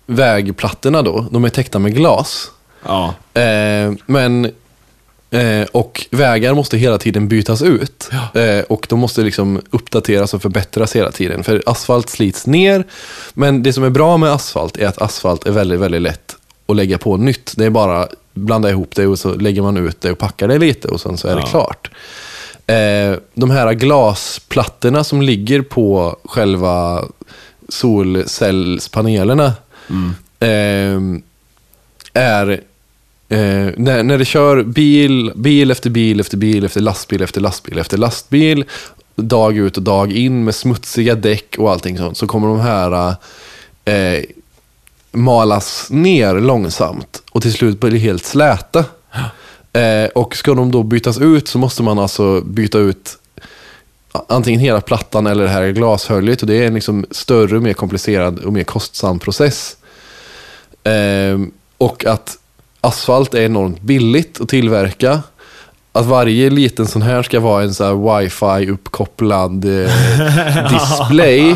vägplattorna 0.06 1.02
då, 1.02 1.26
de 1.32 1.44
är 1.46 1.50
täckta 1.50 1.80
med 1.80 1.96
glas. 1.96 2.52
Ja. 2.86 3.13
Eh, 3.42 3.94
men, 4.06 4.52
eh, 5.34 5.67
och 5.72 6.06
vägar 6.12 6.54
måste 6.54 6.78
hela 6.78 6.98
tiden 6.98 7.28
bytas 7.28 7.62
ut. 7.62 8.10
Eh, 8.34 8.60
och 8.69 8.86
de 8.89 9.00
måste 9.00 9.22
liksom 9.22 9.62
uppdateras 9.69 10.34
och 10.34 10.41
förbättras 10.41 10.96
hela 10.96 11.12
tiden. 11.12 11.43
För 11.43 11.63
asfalt 11.65 12.10
slits 12.10 12.48
ner. 12.48 12.84
Men 13.34 13.63
det 13.63 13.74
som 13.74 13.84
är 13.84 13.89
bra 13.89 14.17
med 14.17 14.32
asfalt 14.32 14.78
är 14.78 14.88
att 14.88 15.02
asfalt 15.02 15.48
är 15.48 15.52
väldigt, 15.52 15.80
väldigt 15.80 16.02
lätt 16.02 16.36
att 16.67 16.76
lägga 16.76 16.98
på 16.98 17.17
nytt. 17.17 17.54
Det 17.58 17.65
är 17.65 17.69
bara 17.69 18.08
blanda 18.34 18.69
ihop 18.69 18.96
det 18.96 19.08
och 19.08 19.19
så 19.19 19.34
lägger 19.36 19.62
man 19.62 19.78
ut 19.78 20.02
det 20.02 20.12
och 20.12 20.17
packar 20.17 20.48
det 20.48 20.58
lite 20.58 20.88
och 20.88 21.02
sen 21.02 21.17
så 21.17 21.28
är 21.28 21.36
det 21.36 21.41
Ja. 21.41 21.48
klart. 21.48 21.89
Eh, 22.67 23.17
de 23.34 23.52
här 23.52 23.74
glasplattorna 23.74 25.04
som 25.04 25.22
ligger 25.22 25.62
på 25.62 26.17
själva 26.26 27.04
solcellspanelerna 27.69 29.54
eh, 30.39 31.00
är 32.13 32.62
Eh, 33.29 33.69
när, 33.77 34.03
när 34.03 34.17
det 34.17 34.25
kör 34.25 34.63
bil, 34.63 35.31
bil 35.36 35.71
efter 35.71 35.89
bil 35.89 36.19
efter 36.19 36.38
bil 36.38 36.65
efter 36.65 36.81
lastbil 36.81 37.21
efter 37.21 37.41
lastbil 37.41 37.77
efter 37.77 37.97
lastbil, 37.97 38.65
dag 39.15 39.57
ut 39.57 39.77
och 39.77 39.83
dag 39.83 40.12
in 40.12 40.43
med 40.43 40.55
smutsiga 40.55 41.15
däck 41.15 41.55
och 41.57 41.71
allting 41.71 41.97
sånt, 41.97 42.17
så 42.17 42.27
kommer 42.27 42.47
de 42.47 42.59
här 42.59 43.15
eh, 43.86 44.23
malas 45.12 45.88
ner 45.89 46.36
långsamt 46.36 47.23
och 47.31 47.41
till 47.41 47.53
slut 47.53 47.79
blir 47.79 47.99
helt 47.99 48.25
släta. 48.25 48.86
Eh, 49.73 50.05
och 50.15 50.36
ska 50.36 50.53
de 50.53 50.71
då 50.71 50.83
bytas 50.83 51.17
ut 51.17 51.47
så 51.47 51.57
måste 51.57 51.83
man 51.83 51.99
alltså 51.99 52.41
byta 52.41 52.77
ut 52.77 53.17
antingen 54.27 54.59
hela 54.59 54.81
plattan 54.81 55.27
eller 55.27 55.43
det 55.43 55.49
här 55.49 55.69
glashöljet 55.69 56.41
och 56.41 56.47
det 56.47 56.55
är 56.55 56.67
en 56.67 56.73
liksom 56.73 57.05
större, 57.12 57.59
mer 57.59 57.73
komplicerad 57.73 58.39
och 58.39 58.53
mer 58.53 58.63
kostsam 58.63 59.19
process. 59.19 59.77
Eh, 60.83 61.39
och 61.77 62.05
att 62.05 62.38
asfalt 62.84 63.34
är 63.34 63.41
enormt 63.41 63.82
billigt 63.82 64.41
att 64.41 64.50
tillverka. 64.50 65.22
Att 65.91 66.06
varje 66.06 66.50
liten 66.50 66.88
sån 66.88 67.02
här 67.02 67.24
ska 67.24 67.39
vara 67.39 67.63
en 67.63 67.74
så 67.74 67.84
här 67.84 68.19
wifi 68.19 68.72
uppkopplad 68.72 69.65
eh, 69.65 70.69
display 70.74 71.56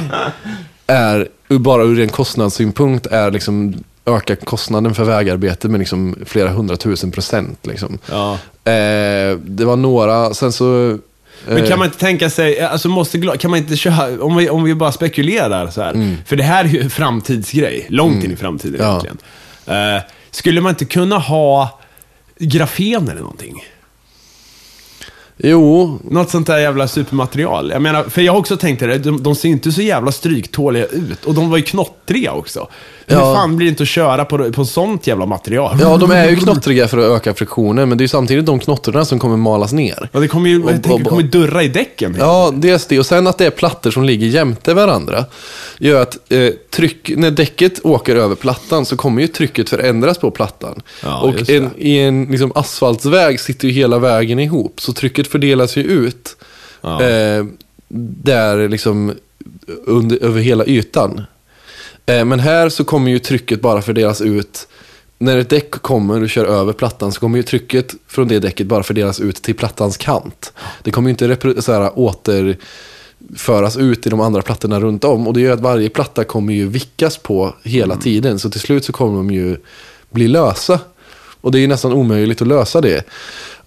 är 0.87 1.27
bara 1.49 1.83
ur 1.83 1.99
en 1.99 2.09
kostnadssynpunkt 2.09 3.05
är 3.05 3.31
liksom 3.31 3.73
öka 4.05 4.35
kostnaden 4.35 4.93
för 4.95 5.03
vägarbete 5.03 5.67
med 5.67 5.79
liksom 5.79 6.15
flera 6.25 6.49
hundratusen 6.49 7.11
procent. 7.11 7.59
Liksom. 7.67 7.99
Ja. 8.11 8.33
Eh, 8.71 9.37
det 9.37 9.65
var 9.65 9.75
några, 9.75 10.33
sen 10.33 10.51
så... 10.51 10.97
Men 11.47 11.57
eh, 11.57 11.67
kan 11.69 11.79
man 11.79 11.85
inte 11.85 11.99
tänka 11.99 12.29
sig, 12.29 12.59
alltså 12.59 12.89
måste, 12.89 13.19
kan 13.39 13.51
man 13.51 13.59
inte 13.59 13.75
köra, 13.77 14.23
om 14.23 14.35
vi, 14.35 14.49
om 14.49 14.63
vi 14.63 14.75
bara 14.75 14.91
spekulerar 14.91 15.69
så 15.69 15.81
här. 15.81 16.15
För 16.25 16.35
det 16.35 16.43
här 16.43 16.63
är 16.63 16.69
ju 16.69 16.81
en 16.81 16.89
framtidsgrej, 16.89 17.85
långt 17.89 18.23
in 18.23 18.31
i 18.31 18.35
framtiden 18.35 18.79
Ja. 18.79 18.89
egentligen. 18.89 19.17
Eh, 19.95 20.01
skulle 20.37 20.61
man 20.61 20.69
inte 20.69 20.85
kunna 20.85 21.17
ha 21.17 21.79
grafen 22.39 23.09
eller 23.09 23.21
någonting? 23.21 23.63
Jo, 25.37 25.99
Något 26.09 26.29
sånt 26.29 26.47
där 26.47 26.57
jävla 26.59 26.87
supermaterial. 26.87 27.69
Jag 27.73 27.81
menar, 27.81 28.03
för 28.03 28.21
jag 28.21 28.33
har 28.33 28.39
också 28.39 28.57
tänkt 28.57 28.79
det, 28.79 28.97
de, 28.97 29.23
de 29.23 29.35
ser 29.35 29.49
inte 29.49 29.71
så 29.71 29.81
jävla 29.81 30.11
stryktåliga 30.11 30.85
ut. 30.85 31.25
Och 31.25 31.33
de 31.33 31.49
var 31.49 31.57
ju 31.57 31.63
knottriga 31.63 32.31
också. 32.31 32.67
Hur 33.09 33.15
Ja. 33.17 33.35
fan 33.35 33.55
blir 33.57 33.65
det 33.65 33.69
inte 33.69 33.83
att 33.83 33.89
köra 33.89 34.25
på, 34.25 34.51
på 34.51 34.65
sånt 34.65 35.07
jävla 35.07 35.25
material? 35.25 35.77
ja 35.81 35.97
de 35.97 36.11
är 36.11 36.29
ju 36.29 36.35
knottriga 36.39 36.87
för 36.87 36.97
att 36.97 37.03
öka 37.03 37.33
friktionen, 37.33 37.89
men 37.89 37.97
det 37.97 38.01
är 38.01 38.03
ju 38.03 38.07
samtidigt 38.07 38.45
de 38.45 38.59
knottrorna 38.59 39.05
som 39.05 39.19
kommer 39.19 39.37
malas 39.37 39.73
ner. 39.73 40.09
Ja, 40.11 40.19
det 40.19 40.27
kommer 40.27 40.49
ju, 40.49 40.59
jag 40.59 40.69
tänker, 40.69 40.91
och- 40.93 40.99
det 40.99 41.05
kommer 41.09 41.23
durra 41.23 41.63
i 41.63 41.67
däcken. 41.67 42.15
Ja, 42.19 42.51
dels 42.55 42.85
det. 42.85 42.99
Och 42.99 43.05
sen 43.05 43.27
att 43.27 43.37
det 43.37 43.45
är 43.45 43.49
plattor 43.49 43.91
som 43.91 44.03
ligger 44.03 44.27
jämte 44.27 44.73
varandra. 44.73 45.25
Gör 45.79 46.01
att 46.01 46.31
eh, 46.31 46.49
tryck, 46.71 47.11
när 47.17 47.31
däcket 47.31 47.85
åker 47.85 48.15
över 48.15 48.35
plattan 48.35 48.85
så 48.85 48.97
kommer 48.97 49.21
ju 49.21 49.27
trycket 49.27 49.69
förändras 49.69 50.17
på 50.17 50.31
plattan. 50.31 50.81
Ja, 51.03 51.19
och 51.21 51.49
en, 51.49 51.69
i 51.77 51.97
en 51.99 52.25
liksom, 52.25 52.51
asfaltsväg 52.55 53.39
sitter 53.39 53.67
ju 53.67 53.73
hela 53.73 53.99
vägen 53.99 54.39
ihop. 54.39 54.73
Så 54.81 54.93
trycket 54.93 55.26
fördelas 55.27 55.77
ju 55.77 55.83
ut. 55.83 56.35
Ja. 56.81 57.03
Eh, 57.03 57.45
där 57.89 58.69
liksom 58.69 59.13
under, 59.85 60.23
över 60.23 60.41
hela 60.41 60.65
ytan. 60.65 61.21
Eh, 62.05 62.25
men 62.25 62.39
här 62.39 62.69
så 62.69 62.83
kommer 62.83 63.11
ju 63.11 63.19
trycket 63.19 63.61
bara 63.61 63.81
fördelas 63.81 64.21
ut. 64.21 64.67
När 65.19 65.37
ett 65.37 65.49
däck 65.49 65.71
kommer 65.71 66.21
och 66.21 66.29
kör 66.29 66.45
över 66.45 66.73
plattan 66.73 67.11
så 67.11 67.19
kommer 67.19 67.37
ju 67.37 67.43
trycket 67.43 67.95
från 68.07 68.27
det 68.27 68.39
däcket 68.39 68.67
bara 68.67 68.83
fördelas 68.83 69.19
ut 69.19 69.35
till 69.35 69.55
plattans 69.55 69.97
kant. 69.97 70.53
Det 70.83 70.91
kommer 70.91 71.09
ju 71.09 71.11
inte 71.11 71.61
så 71.61 71.71
här, 71.71 71.99
återföras 71.99 73.77
ut 73.77 74.07
i 74.07 74.09
de 74.09 74.21
andra 74.21 74.41
plattorna 74.41 74.79
runt 74.79 75.03
om. 75.03 75.27
Och 75.27 75.33
det 75.33 75.41
gör 75.41 75.53
att 75.53 75.59
varje 75.59 75.89
platta 75.89 76.23
kommer 76.23 76.53
ju 76.53 76.67
vickas 76.67 77.17
på 77.17 77.55
hela 77.63 77.95
tiden. 77.95 78.39
Så 78.39 78.49
till 78.49 78.61
slut 78.61 78.85
så 78.85 78.93
kommer 78.93 79.17
de 79.17 79.31
ju 79.31 79.57
bli 80.09 80.27
lösa. 80.27 80.79
Och 81.41 81.51
det 81.51 81.57
är 81.57 81.61
ju 81.61 81.67
nästan 81.67 81.93
omöjligt 81.93 82.41
att 82.41 82.47
lösa 82.47 82.81
det. 82.81 83.03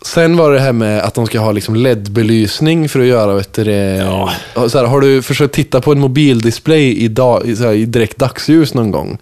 Sen 0.03 0.37
var 0.37 0.53
det 0.53 0.61
här 0.61 0.73
med 0.73 1.03
att 1.03 1.15
de 1.15 1.27
ska 1.27 1.41
ha 1.41 1.53
liksom 1.53 1.75
LED-belysning 1.77 2.89
för 2.89 3.01
att 3.01 3.07
göra 3.07 3.35
vet 3.35 3.53
du, 3.53 3.71
Ja. 3.73 4.31
så 4.69 4.79
här, 4.79 4.85
Har 4.85 5.01
du 5.01 5.23
försökt 5.23 5.55
titta 5.55 5.81
på 5.81 5.93
en 5.93 6.01
mobildisplay 6.01 6.97
i, 6.99 7.09
dag, 7.09 7.57
så 7.57 7.65
här, 7.65 7.73
i 7.73 7.85
direkt 7.87 8.19
dagsljus 8.19 8.75
någon 8.75 8.91
gång? 8.91 9.19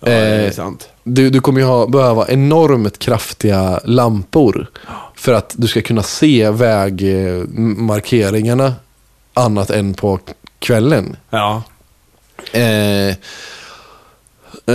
Ja, 0.00 0.08
det 0.10 0.16
är 0.16 0.46
Eh, 0.46 0.50
sant. 0.52 0.88
Du, 1.04 1.30
du 1.30 1.40
kommer 1.40 1.60
ju 1.60 1.66
ha, 1.66 1.86
behöva 1.86 2.26
enormt 2.28 2.98
kraftiga 2.98 3.80
lampor 3.84 4.66
för 5.16 5.32
att 5.32 5.54
du 5.56 5.68
ska 5.68 5.82
kunna 5.82 6.02
se 6.02 6.50
vägmarkeringarna 6.50 8.74
annat 9.34 9.70
än 9.70 9.94
på 9.94 10.18
kvällen. 10.58 11.16
Ja. 11.30 11.62
Eh, 12.52 13.14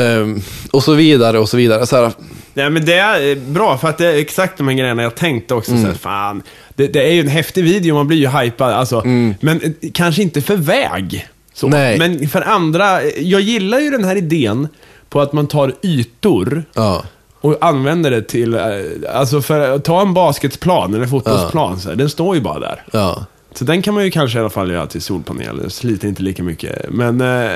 ehm, 0.02 0.42
och 0.72 0.84
så 0.84 0.94
vidare 0.94 1.40
och 1.40 1.50
så 1.50 1.58
vidare. 1.58 1.86
Så 1.86 1.96
här, 1.96 2.12
Nej 2.54 2.70
men 2.70 2.86
det 2.86 2.94
är 2.94 3.36
bra, 3.36 3.78
för 3.78 3.88
att 3.88 3.98
det 3.98 4.08
är 4.08 4.18
exakt 4.18 4.58
de 4.58 4.68
här 4.68 4.76
grejerna 4.76 5.04
jag 5.04 5.16
tänkte 5.16 5.54
också. 5.54 5.72
Mm. 5.72 5.84
Så 5.84 5.88
här, 5.88 5.96
fan, 5.96 6.44
det, 6.76 6.88
det 6.88 7.04
är 7.04 7.12
ju 7.12 7.20
en 7.20 7.28
häftig 7.28 7.64
video, 7.64 7.96
man 7.96 8.08
blir 8.08 8.18
ju 8.18 8.28
hypad. 8.28 8.74
Alltså, 8.74 9.02
Men 9.40 9.62
eh, 9.62 9.72
kanske 9.94 10.22
inte 10.22 10.42
för 10.42 10.56
väg. 10.56 11.28
Så. 11.54 11.68
Mm. 11.68 11.80
Nej. 11.80 11.98
Men 11.98 12.30
för 12.30 12.42
andra, 12.42 13.02
eh, 13.02 13.22
jag 13.22 13.42
gillar 13.42 13.80
ju 13.80 13.90
den 13.90 14.04
här 14.04 14.16
idén 14.16 14.68
på 15.10 15.22
att 15.22 15.34
man 15.34 15.48
tar 15.48 15.74
ytor 15.82 16.64
ja. 16.74 17.04
och 17.42 17.58
använder 17.62 18.12
det 18.12 18.22
till, 18.22 18.54
eh, 18.54 18.62
alltså 19.14 19.42
för 19.42 19.80
ta 19.80 20.02
en 20.02 20.14
basketplan 20.14 20.94
eller 20.94 21.06
fotbollsplan, 21.06 21.80
så 21.80 21.90
här, 21.90 21.96
den 21.96 22.10
står 22.10 22.36
ju 22.36 22.42
bara 22.42 22.60
där. 22.60 22.84
Ja. 22.92 23.26
Så 23.58 23.64
den 23.66 23.82
kan 23.82 23.94
man 23.94 24.04
ju 24.06 24.12
kanske 24.12 24.38
i 24.38 24.42
alla 24.42 24.50
fall 24.50 24.72
göra 24.72 24.88
till 24.88 25.02
solpaneler, 25.02 25.70
sliter 25.70 26.08
inte 26.08 26.24
lika 26.24 26.44
mycket. 26.44 26.86
Men 26.90 27.22
eh, 27.22 27.50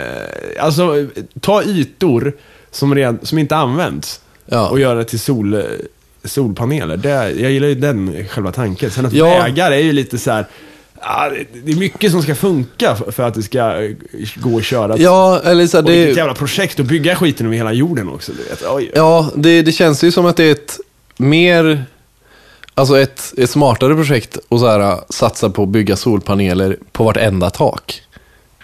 alltså, 0.60 1.08
ta 1.40 1.64
ytor 1.64 2.34
som, 2.72 2.96
red, 2.96 3.18
som 3.24 3.38
inte 3.38 3.56
används 3.56 4.22
Ja. 4.46 4.70
och 4.70 4.80
göra 4.80 4.98
det 4.98 5.04
till 5.06 5.20
sol, 5.20 5.54
eh, 5.54 5.62
solpaneler. 6.24 6.98
Det, 6.98 7.10
jag 7.32 7.52
gillar 7.52 7.68
ju 7.68 7.76
den 7.76 8.26
själva 8.28 8.52
tanken. 8.52 8.92
Sen 8.92 9.06
att 9.06 9.14
Ja. 9.14 9.26
vägar 9.44 9.72
är 9.72 9.78
ju 9.80 9.92
lite 9.92 10.18
så 10.18 10.32
här. 10.32 10.46
Det- 11.30 11.60
det 11.66 11.72
är 11.72 11.76
mycket 11.76 12.12
som 12.12 12.22
ska 12.24 12.36
funka 12.36 12.96
för- 13.12 13.24
att 13.24 13.34
det 13.34 13.44
ska 13.44 13.82
eh, 13.84 13.92
gå 14.36 14.58
att 14.58 14.64
köra. 14.66 14.98
Ja, 14.98 15.42
eller 15.46 15.68
så 15.68 15.78
här, 15.78 15.84
och 15.84 15.90
vilket 15.90 16.16
det, 16.16 16.20
jävla 16.20 16.34
projekt 16.34 16.80
att 16.80 16.86
bygga 16.86 17.16
skiten 17.16 17.46
över 17.46 17.56
hela 17.58 17.74
jorden 17.74 18.10
också. 18.10 18.32
Du 18.32 18.44
vet. 18.50 18.64
Oj. 18.70 18.92
ja, 18.96 19.32
det, 19.36 19.62
det 19.62 19.72
känns 19.72 20.04
ju 20.04 20.12
som 20.12 20.26
att 20.26 20.38
det 20.38 20.44
är 20.44 20.52
ett 20.52 20.80
mer, 21.18 21.84
alltså 22.80 23.00
ett, 23.00 23.34
ett 23.38 23.50
smartare 23.50 23.96
projekt 23.96 24.38
att 24.50 24.60
så 24.60 24.68
här, 24.68 24.98
satsa 25.10 25.50
på 25.50 25.64
att 25.64 25.70
bygga 25.70 25.96
solpaneler 25.96 26.78
på 26.92 27.04
vartenda 27.04 27.50
tak. 27.50 28.02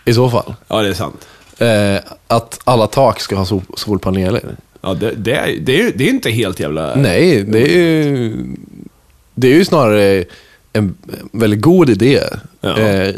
I 0.05 0.13
så 0.13 0.29
fall. 0.29 0.53
ja, 0.67 0.81
det 0.81 0.89
är 0.89 0.93
sant. 0.93 1.27
Eh, 1.57 2.11
att 2.27 2.59
alla 2.63 2.87
tak 2.87 3.19
ska 3.19 3.35
ha 3.35 3.45
sol, 3.45 3.61
solpaneler. 3.77 4.41
Ja, 4.81 4.93
det, 4.93 5.11
det, 5.11 5.33
är, 5.33 5.57
det, 5.61 5.79
är, 5.79 5.83
ju- 5.83 5.91
det 5.95 6.03
är 6.03 6.09
inte 6.09 6.29
helt 6.31 6.59
jävla... 6.59 6.95
Nej, 6.95 7.43
det 7.43 7.59
är 7.59 7.67
ju, 7.67 8.37
det 9.35 9.47
är 9.47 9.53
ju 9.53 9.65
snarare 9.65 10.25
en 10.73 10.97
väldigt 11.31 11.61
god 11.61 11.89
idé. 11.89 12.19
Ja. 12.61 12.77
Eh, 12.79 13.15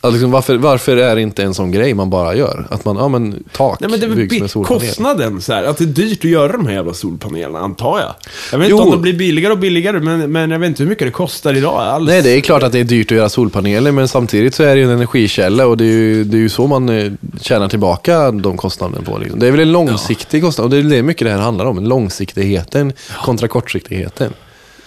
att 0.00 0.12
liksom, 0.12 0.30
varför, 0.30 0.56
varför 0.56 0.96
är 0.96 1.14
det 1.14 1.22
inte 1.22 1.42
en 1.42 1.54
sån 1.54 1.70
grej 1.72 1.94
man 1.94 2.10
bara 2.10 2.34
gör? 2.34 2.66
Att 2.70 2.84
man, 2.84 2.96
ja 2.96 3.08
men 3.08 3.44
tak 3.56 3.80
Nej 3.80 3.90
men 3.90 4.00
det 4.00 4.08
byggs 4.08 4.40
med 4.40 4.50
solpaneler. 4.50 4.86
kostnaden 4.86 5.40
så 5.40 5.52
här, 5.52 5.64
att 5.64 5.78
det 5.78 5.84
är 5.84 5.86
dyrt 5.86 6.18
att 6.18 6.30
göra 6.30 6.52
de 6.52 6.66
här 6.66 6.74
jävla 6.74 6.94
solpanelerna, 6.94 7.58
antar 7.58 7.98
jag. 8.00 8.14
Jag 8.52 8.58
vet 8.58 8.68
Jo. 8.70 8.76
inte 8.76 8.84
om 8.84 8.90
de 8.90 9.02
blir 9.02 9.12
billigare 9.12 9.52
och 9.52 9.58
billigare, 9.58 10.00
men, 10.00 10.32
men 10.32 10.50
jag 10.50 10.58
vet 10.58 10.68
inte 10.68 10.82
hur 10.82 10.90
mycket 10.90 11.06
det 11.06 11.10
kostar 11.12 11.54
idag 11.56 11.80
alls. 11.80 12.08
Nej, 12.08 12.22
det 12.22 12.30
är 12.30 12.40
klart 12.40 12.62
att 12.62 12.72
det 12.72 12.78
är 12.80 12.84
dyrt 12.84 13.10
att 13.12 13.16
göra 13.16 13.28
solpaneler, 13.28 13.92
men 13.92 14.08
samtidigt 14.08 14.54
så 14.54 14.62
är 14.62 14.74
det 14.74 14.80
ju 14.80 14.84
en 14.84 14.90
energikälla 14.90 15.66
och 15.66 15.76
det 15.76 15.84
är 15.84 15.88
ju, 15.88 16.24
det 16.24 16.36
är 16.36 16.40
ju 16.40 16.48
så 16.48 16.66
man 16.66 16.88
eh, 16.88 17.12
tjänar 17.40 17.68
tillbaka 17.68 18.30
de 18.30 18.56
kostnaderna 18.56 19.02
på. 19.04 19.18
Liksom. 19.18 19.38
Det 19.40 19.46
är 19.46 19.50
väl 19.50 19.60
en 19.60 19.72
långsiktig 19.72 20.42
kostnad 20.42 20.64
och 20.64 20.70
det 20.70 20.76
är 20.76 20.82
det 20.82 21.02
mycket 21.02 21.26
det 21.26 21.30
här 21.32 21.38
handlar 21.40 21.64
om. 21.66 21.84
Långsiktigheten 21.84 22.92
kontra 23.24 23.48
kortsiktigheten. 23.48 24.32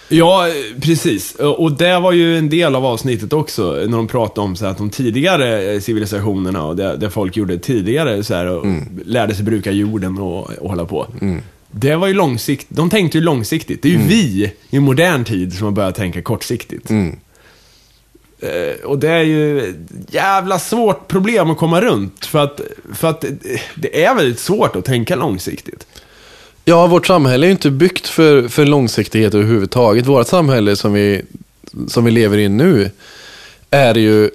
Ja, 0.08 0.48
precis. 0.80 1.34
Och 1.34 1.72
det 1.72 1.98
var 2.00 2.12
ju 2.12 2.38
en 2.38 2.48
del 2.48 2.74
av 2.74 2.86
avsnittet 2.86 3.32
också, 3.32 3.72
när 3.72 3.96
de 3.96 4.06
pratade 4.06 4.40
om 4.44 4.56
så 4.56 4.64
här, 4.64 4.72
att 4.72 4.78
de 4.78 4.90
tidigare 4.90 5.72
eh, 5.72 5.80
civilisationerna 5.80 6.64
och 6.66 6.76
det, 6.76 6.96
det 6.96 7.10
folk 7.10 7.36
gjorde 7.36 7.58
tidigare, 7.58 8.24
så 8.24 8.34
här, 8.34 8.46
Mm. 8.46 9.00
lärde 9.04 9.34
sig 9.34 9.44
bruka 9.44 9.72
jorden 9.72 10.18
och, 10.18 10.50
och 10.50 10.68
hålla 10.70 10.84
på. 10.84 11.06
Det 11.70 11.96
var 11.96 12.06
ju 12.06 12.14
långsiktigt. 12.14 12.76
De 12.76 12.90
tänkte 12.90 13.18
ju 13.18 13.24
långsiktigt. 13.24 13.82
Det 13.82 13.88
är 13.88 13.90
ju 13.90 13.96
Mm. 13.96 14.08
vi 14.08 14.52
i 14.70 14.78
modern 14.80 15.24
tid 15.24 15.52
som 15.54 15.64
har 15.64 15.72
börjat 15.72 15.94
tänka 15.94 16.22
kortsiktigt. 16.22 16.90
Eh, 18.40 18.84
och 18.84 18.98
det 18.98 19.08
är 19.10 19.22
ju 19.22 19.60
ett 19.70 19.76
jävla 20.10 20.58
svårt 20.58 21.08
problem 21.08 21.50
att 21.50 21.56
komma 21.58 21.80
runt. 21.80 22.26
För 22.26 22.38
att, 22.44 22.60
för 22.94 23.08
att 23.10 23.24
det 23.76 24.04
är 24.04 24.14
väldigt 24.14 24.38
svårt 24.40 24.76
att 24.76 24.84
tänka 24.84 25.16
långsiktigt. 25.16 25.86
Ja, 26.68 26.86
vårt 26.86 27.06
samhälle 27.06 27.46
är 27.46 27.48
ju 27.48 27.52
inte 27.52 27.70
byggt 27.70 28.06
för, 28.06 28.48
för 28.48 28.66
långsiktighet 28.66 29.34
överhuvudtaget. 29.34 30.06
Vårt 30.06 30.26
samhälle 30.26 30.76
som 30.76 30.92
vi, 30.92 31.22
som 31.88 32.04
vi 32.04 32.10
lever 32.10 32.38
i 32.38 32.48
nu 32.48 32.90
är 33.70 33.94
ju... 33.94 34.30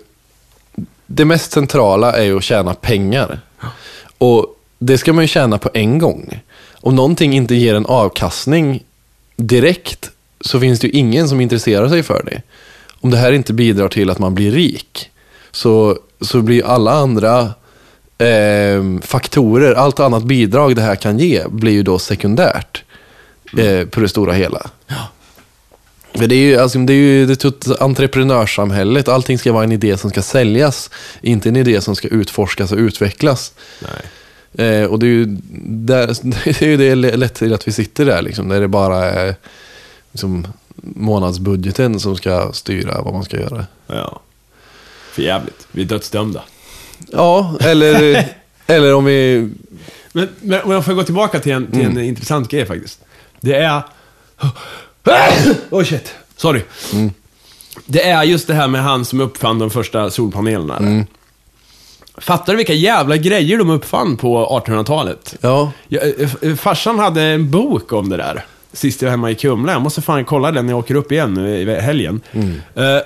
Det 1.08 1.26
mest 1.26 1.52
centrala 1.52 2.12
är 2.13 2.24
ju 2.24 2.38
att 2.38 2.44
tjäna 2.44 2.74
pengar. 2.74 3.39
Och 4.17 4.60
det 4.80 4.98
ska 4.98 5.13
man 5.13 5.24
ju 5.24 5.28
tjäna 5.28 5.58
på 5.58 5.70
en 5.74 6.00
gång. 6.00 6.39
Om 6.72 6.96
någonting 6.96 7.34
inte 7.34 7.56
ger 7.56 7.76
en 7.76 7.86
avkastning 7.86 8.84
direkt 9.36 10.12
så 10.41 10.60
finns 10.60 10.80
det 10.80 10.88
ju 10.88 10.94
ingen 10.94 11.30
som 11.30 11.41
intresserar 11.41 11.89
sig 11.89 12.04
för 12.04 12.24
det. 12.26 12.41
Om 13.02 13.12
det 13.12 13.17
här 13.17 13.32
inte 13.32 13.54
bidrar 13.54 13.88
till 13.88 14.10
att 14.10 14.20
man 14.20 14.36
blir 14.36 14.52
rik 14.52 15.10
så, 15.52 15.98
så 16.22 16.41
blir 16.41 16.65
alla 16.65 16.91
andra 16.91 17.54
eh, 18.22 19.00
faktorer, 19.02 19.74
allt 19.74 20.00
annat 20.00 20.24
bidrag 20.24 20.76
det 20.76 20.82
här 20.82 20.96
kan 20.96 21.20
ge 21.20 21.44
blir 21.48 21.72
ju 21.72 21.84
då 21.84 22.00
sekundärt. 22.00 22.84
eh, 23.58 23.86
på 23.86 24.00
det 24.00 24.10
stora 24.10 24.34
hela. 24.34 24.70
För 26.14 26.28
det 26.28 26.36
är 26.36 26.40
ju, 26.40 26.58
alltså, 26.58 26.80
det 26.80 26.94
är 26.94 26.98
ju 26.98 27.26
det 27.26 27.82
entreprenörssamhället. 27.82 29.08
Allting 29.08 29.40
ska 29.40 29.54
vara 29.54 29.64
en 29.64 29.72
idé 29.72 29.98
som 29.98 30.10
ska 30.10 30.22
säljas. 30.22 30.90
Inte 31.22 31.50
en 31.50 31.56
idé 31.56 31.82
som 31.82 31.96
ska 31.96 32.08
utforskas 32.08 32.72
och 32.72 32.78
utvecklas. 32.78 33.54
Nej. 33.80 34.02
Eh, 34.68 34.86
och 34.86 35.00
det 35.00 35.06
är 35.06 35.10
ju 35.10 35.26
där, 35.66 36.08
det 36.44 36.62
är 36.62 36.68
ju 36.68 36.78
det 36.78 36.96
lätt 36.96 37.34
till 37.34 37.54
att 37.54 37.68
vi 37.68 37.72
sitter 37.72 38.06
där, 38.06 38.22
liksom, 38.22 38.50
där 38.50 38.62
det 38.62 38.68
bara 38.68 39.06
är 39.06 39.36
liksom, 40.12 40.48
månadsbudgeten 40.76 42.00
som 42.00 42.16
ska 42.16 42.54
styra 42.54 43.02
vad 43.02 43.14
man 43.14 43.24
ska 43.24 43.38
göra. 43.40 43.66
Ja. 43.88 44.22
För 45.12 45.22
jävligt. 45.22 45.68
Vi 45.72 45.82
är 45.82 45.86
dödsdömda. 45.86 46.44
Ja, 47.12 47.56
eller, 47.60 48.26
eller 48.68 48.94
om 48.94 49.06
vi... 49.06 49.50
Men, 50.14 50.30
men 50.42 50.62
om 50.62 50.72
jag 50.72 50.86
får 50.86 50.94
gå 50.94 51.04
tillbaka 51.04 51.40
till 51.40 51.52
en, 51.52 51.68
till 51.72 51.82
en 51.82 51.92
Mm. 51.92 52.04
intressant 52.04 52.50
grej 52.50 52.66
faktiskt. 52.66 53.00
Det 53.42 53.56
är... 53.56 53.82
Oh 55.70 55.84
shit. 55.84 56.14
Sorry. 56.38 56.62
Mm. 56.94 57.12
Det 57.86 58.04
är 58.10 58.24
just 58.24 58.48
det 58.48 58.54
här 58.54 58.68
med 58.68 58.84
han 58.84 59.06
som 59.06 59.22
uppfann 59.22 59.60
de 59.60 59.70
första 59.70 60.10
solpanelerna. 60.10 60.78
Mm. 60.78 61.06
Fattar 62.18 62.54
du 62.54 62.58
vilka 62.58 62.74
jävla 62.74 63.18
grejer 63.18 63.58
de 63.58 63.70
uppfann 63.70 64.18
på 64.18 64.62
1800-talet? 64.66 65.36
Ja, 65.42 65.72
eh, 65.90 66.00
eh, 66.42 66.56
farsan 66.56 67.00
hade 67.00 67.22
en 67.22 67.52
bok 67.52 67.92
om 67.94 68.10
det 68.10 68.18
där. 68.18 68.46
Sist 68.74 69.02
jag 69.02 69.08
var 69.08 69.12
hemma 69.12 69.32
i 69.32 69.36
Kumla. 69.36 69.72
Jag 69.72 69.82
måste 69.82 70.02
fan 70.02 70.26
kolla 70.26 70.52
den 70.52 70.66
när 70.66 70.74
jag 70.74 70.80
åker 70.80 70.96
upp 70.96 71.12
igen 71.12 71.34
nu 71.34 71.58
i 71.62 71.80
helgen. 71.80 72.22
Det 72.74 72.82
var 72.82 73.04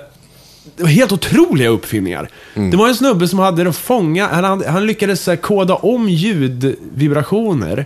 helt 0.88 1.12
otroliga 1.12 1.70
uppfinningar. 1.70 2.30
Det 2.54 2.78
var 2.78 2.88
en 2.88 2.96
snubbe 2.96 3.28
som 3.28 3.40
hade 3.40 3.74
fånga, 3.74 4.28
han, 4.28 4.64
han 4.68 4.86
lyckades 4.88 5.22
så 5.24 5.32
här, 5.32 5.36
koda 5.38 5.76
om 5.76 6.10
ljudvibrationer 6.10 7.86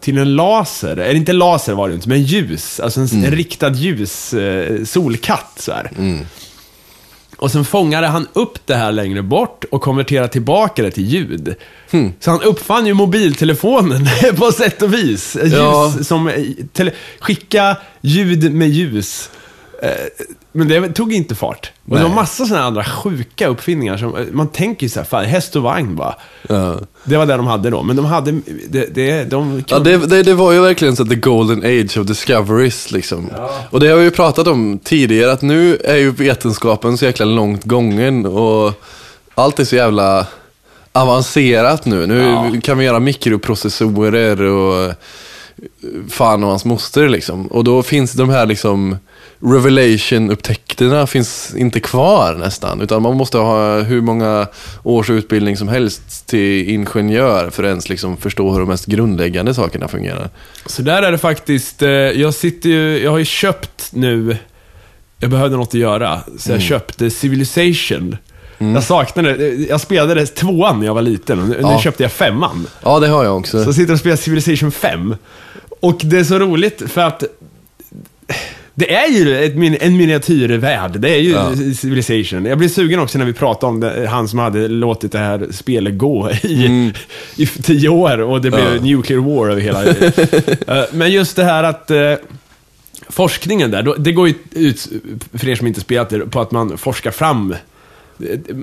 till 0.00 0.18
en 0.18 0.36
laser. 0.36 0.96
Eller 0.96 1.14
inte 1.14 1.32
laser 1.32 1.74
var 1.74 1.88
det 1.88 1.94
inte, 1.94 2.08
men 2.08 2.22
ljus. 2.22 2.80
Alltså 2.80 3.00
en, 3.00 3.06
en 3.24 3.30
riktad 3.30 3.70
ljus, 3.74 4.34
eh, 4.34 4.84
solkatt 4.84 5.52
så 5.56 5.72
här. 5.72 5.90
Och 7.36 7.50
sen 7.50 7.64
fångade 7.64 8.06
han 8.06 8.26
upp 8.32 8.58
det 8.66 8.74
här 8.74 8.92
längre 8.92 9.22
bort 9.22 9.64
och 9.70 9.80
konverterade 9.82 10.28
tillbaka 10.28 10.82
det 10.82 10.90
till 10.90 11.04
ljud. 11.06 11.54
Så 12.20 12.30
han 12.30 12.42
uppfann 12.42 12.86
ju 12.86 12.94
mobiltelefonen 12.94 14.06
på 14.36 14.52
sätt 14.52 14.82
och 14.82 14.94
vis. 14.94 15.36
Ljus 15.42 15.52
Ja. 15.52 15.92
som 16.02 16.28
eh, 16.28 16.88
skicka 17.20 17.76
ljud 18.00 18.54
med 18.54 18.68
ljus. 18.68 19.30
Eh, 19.82 19.90
Men 20.52 20.68
det 20.68 20.88
tog 20.88 21.12
inte 21.12 21.34
fart. 21.34 21.72
Och 21.88 21.96
det 21.96 22.02
var 22.02 22.10
massa 22.14 22.46
sådana 22.46 22.64
andra 22.66 22.84
sjuka 22.84 23.48
uppfinningar 23.48 23.96
som, 23.96 24.16
eh, 24.16 24.24
man 24.32 24.48
tänker 24.48 24.82
ju 24.82 24.88
såhär, 24.90 25.06
fan 25.06 25.24
häst 25.24 25.56
och 25.56 25.62
vagn 25.62 25.96
bara. 25.96 26.14
ja. 26.48 26.76
Det 27.04 27.16
var 27.16 27.26
det 27.26 27.36
de 27.36 27.46
hade 27.46 27.70
då, 27.70 27.82
men 27.82 27.96
de 27.96 28.04
hade, 28.04 28.30
det, 28.68 28.94
det, 28.94 29.24
de 29.24 29.62
ja 29.68 29.78
det, 29.78 29.96
det, 29.96 30.22
det 30.22 30.34
var 30.34 30.52
ju 30.52 30.60
verkligen 30.60 30.96
så 30.96 31.04
the 31.04 31.14
golden 31.14 31.58
age 31.58 31.98
of 31.98 32.06
discoveries. 32.06 32.90
Liksom. 32.90 33.30
Och 33.70 33.80
det 33.80 33.88
har 33.88 33.96
vi 33.96 34.04
ju 34.04 34.10
pratat 34.10 34.46
om 34.46 34.78
tidigare, 34.84 35.32
att 35.32 35.42
nu 35.42 35.76
är 35.84 35.96
ju 35.96 36.10
vetenskapen 36.10 36.98
så 36.98 37.04
jäkla 37.04 37.24
långt 37.26 37.64
gången 37.64 38.26
och 38.26 38.72
allt 39.34 39.58
är 39.60 39.64
så 39.64 39.76
jävla 39.76 40.26
avancerat 40.92 41.84
nu. 41.84 42.06
Nu 42.06 42.20
Ja. 42.22 42.50
kan 42.62 42.78
vi 42.78 42.84
göra 42.84 43.00
mikroprocessorer 43.00 44.40
och 44.42 44.92
fan 46.08 46.42
och 46.44 46.50
hans 46.50 46.64
moster 46.64 47.08
liksom. 47.08 47.46
Och 47.46 47.64
då 47.64 47.82
finns 47.82 48.12
de 48.12 48.30
här 48.30 48.46
liksom 48.46 48.96
Revelation-upptäckterna 49.40 51.06
finns 51.06 51.54
inte 51.56 51.80
kvar 51.80 52.34
nästan. 52.34 52.80
Utan 52.80 53.02
man 53.02 53.16
måste 53.16 53.38
ha 53.38 53.80
hur 53.80 54.00
många 54.00 54.46
års 54.82 55.10
utbildning 55.10 55.56
som 55.56 55.68
helst 55.68 56.26
till 56.26 56.68
ingenjör 56.70 57.50
för 57.50 57.62
att 57.62 57.68
ens 57.68 57.88
liksom 57.88 58.16
förstå 58.16 58.50
hur 58.52 58.58
de 58.60 58.68
mest 58.68 58.86
grundläggande 58.86 59.54
sakerna 59.54 59.88
fungerar. 59.88 60.30
Så 60.66 60.82
där 60.82 61.02
är 61.02 61.12
det 61.12 61.18
faktiskt. 61.18 61.82
eh, 61.82 61.88
Jag 61.90 62.34
sitter 62.34 62.68
ju, 62.68 63.02
jag 63.02 63.10
har 63.10 63.18
ju 63.18 63.24
köpt 63.24 63.88
nu, 63.92 64.36
jag 65.20 65.30
behövde 65.30 65.56
något 65.56 65.68
att 65.68 65.74
göra, 65.74 66.20
så 66.38 66.52
jag 66.52 66.60
köpte 66.62 67.10
Civilization. 67.10 68.16
Jag 68.58 68.82
saknade 68.84 69.34
det. 69.36 69.48
Jag 69.68 69.80
spelade 69.80 70.26
tvåan 70.26 70.78
när 70.78 70.86
jag 70.86 70.94
var 70.94 71.02
liten 71.02 71.40
och 71.42 71.48
nu, 71.48 71.58
Ja. 71.60 71.80
köpte 71.80 72.02
jag 72.02 72.12
femman. 72.12 72.66
Ja, 72.82 72.98
det 73.00 73.08
har 73.08 73.24
jag 73.24 73.36
också. 73.36 73.62
Så 73.62 73.68
jag 73.68 73.74
sitter 73.74 73.92
och 73.92 73.98
spelar 73.98 74.16
Civilization 74.16 74.72
5. 74.72 75.14
Och 75.80 76.00
det 76.04 76.18
är 76.18 76.24
så 76.24 76.38
roligt 76.38 76.82
för 76.90 77.00
att 77.00 77.24
det 78.78 78.94
är 78.94 79.08
ju 79.08 79.44
ett, 79.44 79.54
min- 79.56 79.76
en 79.80 79.96
miniatyrvärld. 79.96 81.00
Det 81.00 81.10
är 81.14 81.18
ju 81.20 81.30
Ja. 81.30 81.52
Civilization. 81.74 82.44
Jag 82.44 82.58
blir 82.58 82.68
sugen 82.68 83.00
också 83.00 83.18
när 83.18 83.24
vi 83.24 83.32
pratar 83.32 83.68
om 83.68 83.80
det, 83.80 84.06
han 84.08 84.28
som 84.28 84.38
hade 84.38 84.68
låtit 84.68 85.12
det 85.12 85.18
här 85.18 85.46
spelet 85.50 85.98
gå 85.98 86.30
i, 86.30 86.92
i 87.36 87.46
tio 87.46 87.88
år 87.88 88.20
och 88.20 88.40
det 88.40 88.50
blev 88.50 88.66
Mm. 88.66 88.86
Ja. 88.86 88.96
nuclear 88.96 89.20
war 89.20 89.48
över 89.50 89.60
hela... 89.60 89.84
Eh, 90.80 90.84
Men 90.92 91.10
just 91.12 91.36
det 91.36 91.44
här 91.44 91.64
att 91.64 91.90
eh, 91.90 92.12
forskningen 93.08 93.70
där, 93.70 93.94
det 93.98 94.12
går 94.12 94.28
ju 94.28 94.34
ut, 94.50 94.88
för 95.34 95.48
er 95.48 95.54
som 95.54 95.66
inte 95.66 95.80
spelat 95.80 96.10
det, 96.10 96.18
på 96.18 96.40
att 96.40 96.50
man 96.50 96.78
forskar 96.78 97.10
fram 97.10 97.54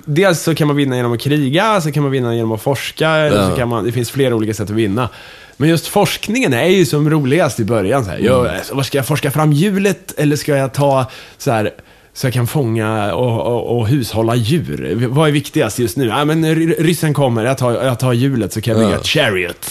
Dels 0.06 0.42
så 0.42 0.56
kan 0.56 0.68
man 0.68 0.76
vinna 0.76 0.96
genom 0.96 1.14
att 1.14 1.20
kriga, 1.22 1.82
så 1.82 1.92
kan 1.92 2.04
man 2.04 2.12
vinna 2.12 2.36
genom 2.36 2.52
att 2.52 2.62
forska, 2.62 3.10
eller 3.10 3.44
så 3.46 3.52
Ja. 3.52 3.56
kan 3.56 3.70
man, 3.70 3.86
det 3.86 3.92
finns 3.92 4.12
flera 4.12 4.36
olika 4.36 4.54
sätt 4.54 4.70
att 4.70 4.76
vinna. 4.76 5.10
Men 5.58 5.70
just 5.70 5.88
forskningen 5.88 6.54
är 6.54 6.66
ju 6.68 6.86
som 6.86 7.10
roligast 7.10 7.60
i 7.60 7.64
början. 7.64 8.06
Så 8.06 8.12
här. 8.12 8.20
Jag, 8.20 8.48
alltså, 8.48 8.76
vad 8.76 8.86
ska 8.86 8.98
jag 8.98 9.06
forska 9.08 9.32
fram 9.32 9.52
hjulet 9.54 10.14
eller 10.18 10.36
ska 10.36 10.56
jag 10.58 10.74
ta 10.74 11.06
så 11.38 11.52
här 11.52 11.72
så 12.14 12.28
jag 12.28 12.34
kan 12.34 12.48
fånga 12.48 13.14
och, 13.14 13.42
och, 13.42 13.78
och 13.78 13.88
hushålla 13.88 14.36
djur. 14.36 15.06
Vad 15.10 15.28
är 15.28 15.32
viktigast 15.32 15.80
just 15.80 15.98
nu? 15.98 16.06
Ja, 16.06 16.26
men 16.26 16.46
ry- 16.46 16.76
ryssen 16.80 17.14
kommer, 17.14 17.46
jag 17.46 17.58
tar, 17.58 17.72
jag 17.84 18.00
tar 18.00 18.14
hjulet 18.14 18.54
så 18.54 18.62
kan 18.62 18.72
jag 18.72 18.80
bygga 18.82 18.94
Ja. 18.94 19.00
ett 19.00 19.08
chariot. 19.08 19.66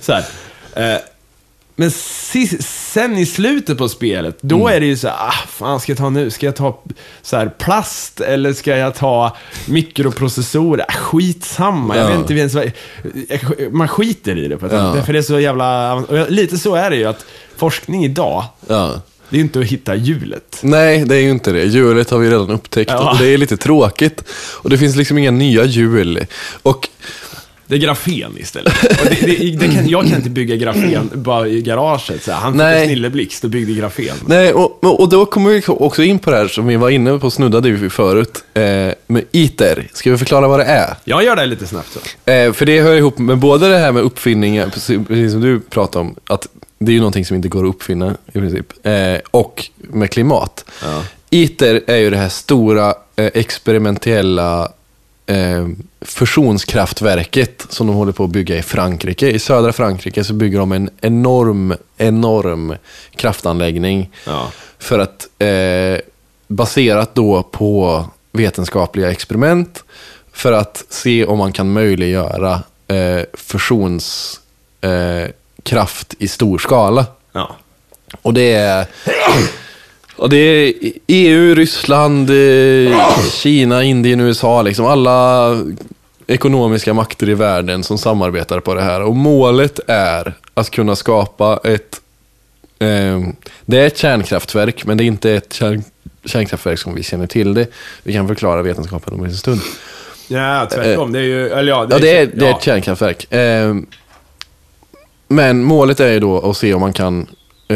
så 0.00 0.12
här. 0.12 1.00
Men 1.82 1.90
si- 1.90 2.58
sen 2.62 3.18
i 3.18 3.26
slutet 3.26 3.78
på 3.78 3.88
spelet, 3.88 4.38
då 4.40 4.68
är 4.68 4.80
det 4.80 4.86
ju 4.86 4.96
så 4.96 5.08
här, 5.08 5.16
ah, 5.28 5.32
fan 5.48 5.80
ska 5.80 5.92
jag 5.92 5.98
ta 5.98 6.10
nu? 6.10 6.30
Ska 6.30 6.46
jag 6.46 6.56
ta 6.56 6.82
så 7.22 7.36
här, 7.36 7.48
plast 7.58 8.20
eller 8.20 8.52
ska 8.52 8.76
jag 8.76 8.94
ta 8.94 9.36
mikroprocessorer? 9.66 10.84
Ah, 10.88 10.92
skitsamma, 10.92 11.96
jag 11.96 12.04
Ja. 12.04 12.08
vet 12.10 12.18
inte 12.18 12.34
ens 12.34 12.54
vad... 12.54 12.70
Man 13.72 13.88
skiter 13.88 14.38
i 14.38 14.48
det, 14.48 14.56
på 14.56 14.66
ett 14.66 14.72
Ja. 14.72 14.94
sätt. 14.94 15.06
för 15.06 15.12
det 15.12 15.18
är 15.18 15.22
så 15.22 15.40
jävla... 15.40 15.94
och 15.94 16.30
Lite 16.30 16.58
så 16.58 16.74
är 16.74 16.90
det 16.90 16.96
ju, 16.96 17.04
att 17.04 17.24
forskning 17.56 18.04
idag, 18.04 18.44
Ja. 18.68 19.00
det 19.28 19.36
är 19.36 19.38
ju 19.38 19.44
inte 19.44 19.58
att 19.60 19.64
hitta 19.66 19.94
hjulet. 19.94 20.58
Nej, 20.62 21.04
det 21.04 21.16
är 21.16 21.20
ju 21.20 21.30
inte 21.30 21.52
det. 21.52 21.64
Hjulet 21.64 22.10
har 22.10 22.18
vi 22.18 22.30
redan 22.30 22.50
upptäckt 22.50 22.90
Ja. 22.90 23.10
och 23.12 23.18
det 23.18 23.26
är 23.26 23.38
lite 23.38 23.56
tråkigt. 23.56 24.24
Och 24.62 24.70
det 24.70 24.78
finns 24.78 24.96
liksom 24.96 25.18
inga 25.18 25.30
nya 25.30 25.64
hjul. 25.64 26.26
Och 26.62 26.88
Det 27.72 27.76
är 27.76 27.80
grafen 27.80 28.36
istället. 28.38 28.82
Och 28.82 29.06
det, 29.10 29.26
det, 29.26 29.56
det 29.56 29.74
kan, 29.74 29.88
jag 29.88 30.06
kan 30.06 30.16
inte 30.16 30.30
bygga 30.30 30.56
grafen 30.56 31.10
bara 31.14 31.48
i 31.48 31.62
garaget. 31.62 32.22
Så 32.22 32.32
här. 32.32 32.38
Han 32.38 32.52
fick 32.52 32.58
Nej. 32.58 32.82
en 32.82 32.88
snilleblixt 32.88 33.44
och 33.44 33.50
byggde 33.50 33.72
grafen. 33.72 34.16
Nej, 34.26 34.52
och, 34.52 35.00
och 35.00 35.08
då 35.08 35.26
kommer 35.26 35.50
vi 35.50 35.62
också 35.66 36.02
in 36.02 36.18
på 36.18 36.30
det 36.30 36.36
här 36.36 36.48
som 36.48 36.66
vi 36.66 36.76
var 36.76 36.90
inne 36.90 37.18
på, 37.18 37.30
snuddade 37.30 37.70
vi 37.70 37.90
förut, 37.90 38.44
eh, 38.54 38.62
med 39.06 39.24
ITER. 39.32 39.88
Ska 39.92 40.10
vi 40.10 40.18
förklara 40.18 40.48
vad 40.48 40.60
det 40.60 40.64
är? 40.64 40.96
Jag 41.04 41.24
gör 41.24 41.36
det 41.36 41.46
lite 41.46 41.66
snabbt 41.66 41.88
så. 41.92 42.30
Eh, 42.30 42.52
för 42.52 42.66
det 42.66 42.80
hör 42.80 42.94
ihop 42.94 43.18
med 43.18 43.38
både 43.38 43.68
det 43.68 43.78
här 43.78 43.92
med 43.92 44.02
uppfinningar, 44.02 44.68
precis, 44.68 45.06
precis 45.08 45.32
som 45.32 45.40
du 45.40 45.60
pratade 45.60 46.04
om, 46.04 46.14
att 46.26 46.48
det 46.78 46.92
är 46.92 46.94
ju 46.94 47.00
någonting 47.00 47.24
som 47.24 47.36
inte 47.36 47.48
går 47.48 47.64
att 47.64 47.74
uppfinna 47.74 48.16
i 48.32 48.32
princip, 48.32 48.86
eh, 48.86 49.16
och 49.30 49.68
med 49.78 50.10
klimat. 50.10 50.64
Ja. 50.82 51.02
ITER 51.30 51.80
är 51.86 51.96
ju 51.96 52.10
det 52.10 52.16
här 52.16 52.28
stora 52.28 52.94
eh, 53.16 53.30
experimentella 53.34 54.72
eh, 55.32 55.68
fusionskraftverket 56.00 57.66
som 57.68 57.86
de 57.86 57.96
håller 57.96 58.12
på 58.12 58.24
att 58.24 58.30
bygga 58.30 58.56
i 58.56 58.62
Frankrike. 58.62 59.30
I 59.30 59.38
södra 59.38 59.72
Frankrike 59.72 60.24
så 60.24 60.34
bygger 60.34 60.58
de 60.58 60.72
en 60.72 60.90
enorm, 61.00 61.74
enorm 61.96 62.74
kraftanläggning 63.16 64.10
Ja. 64.26 64.50
för 64.78 64.98
att 64.98 65.28
eh, 65.38 66.00
baserat 66.48 67.14
då 67.14 67.42
på 67.42 68.04
vetenskapliga 68.32 69.10
experiment 69.10 69.84
för 70.32 70.52
att 70.52 70.84
se 70.88 71.24
om 71.24 71.38
man 71.38 71.52
kan 71.52 71.72
möjliggöra 71.72 72.62
eh, 72.88 73.20
fusionskraft 73.34 76.14
eh, 76.18 76.24
i 76.24 76.28
stor 76.28 76.58
skala. 76.58 77.06
Ja. 77.32 77.56
Och 78.22 78.34
det 78.34 78.52
är, 78.52 78.86
och 80.16 80.28
det 80.28 80.36
är 80.36 80.72
EU, 81.06 81.54
Ryssland, 81.54 82.30
eh, 82.30 82.96
Kina, 83.30 83.82
Indien, 83.82 84.20
USA, 84.20 84.62
liksom 84.62 84.86
alla 84.86 85.56
ekonomiska 86.26 86.94
makter 86.94 87.28
i 87.28 87.34
världen 87.34 87.82
som 87.82 87.98
samarbetar 87.98 88.60
på 88.60 88.74
det 88.74 88.82
här. 88.82 89.02
Och 89.02 89.16
målet 89.16 89.80
är 89.86 90.34
att 90.54 90.70
kunna 90.70 90.96
skapa 90.96 91.60
ett, 91.64 92.00
eh, 92.78 93.20
det 93.64 93.78
är 93.78 93.86
ett 93.86 93.98
kärnkraftverk, 93.98 94.86
men 94.86 94.96
det 94.96 95.04
är 95.04 95.06
inte 95.06 95.30
ett 95.30 95.52
kärn, 95.52 95.84
kärnkraftverk 96.24 96.78
som 96.78 96.94
vi 96.94 97.02
känner 97.02 97.26
till 97.26 97.54
det. 97.54 97.66
Vi 98.02 98.12
kan 98.12 98.28
förklara 98.28 98.62
vetenskapen 98.62 99.14
om 99.14 99.24
en 99.24 99.34
stund. 99.34 99.60
Ja, 100.28 100.68
tvärtom. 100.72 101.12
Det 101.12 101.18
är 101.18 101.22
ju, 101.22 101.48
eller 101.48 101.72
ja, 101.72 101.86
Ja, 101.90 101.98
det 101.98 102.16
är, 102.16 102.26
det 102.26 102.44
är 102.46 102.50
ja. 102.50 102.56
ett 102.56 102.64
kärnkraftverk. 102.64 103.32
Eh, 103.32 103.74
men 105.28 105.62
målet 105.62 106.00
är 106.00 106.12
ju 106.12 106.20
då 106.20 106.50
att 106.50 106.56
se 106.56 106.74
om 106.74 106.80
man 106.80 106.92
kan 106.92 107.20
eh, 107.20 107.26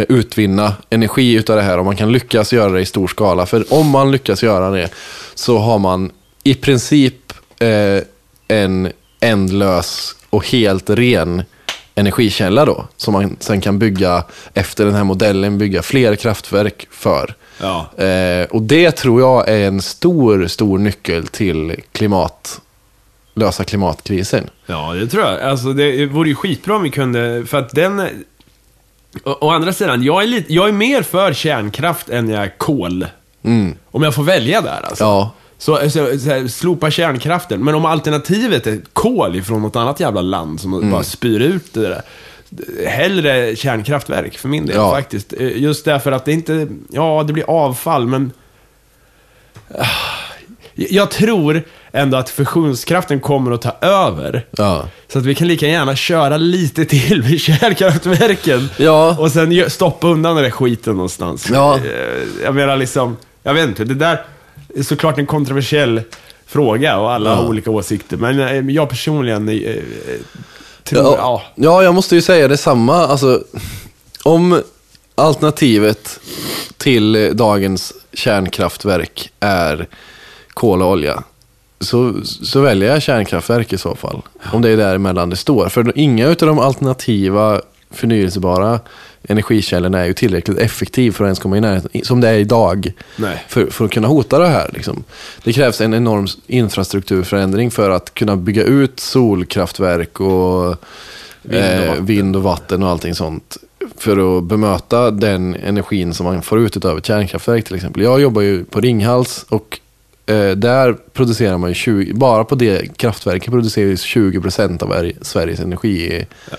utvinna 0.09 0.73
energi 0.91 1.35
utav 1.35 1.57
det 1.57 1.63
här, 1.63 1.79
om 1.79 1.85
man 1.85 1.97
kan 1.97 2.13
lyckas 2.13 2.53
göra 2.53 2.73
det 2.73 2.81
i 2.81 2.87
stor 2.87 3.09
skala. 3.09 3.47
För 3.47 3.73
om 3.73 3.91
man 3.91 4.11
lyckas 4.11 4.43
göra 4.43 4.71
det 4.71 4.91
så 5.35 5.59
har 5.59 5.79
man 5.79 6.11
i 6.45 6.55
princip 6.55 7.33
eh, 7.61 8.03
en 8.49 8.93
ändlös 9.21 10.17
och 10.31 10.47
helt 10.47 10.91
ren 10.91 11.43
energikälla 11.95 12.65
då. 12.65 12.85
Som 12.97 13.13
man 13.13 13.37
sen 13.41 13.61
kan 13.61 13.79
bygga, 13.79 14.25
efter 14.55 14.85
den 14.85 14.95
här 14.95 15.05
modellen, 15.05 15.59
bygga 15.59 15.83
fler 15.83 16.17
kraftverk 16.17 16.87
för. 16.91 17.35
Ja. 17.61 18.05
Eh, 18.05 18.47
och 18.47 18.63
det 18.63 18.91
tror 18.91 19.21
jag 19.21 19.49
är 19.49 19.69
en 19.69 19.83
stor, 19.83 20.47
stor 20.47 20.79
nyckel 20.79 21.27
till 21.27 21.77
klimat, 21.93 22.61
lösa 23.35 23.65
klimatkrisen. 23.65 24.51
Ja, 24.67 24.95
det 24.95 25.07
tror 25.07 25.25
jag. 25.25 25.41
Alltså, 25.41 25.73
det 25.73 26.07
vore 26.07 26.29
ju 26.29 26.35
skitbra 26.35 26.77
om 26.77 26.83
vi 26.83 26.91
kunde, 26.91 27.45
för 27.47 27.59
att 27.59 27.71
den... 27.71 28.09
Å, 29.25 29.37
å 29.41 29.51
andra 29.51 29.73
sidan, 29.73 30.03
jag 30.03 30.23
är, 30.23 30.27
lite, 30.27 30.55
jag 30.55 30.69
är 30.69 30.73
mer 30.73 31.03
för 31.03 31.33
kärnkraft 31.33 32.09
än 32.09 32.29
jag 32.29 32.43
är 32.45 32.59
kol. 32.59 33.07
Om 33.91 34.03
jag 34.03 34.15
får 34.15 34.23
välja 34.23 34.61
där 34.61 34.81
alltså. 34.85 35.05
Ja, 35.05 35.33
Så, 35.59 35.77
så, 35.77 35.91
så 35.91 36.29
här, 36.31 36.49
slopa 36.49 36.91
kärnkraften. 36.91 37.65
Men 37.65 37.75
om 37.75 37.85
alternativet 37.85 38.67
är 38.67 38.81
kol 38.93 39.37
ifrån 39.37 39.63
något 39.63 39.77
annat 39.77 40.01
jävla 40.01 40.21
land 40.23 40.61
som 40.61 40.91
bara 40.91 41.03
spyr 41.03 41.41
ut 41.41 41.75
det 41.75 41.81
där. 41.81 42.03
Hellre 42.89 43.57
kärnkraftverk 43.57 44.39
för 44.39 44.49
min 44.49 44.67
del 44.67 44.77
Ja. 44.77 44.91
faktiskt. 44.91 45.33
Eh, 45.33 45.57
Just 45.63 45.85
därför 45.85 46.13
att 46.13 46.25
det 46.25 46.33
inte, 46.33 46.69
ja 46.93 47.25
det 47.27 47.33
blir 47.33 47.51
avfall 47.51 48.07
men... 48.07 48.33
Ah, 49.79 49.87
Jag 50.75 51.11
tror 51.11 51.63
ändå 51.97 52.17
att 52.17 52.31
fusionskraften 52.31 53.21
kommer 53.21 53.51
att 53.53 53.63
ta 53.63 53.77
över. 53.81 54.47
ja. 54.51 54.89
Så 55.13 55.19
att 55.19 55.25
vi 55.25 55.35
kan 55.35 55.49
lika 55.49 55.67
gärna 55.69 55.97
köra 55.97 56.37
lite 56.37 56.85
till 56.85 57.23
vid 57.23 57.41
kärnkraftverken. 57.91 58.69
Ja. 58.77 59.17
Och 59.19 59.33
sen 59.33 59.71
stoppa 59.71 60.07
undan 60.09 60.35
den 60.35 60.45
där 60.45 60.51
skiten 60.51 60.95
någonstans. 60.95 61.49
Ja. 61.53 61.77
Eh, 61.77 61.83
Jag 62.45 62.55
menar 62.55 62.77
liksom, 62.77 63.17
jag 63.43 63.55
vet 63.55 63.69
inte, 63.69 63.85
det 63.85 63.95
där 63.95 64.25
är 64.77 64.83
såklart 64.83 65.19
en 65.19 65.27
kontroversiell 65.27 66.01
fråga 66.47 66.99
och 66.99 67.13
alla 67.13 67.31
Ja. 67.31 67.37
har 67.37 67.49
olika 67.49 67.71
åsikter. 67.71 68.17
Men 68.17 68.41
eh, 68.41 68.75
jag 68.75 68.89
personligen 68.89 69.49
eh, 69.49 69.55
tror, 70.85 71.03
ja. 71.05 71.15
Ja, 71.19 71.43
ja, 71.55 71.83
jag 71.83 71.95
måste 71.95 72.15
ju 72.15 72.23
säga 72.23 72.49
detsamma. 72.49 72.95
Alltså, 73.07 73.43
om 74.23 74.63
alternativet 75.15 76.21
till 76.77 77.31
dagens 77.37 77.93
kärnkraftverk 78.13 79.31
är 79.41 79.87
kol 80.55 80.83
och 80.83 80.91
olja, 80.91 81.23
så, 81.81 82.15
så 82.25 82.61
väljer 82.61 82.93
jag 82.93 83.03
kärnkraftverk 83.03 83.73
i 83.73 83.79
så 83.79 83.95
fall. 83.95 84.23
Om 84.53 84.63
det 84.63 84.71
är 84.71 84.77
däremellan 84.77 85.31
det 85.31 85.37
står. 85.37 85.69
För 85.69 85.93
inga 85.95 86.29
av 86.29 86.37
de 86.37 86.59
alternativa 86.59 87.61
förnyelsebara 87.91 88.81
energikällorna 89.29 90.01
är 90.01 90.05
ju 90.05 90.13
tillräckligt 90.13 90.59
effektiv 90.59 91.13
för 91.13 91.25
att 91.25 91.29
ens 91.29 91.39
komma 91.39 91.57
i 91.57 91.61
närheten, 91.61 92.05
som 92.05 92.21
det 92.21 92.29
är 92.29 92.39
idag. 92.39 92.93
För, 93.49 93.67
för 93.67 93.85
att 93.85 93.91
kunna 93.91 94.09
hota 94.09 94.39
det 94.39 94.49
här. 94.49 94.71
Liksom. 94.73 95.05
Det 95.45 95.53
krävs 95.53 95.81
en 95.81 95.95
enorm 95.95 96.27
infrastrukturförändring 96.47 97.71
för 97.71 97.91
att 97.91 98.15
kunna 98.15 98.37
bygga 98.37 98.63
ut 98.63 99.01
solkraftverk 99.01 100.21
och 100.21 100.77
Vind 101.43 101.57
och 101.57 101.83
eh, 101.83 101.89
vatten. 101.89 102.07
vind 102.07 102.37
och 102.37 102.43
vatten 102.43 102.83
och 102.83 102.89
allting 102.89 103.15
sånt. 103.15 103.57
För 103.99 104.39
att 104.39 104.45
bemöta 104.45 105.11
den 105.11 105.55
energin 105.55 106.15
som 106.15 106.27
man 106.27 106.43
får 106.43 106.61
ut 106.61 106.85
av 106.85 106.99
ett 106.99 107.07
kärnkraftverk 107.07 107.65
till 107.65 107.77
exempel. 107.77 108.03
Jag 108.03 108.21
jobbar 108.21 108.43
ju 108.43 108.65
på 108.65 108.81
Ringhals 108.81 109.47
och 109.49 109.81
eh, 110.27 110.51
där 110.51 110.97
producerar 111.13 111.59
man 111.59 111.71
ju 111.71 111.75
20, 111.75 112.13
bara 112.15 112.45
på 112.45 112.55
det 112.55 112.97
kraftverket 112.99 113.51
produceras 113.51 114.05
20% 114.05 114.83
av 114.83 114.91
er- 115.05 115.13
Sveriges 115.23 115.61
energiförbrukning. 115.61 116.27
Ja. 116.51 116.57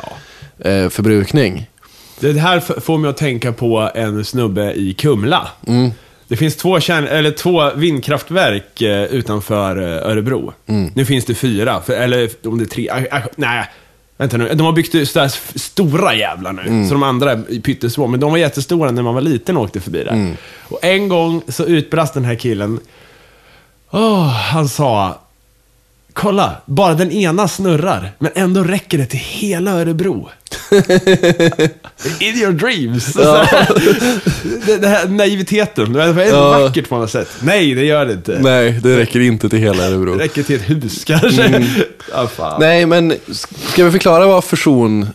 Eh. 2.24 2.32
Det 2.34 2.40
här 2.40 2.60
får 2.80 2.98
mig 2.98 3.10
att 3.10 3.18
tänka 3.18 3.52
på 3.54 3.92
en 3.96 4.26
snubbe 4.26 4.74
i 4.74 4.94
Kumla. 4.94 5.48
Mm. 5.68 5.92
Det 6.28 6.36
finns 6.38 6.56
två, 6.56 6.80
kärn, 6.80 7.08
eller 7.08 7.32
två 7.32 7.72
vindkraftverk 7.76 8.82
eh, 8.82 9.04
utanför 9.04 9.78
eh, 9.82 10.12
Örebro. 10.12 10.54
Mm. 10.66 10.92
Nu 10.96 11.06
finns 11.06 11.26
det 11.26 11.36
fyra, 11.36 11.82
för, 11.82 11.94
eller 11.94 12.30
om 12.48 12.58
det 12.58 12.64
är 12.64 12.68
tre. 12.68 12.90
ah, 13.12 13.20
nej, 13.36 13.66
vänta 14.18 14.38
nu. 14.38 14.50
De 14.54 14.62
har 14.66 14.72
byggt 14.74 15.08
sådär 15.08 15.58
stora 15.60 16.16
jävlar 16.16 16.54
nu. 16.54 16.62
Mm. 16.62 16.88
Så 16.88 16.94
de 16.94 17.04
andra 17.04 17.32
är 17.32 17.62
pyttesmå. 17.62 18.08
Men 18.08 18.20
de 18.20 18.32
var 18.32 18.38
jättestora 18.38 18.92
när 18.92 19.04
man 19.04 19.14
var 19.14 19.22
liten 19.22 19.58
och 19.58 19.64
åkte 19.64 19.80
förbi 19.80 20.04
där. 20.04 20.12
Mm. 20.12 20.36
Och 20.64 20.80
en 20.86 21.08
gång 21.08 21.42
så 21.48 21.66
utbrast 21.66 22.14
den 22.14 22.26
här 22.26 22.36
killen. 22.36 22.80
Åh, 23.92 24.28
han 24.28 24.70
sa. 24.70 25.20
Kolla, 26.14 26.56
bara 26.66 26.94
den 26.94 27.12
ena 27.12 27.48
snurrar, 27.48 28.12
men 28.20 28.32
ändå 28.36 28.64
räcker 28.64 28.98
det 28.98 29.06
till 29.06 29.20
hela 29.20 29.72
Örebro. 29.72 30.30
In 32.20 32.36
your 32.38 32.52
dreams. 32.52 33.16
Här, 33.16 33.68
det, 34.66 34.78
det 34.78 34.88
här 34.88 35.08
naiviteten, 35.08 35.94
det 35.94 36.04
är 36.04 36.26
Ja. 36.26 36.60
vackert 36.60 36.90
på 36.90 36.98
något 36.98 37.12
sätt. 37.12 37.30
Nej, 37.42 37.76
det 37.76 37.86
gör 37.86 38.06
det 38.06 38.14
inte. 38.14 38.38
Nej, 38.42 38.72
det 38.72 38.98
räcker 38.98 39.20
inte 39.20 39.50
till 39.50 39.60
hela 39.60 39.84
Örebro. 39.88 40.16
Det 40.16 40.24
räcker 40.24 40.44
till 40.44 40.56
ett 40.56 40.70
hus 40.70 41.04
kanske. 41.06 41.66
Ja, 42.14 42.28
fan. 42.28 42.60
Nej, 42.60 42.86
men 42.86 43.14
ska 43.32 43.84
vi 43.86 43.92
förklara 43.92 44.26
vad 44.28 44.44
fusion 44.44 45.08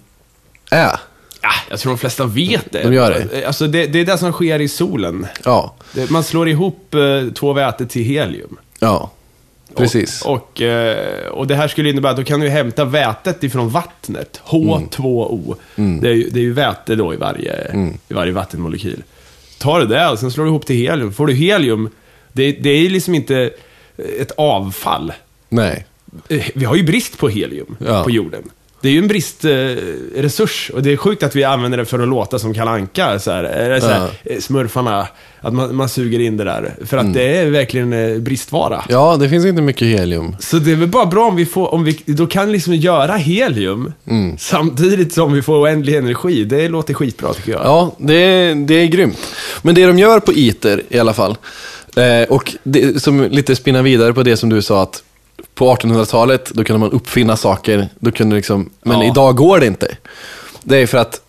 är? 0.70 1.00
Ah, 1.42 1.54
jag 1.70 1.78
tror 1.78 1.92
de 1.92 1.98
flesta 1.98 2.24
vet 2.26 2.72
det. 2.72 2.82
De 2.82 2.92
gör 2.94 3.28
det. 3.32 3.44
Alltså, 3.46 3.66
det, 3.66 3.86
det 3.86 4.00
är 4.00 4.04
det 4.04 4.18
som 4.18 4.32
sker 4.32 4.58
i 4.60 4.68
solen. 4.68 5.26
Ja, 5.44 5.74
man 6.08 6.24
slår 6.24 6.48
ihop 6.48 6.94
eh, 6.94 7.32
två 7.34 7.52
väte 7.52 7.86
till 7.86 8.02
helium. 8.04 8.56
ja. 8.80 9.10
Precis. 9.76 10.22
Och, 10.22 10.32
och, 10.36 10.60
eh, 10.62 11.26
och 11.28 11.46
det 11.46 11.54
här 11.54 11.68
skulle 11.68 11.90
innebära 11.90 12.10
att 12.10 12.16
då 12.16 12.24
kan 12.24 12.40
du 12.40 12.48
hämta 12.48 12.84
vätet 12.84 13.44
ifrån 13.44 13.68
vattnet. 13.68 14.40
H2O. 14.46 15.54
Det, 15.76 16.08
är 16.08 16.12
ju, 16.12 16.30
det 16.30 16.38
är 16.40 16.42
ju 16.42 16.52
väte 16.52 16.94
då 16.94 17.14
i 17.14 17.16
varje, 17.16 17.74
i 18.08 18.14
varje 18.14 18.32
vattenmolekyl. 18.32 19.02
Tar 19.58 19.80
du 19.80 19.86
det 19.86 20.08
och 20.08 20.18
sen 20.18 20.30
slår 20.30 20.44
du 20.44 20.50
ihop 20.50 20.66
till 20.66 20.76
helium. 20.76 21.12
Får 21.12 21.26
du 21.26 21.32
helium, 21.34 21.88
det, 22.32 22.52
det 22.52 22.70
är 22.70 22.78
ju 22.78 22.88
liksom 22.88 23.14
inte 23.14 23.50
ett 24.20 24.30
avfall. 24.36 25.12
Nej. 25.48 25.86
Eh, 26.28 26.46
Vi 26.54 26.64
har 26.64 26.76
ju 26.76 26.82
brist 26.82 27.18
på 27.18 27.28
helium 27.28 27.76
Ja. 27.86 28.04
på 28.04 28.10
jorden. 28.10 28.42
Det 28.82 28.88
är 28.88 28.92
ju 28.92 28.98
en 28.98 29.08
bristresurs 29.08 30.70
eh, 30.70 30.76
och 30.76 30.82
det 30.82 30.92
är 30.92 30.96
sjukt 30.96 31.22
att 31.22 31.36
vi 31.36 31.44
använder 31.44 31.78
det 31.78 31.84
för 31.84 31.98
att 31.98 32.08
låta 32.08 32.38
som 32.38 32.54
Kalle 32.54 32.70
Anka, 32.70 33.18
så 33.18 33.30
här, 33.30 33.44
eller 33.44 33.80
så 33.80 33.86
här, 33.86 34.08
eh, 34.24 34.38
smurfarna. 34.38 35.08
Att 35.44 35.54
man, 35.54 35.76
man 35.76 35.88
suger 35.88 36.18
in 36.20 36.36
det 36.36 36.44
där. 36.44 36.74
För 36.84 36.96
att 36.96 37.14
det 37.14 37.36
är 37.36 37.50
verkligen 37.50 37.92
eh, 37.92 38.18
bristvara. 38.18 38.84
Ja, 38.88 39.16
det 39.16 39.28
finns 39.28 39.46
inte 39.46 39.62
mycket 39.62 39.88
helium. 39.88 40.36
Så 40.40 40.56
det 40.58 40.72
är 40.72 40.76
väl 40.76 40.88
bara 40.88 41.06
bra 41.06 41.28
om 41.28 41.36
vi 41.36 41.46
får, 41.46 41.74
om 41.74 41.84
vi 41.84 41.98
då 42.06 42.26
kan 42.26 42.52
liksom 42.52 42.74
göra 42.74 43.16
helium 43.16 43.92
Mm. 44.06 44.38
samtidigt 44.38 45.12
som 45.12 45.32
vi 45.32 45.42
får 45.42 45.62
oändlig 45.62 45.96
energi. 45.96 46.44
Det 46.44 46.68
låter 46.68 46.94
skitbra 46.94 47.32
tycker 47.32 47.52
jag. 47.52 47.60
Ja, 47.64 47.94
det, 47.98 48.54
det 48.54 48.74
är 48.74 48.86
grymt. 48.86 49.18
Men 49.62 49.74
det 49.74 49.86
de 49.86 49.98
gör 49.98 50.20
på 50.20 50.32
ITER 50.32 50.82
i 50.88 50.98
alla 50.98 51.12
fall, 51.12 51.36
eh, 51.96 52.28
och 52.28 52.54
det, 52.62 53.02
som 53.02 53.22
lite 53.22 53.56
spinner 53.56 53.82
vidare 53.82 54.12
på 54.12 54.22
det 54.22 54.36
som 54.36 54.48
du 54.48 54.62
sa 54.62 54.82
att 54.82 55.02
på 55.54 55.74
1800-talet, 55.74 56.50
då 56.54 56.64
kunde 56.64 56.80
man 56.80 56.90
uppfinna 56.90 57.36
saker, 57.36 57.88
då 57.98 58.10
kunde 58.10 58.36
liksom, 58.36 58.70
men 58.82 59.00
Ja. 59.00 59.06
idag 59.06 59.36
går 59.36 59.58
det 59.60 59.66
inte. 59.66 59.96
Det 60.62 60.76
är 60.78 60.86
för 60.86 60.98
att, 60.98 61.20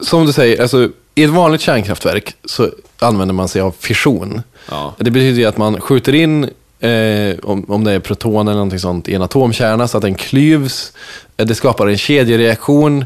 som 0.00 0.26
du 0.26 0.32
säger, 0.32 0.62
alltså, 0.62 0.88
i 1.14 1.22
ett 1.24 1.30
vanligt 1.30 1.60
kärnkraftverk 1.60 2.34
så 2.44 2.68
använder 2.98 3.34
man 3.34 3.48
sig 3.48 3.60
av 3.62 3.74
fission. 3.80 4.42
Ja. 4.70 4.94
Det 4.98 5.10
betyder 5.10 5.38
ju 5.40 5.44
att 5.46 5.56
man 5.56 5.80
skjuter 5.80 6.14
in, 6.14 6.44
eh, 6.80 7.36
om, 7.42 7.64
om 7.68 7.84
det 7.84 7.92
är 7.92 7.98
proton 8.00 8.48
eller 8.48 8.54
någonting 8.56 8.78
sånt, 8.78 9.08
i 9.08 9.14
en 9.14 9.22
atomkärna 9.22 9.88
så 9.88 9.96
att 9.96 10.02
den 10.02 10.14
klyvs. 10.14 10.92
Eh, 11.36 11.46
Det 11.46 11.54
skapar 11.54 11.86
en 11.86 11.98
kedjereaktion 11.98 13.04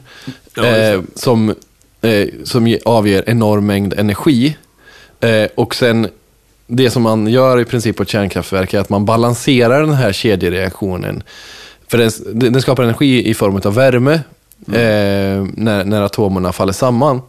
Ja, 0.55 0.65
eh, 0.67 1.01
som, 1.15 1.55
eh, 2.01 2.29
som 2.45 2.67
ge- 2.67 2.81
avger 2.85 3.25
enorm 3.27 3.67
mängd 3.67 3.95
energi. 3.99 4.57
Eh, 5.21 5.49
och 5.55 5.75
sen, 5.75 6.09
det 6.71 6.91
som 6.91 7.03
man 7.03 7.27
gör 7.27 7.61
i 7.61 7.65
princip 7.65 7.97
på 7.97 8.03
ett 8.03 8.09
kärnkraftverk 8.09 8.75
är 8.75 8.81
att 8.81 8.89
man 8.89 9.05
balanserar 9.05 9.81
den 9.81 9.95
här 9.95 10.13
kedjereaktionen. 10.13 11.23
För 11.89 11.99
den, 11.99 12.11
den 12.53 12.63
skapar 12.63 12.83
energi 12.83 13.29
i 13.29 13.35
form 13.35 13.61
av 13.65 13.75
värme 13.75 14.13
eh, 14.67 15.47
när, 15.55 15.85
när 15.85 16.03
atomerna 16.03 16.53
faller 16.53 16.73
samman. 16.73 17.23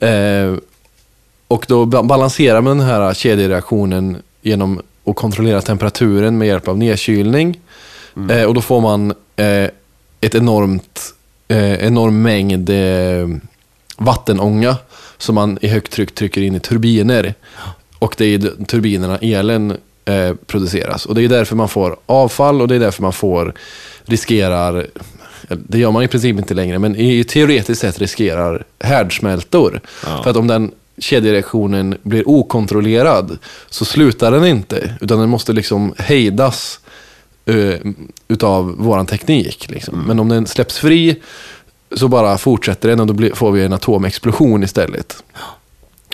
Eh, 0.00 0.54
och 1.48 1.64
då 1.68 1.84
ba- 1.84 2.02
balanserar 2.02 2.60
man 2.60 2.78
den 2.78 2.86
här 2.86 3.14
kedjereaktionen 3.14 4.16
genom 4.42 4.80
att 5.06 5.16
kontrollera 5.16 5.60
temperaturen 5.60 6.38
med 6.38 6.48
hjälp 6.48 6.68
av 6.68 6.78
nedkylning. 6.78 7.60
Eh, 8.30 8.44
och 8.44 8.54
då 8.54 8.60
får 8.60 8.80
man 8.80 9.10
eh, 9.36 9.68
ett 10.20 10.34
enormt, 10.34 11.00
eh, 11.48 11.74
enorm 11.74 12.22
mängd 12.22 12.70
eh, 12.70 13.28
vattenånga 13.96 14.76
som 15.18 15.34
man 15.34 15.58
i 15.60 15.68
högt 15.68 15.92
tryck 15.92 16.14
trycker 16.14 16.40
in 16.40 16.54
i 16.54 16.60
turbiner. 16.60 17.34
Och 17.98 18.14
det 18.18 18.24
är 18.24 18.28
i 18.28 18.64
turbinerna 18.66 19.18
elen 19.18 19.76
eh, 20.04 20.34
produceras. 20.46 21.06
Och 21.06 21.14
det 21.14 21.22
är 21.22 21.28
därför 21.28 21.56
man 21.56 21.68
får 21.68 21.96
avfall 22.06 22.60
och 22.60 22.68
det 22.68 22.74
är 22.74 22.80
därför 22.80 23.02
man 23.02 23.12
får 23.12 23.54
riskerar 24.04 24.86
det 25.48 25.78
gör 25.78 25.90
man 25.90 26.02
i 26.02 26.08
princip 26.08 26.38
inte 26.38 26.54
längre, 26.54 26.78
men 26.78 26.96
i 26.96 27.24
teoretiskt 27.24 27.80
sett 27.80 27.98
riskerar 27.98 28.64
härdsmältor. 28.80 29.80
Ja. 30.06 30.22
För 30.22 30.30
att 30.30 30.36
om 30.36 30.46
den 30.46 30.72
kedjereaktionen 30.98 31.96
blir 32.02 32.28
okontrollerad 32.28 33.38
så 33.70 33.84
slutar 33.84 34.30
den 34.30 34.46
inte, 34.46 34.96
utan 35.00 35.18
den 35.18 35.28
måste 35.28 35.52
liksom 35.52 35.94
hejdas 35.98 36.80
uh, 37.50 37.74
utav 38.28 38.74
våran 38.78 39.06
teknik. 39.06 39.70
Liksom. 39.70 40.02
Men 40.06 40.20
om 40.20 40.28
den 40.28 40.46
släpps 40.46 40.78
fri 40.78 41.22
så 41.96 42.08
bara 42.08 42.38
fortsätter 42.38 42.88
den 42.88 43.00
och 43.00 43.06
då 43.06 43.14
blir, 43.14 43.34
får 43.34 43.52
vi 43.52 43.64
en 43.64 43.72
atomexplosion 43.72 44.62
istället. 44.62 45.24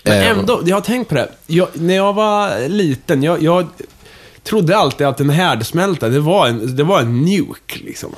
Men 0.03 0.13
Eh, 0.13 0.29
ändå, 0.29 0.63
jag 0.67 0.77
har 0.77 0.81
tänkt 0.81 1.09
på 1.09 1.15
det. 1.15 1.29
Jag, 1.47 1.69
när 1.75 1.95
jag 1.97 2.13
var 2.13 2.69
liten, 2.69 3.23
jag, 3.23 3.43
jag 3.43 3.67
trodde 4.45 4.77
alltid 4.77 5.07
att 5.07 5.21
en 5.21 5.31
härdsmälta, 5.31 6.09
det 6.09 6.21
var 6.21 6.47
en, 6.47 6.77
det 6.77 6.85
var 6.85 7.01
en 7.01 7.23
nuke 7.25 7.79
liksom. 7.85 8.15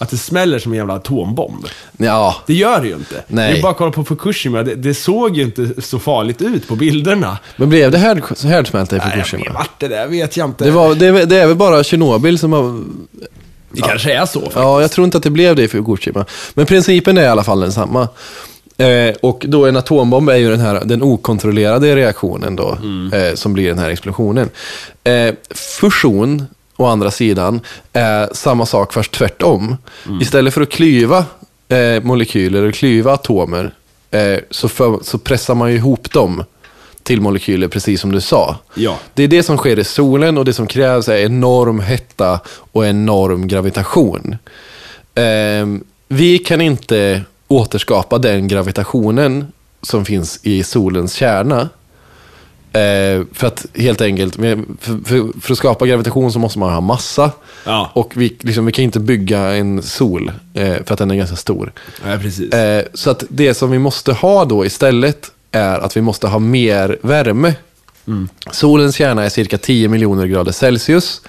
Att 0.00 0.10
det 0.10 0.16
smäller 0.16 0.58
som 0.58 0.72
en 0.72 0.78
jävla 0.78 0.94
atombomb. 0.94 1.66
Ja, 1.96 2.36
Det 2.46 2.54
gör 2.54 2.80
det 2.80 2.88
ju 2.88 2.94
inte. 2.94 3.24
Nej. 3.26 3.52
Det 3.52 3.58
är 3.58 3.62
bara 3.62 3.72
att 3.72 3.78
kolla 3.78 3.90
på 3.90 4.04
Fukushima. 4.04 4.62
Det, 4.62 4.74
det 4.74 4.94
såg 4.94 5.36
ju 5.36 5.42
inte 5.42 5.82
så 5.82 5.98
farligt 5.98 6.42
ut 6.42 6.68
på 6.68 6.76
bilderna. 6.76 7.38
men 7.56 7.68
blev 7.68 7.90
det 7.90 7.98
härd, 7.98 8.22
härdsmälta 8.44 8.96
i 8.96 8.98
Nej, 8.98 9.10
Fukushima? 9.10 9.42
men 9.46 9.54
vart 9.54 9.80
det 9.80 9.88
där 9.88 10.06
vet 10.06 10.36
jag 10.36 10.48
inte. 10.48 10.64
Det, 10.64 10.70
var, 10.70 10.94
det, 10.94 11.06
är- 11.06 11.26
det 11.26 11.36
är 11.36 11.46
väl 11.46 11.56
bara 11.56 11.84
Tjernobyl 11.84 12.38
som 12.38 12.52
har... 12.52 12.80
det 13.70 13.80
kanske 13.82 14.12
är 14.12 14.26
så 14.26 14.38
faktiskt. 14.40 14.56
Ja, 14.56 14.80
jag 14.80 14.90
tror 14.90 15.04
inte 15.04 15.16
att 15.16 15.24
det 15.24 15.30
blev 15.30 15.56
det 15.56 15.62
i 15.62 15.68
Fukushima. 15.68 16.24
Men 16.54 16.66
principen 16.66 17.18
är 17.18 17.22
i 17.22 17.26
alla 17.28 17.44
fall 17.44 17.60
densamma. 17.60 18.08
Eh, 18.80 19.14
och 19.20 19.44
då 19.48 19.66
en 19.66 19.76
atombomb 19.76 20.28
är 20.28 20.36
ju 20.36 20.50
den 20.50 20.60
här 20.60 20.82
den 20.84 21.02
okontrollerade 21.02 21.96
reaktionen 21.96 22.56
då, 22.56 22.78
eh, 23.12 23.34
som 23.34 23.52
blir 23.52 23.68
den 23.68 23.78
här 23.78 23.90
explosionen. 23.90 24.50
Eh, 25.04 25.34
fusion, 25.50 26.46
å 26.76 26.86
andra 26.86 27.10
sidan, 27.10 27.60
är 27.92 28.28
samma 28.32 28.66
sak 28.66 28.92
fast 28.92 29.12
tvärtom. 29.12 29.76
Istället 30.20 30.54
för 30.54 30.60
att 30.60 30.70
klyva 30.70 31.24
eh, 31.68 32.02
molekyler 32.02 32.62
och 32.62 32.74
klyva 32.74 33.12
atomer 33.12 33.74
eh, 34.10 34.38
så, 34.50 34.68
för, 34.68 34.98
så 35.02 35.18
pressar 35.18 35.54
man 35.54 35.70
ju 35.70 35.76
ihop 35.76 36.12
dem 36.12 36.44
till 37.02 37.20
molekyler, 37.20 37.68
precis 37.68 38.00
som 38.00 38.12
du 38.12 38.20
sa. 38.20 38.56
Ja. 38.74 38.98
Det 39.14 39.22
är 39.22 39.28
det 39.28 39.42
som 39.42 39.56
sker 39.56 39.78
i 39.78 39.84
solen 39.84 40.38
och 40.38 40.44
det 40.44 40.52
som 40.52 40.66
krävs 40.66 41.08
är 41.08 41.18
enorm 41.18 41.80
hetta 41.80 42.40
och 42.72 42.86
enorm 42.86 43.48
gravitation. 43.48 44.36
Vi 46.08 46.38
kan 46.38 46.60
inte 46.60 47.22
återskapa 47.48 48.18
den 48.18 48.48
gravitationen 48.48 49.52
som 49.82 50.04
finns 50.04 50.40
i 50.42 50.62
solens 50.62 51.14
kärna. 51.14 51.68
Eh, 52.72 53.24
för 53.32 53.46
att 53.46 53.66
helt 53.74 54.00
enkelt, 54.00 54.34
för, 54.36 55.04
för, 55.04 55.40
för 55.40 55.52
att 55.52 55.58
skapa 55.58 55.86
gravitation 55.86 56.32
så 56.32 56.38
måste 56.38 56.58
man 56.58 56.72
ha 56.72 56.80
massa. 56.80 57.30
Ja. 57.64 57.90
Och 57.94 58.12
vi, 58.16 58.36
liksom, 58.40 58.66
vi 58.66 58.72
kan 58.72 58.84
inte 58.84 59.00
bygga 59.00 59.40
en 59.40 59.82
sol 59.82 60.32
eh, 60.54 60.76
för 60.84 60.92
att 60.92 60.98
den 60.98 61.10
är 61.10 61.14
ganska 61.14 61.36
stor. 61.36 61.72
Ja, 62.06 62.18
precis. 62.22 62.52
Eh, 62.52 62.84
så 62.94 63.10
att 63.10 63.24
det 63.28 63.54
som 63.54 63.70
vi 63.70 63.78
måste 63.78 64.12
ha 64.12 64.44
då 64.44 64.66
istället 64.66 65.30
är 65.52 65.78
att 65.78 65.96
vi 65.96 66.00
måste 66.00 66.26
ha 66.26 66.38
mer 66.38 66.98
värme. 67.02 67.54
Solens 68.50 68.94
kärna 68.96 69.24
är 69.24 69.28
cirka 69.28 69.58
10 69.58 69.88
miljoner 69.88 70.26
grader 70.26 70.52
Celsius. 70.52 71.20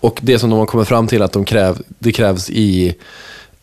Och 0.00 0.18
det 0.22 0.38
som 0.38 0.50
de 0.50 0.58
har 0.58 0.66
kommit 0.66 0.88
fram 0.88 1.06
till 1.06 1.22
att 1.22 1.32
de 1.32 1.44
kräv, 1.44 1.82
det 1.98 2.12
krävs 2.12 2.50
i, 2.50 2.94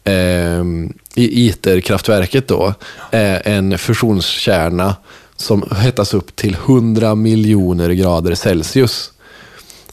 ehm, 0.08 0.94
i 1.16 1.48
ITER-kraftverket 1.48 2.48
då, 2.48 2.74
är 3.12 3.42
en 3.48 3.78
fusionskärna 3.78 4.96
som 5.36 5.64
hettas 5.78 6.14
upp 6.14 6.36
till 6.36 6.54
100 6.54 7.16
miljoner 7.16 7.90
grader 7.90 8.36
Celsius. 8.36 9.12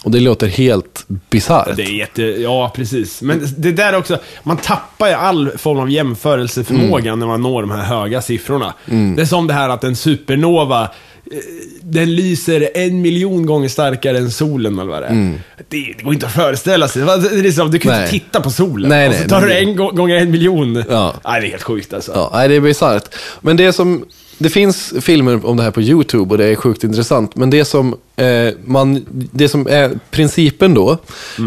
Och 0.05 0.11
det 0.11 0.21
låter 0.21 0.47
helt 0.47 1.05
bisarrt. 1.31 1.77
Det 1.77 1.83
är 1.83 1.99
jätte... 1.99 2.23
Ja, 2.23 2.73
precis. 2.77 3.23
Men 3.23 3.47
det 3.57 3.73
där 3.73 3.97
också, 3.97 4.19
man 4.43 4.57
tappar 4.57 5.09
ju 5.09 5.13
all 5.15 5.51
form 5.59 5.79
av 5.79 5.91
jämförelseförmåga 5.91 7.09
Mm. 7.11 7.19
när 7.19 7.27
man 7.27 7.43
når 7.43 7.61
de 7.63 7.71
här 7.71 7.83
höga 7.83 8.23
siffrorna. 8.23 8.75
Det 9.17 9.23
är 9.23 9.25
som 9.25 9.47
det 9.47 9.55
här 9.55 9.69
att 9.69 9.85
en 9.85 9.97
supernova, 9.97 10.83
eh, 10.83 10.89
den 11.83 12.15
lyser 12.17 12.69
en 12.75 13.03
miljon 13.03 13.47
gånger 13.47 13.69
starkare 13.69 14.19
än 14.19 14.31
solen 14.31 14.79
eller 14.79 14.91
vad 14.91 15.03
det 15.03 15.07
är. 15.09 15.41
Det, 15.69 15.95
det 15.99 16.03
går 16.05 16.15
inte 16.15 16.27
att 16.27 16.33
föreställa 16.35 16.89
sig. 16.89 17.03
Det 17.03 17.13
är 17.13 17.43
liksom, 17.43 17.71
du 17.71 17.79
kan 17.79 17.93
Mm. 17.93 18.03
Nej. 18.05 18.15
inte 18.15 18.25
titta 18.27 18.41
på 18.41 18.51
solen. 18.51 18.89
Nej, 18.89 19.09
och 19.09 19.15
så 19.15 19.21
nej, 19.21 19.29
tar 19.29 19.41
du 19.41 19.47
det- 19.49 19.59
en 19.59 19.77
gå- 19.77 19.91
gånger 19.91 20.17
en 20.17 20.31
miljon. 20.31 20.85
Ja. 20.89 21.15
Nej, 21.25 21.41
det 21.41 21.47
är 21.47 21.51
helt 21.51 21.63
sjukt 21.63 21.93
alltså. 21.95 22.13
Ja, 22.15 22.31
nej, 22.35 22.49
det 22.49 22.55
är 22.55 22.61
bisarrt. 22.61 23.15
Men 23.41 23.57
det 23.57 23.73
som, 23.73 24.05
det 24.39 24.49
finns 24.51 24.95
filmer 25.01 25.47
om 25.47 25.57
det 25.57 25.63
här 25.63 25.71
på 25.71 25.83
YouTube 25.83 26.31
och 26.31 26.39
det 26.39 26.45
är 26.45 26.55
sjukt 26.55 26.85
intressant. 26.85 27.37
Men 27.37 27.51
det 27.51 27.65
som, 27.65 27.97
eh, 28.17 28.49
man, 28.65 29.07
det 29.33 29.49
som 29.49 29.67
är 29.67 29.99
principen 30.11 30.75
då, 30.75 30.99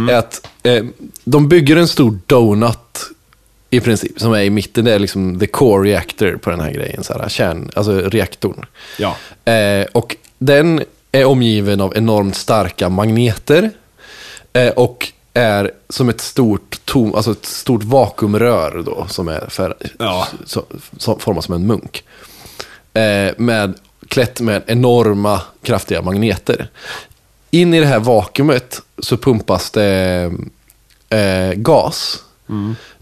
är 0.09 0.13
att 0.15 0.47
eh, 0.63 0.83
de 1.23 1.47
bygger 1.49 1.75
en 1.75 1.87
stor 1.87 2.19
donut 2.25 2.77
i 3.77 3.81
princip, 3.81 4.19
som 4.19 4.33
är 4.33 4.41
i 4.41 4.49
mitten. 4.49 4.85
Det 4.85 4.93
är 4.93 4.99
liksom 4.99 5.39
the 5.39 5.47
core 5.47 5.89
reactor 5.89 6.37
på 6.37 6.49
den 6.49 6.59
här 6.59 6.71
grejen, 6.71 7.03
så 7.03 7.13
här, 7.13 7.29
kärn, 7.29 7.71
alltså 7.75 7.91
reaktorn. 7.91 8.65
Ja. 8.97 9.15
Eh, 9.51 9.85
och 9.91 10.15
den 10.37 10.83
är 11.11 11.25
omgiven 11.25 11.81
av 11.81 11.97
enormt 11.97 12.35
starka 12.35 12.89
magneter. 12.89 13.71
Eh, 14.53 14.69
och 14.69 15.11
är 15.33 15.71
som 15.89 16.09
ett 16.09 16.21
stort, 16.21 16.79
tom, 16.85 17.15
alltså 17.15 17.31
ett 17.31 17.45
stort 17.45 17.83
vakuumrör 17.83 18.83
då, 18.85 19.05
som 19.09 19.27
är 19.27 19.45
för, 19.49 19.77
Ja. 19.99 20.27
så, 20.45 20.63
så, 20.97 21.19
formad 21.19 21.43
som 21.43 21.55
en 21.55 21.67
munk. 21.67 22.03
Eh, 22.93 23.31
med, 23.37 23.73
klätt 24.07 24.41
med 24.41 24.63
enorma 24.67 25.41
kraftiga 25.63 26.01
magneter. 26.01 26.69
In 27.51 27.73
i 27.73 27.79
det 27.79 27.85
här 27.85 27.99
vakuumet 27.99 28.81
så 28.97 29.17
pumpas 29.17 29.71
det 29.71 30.31
eh, 31.09 31.53
gas. 31.53 32.23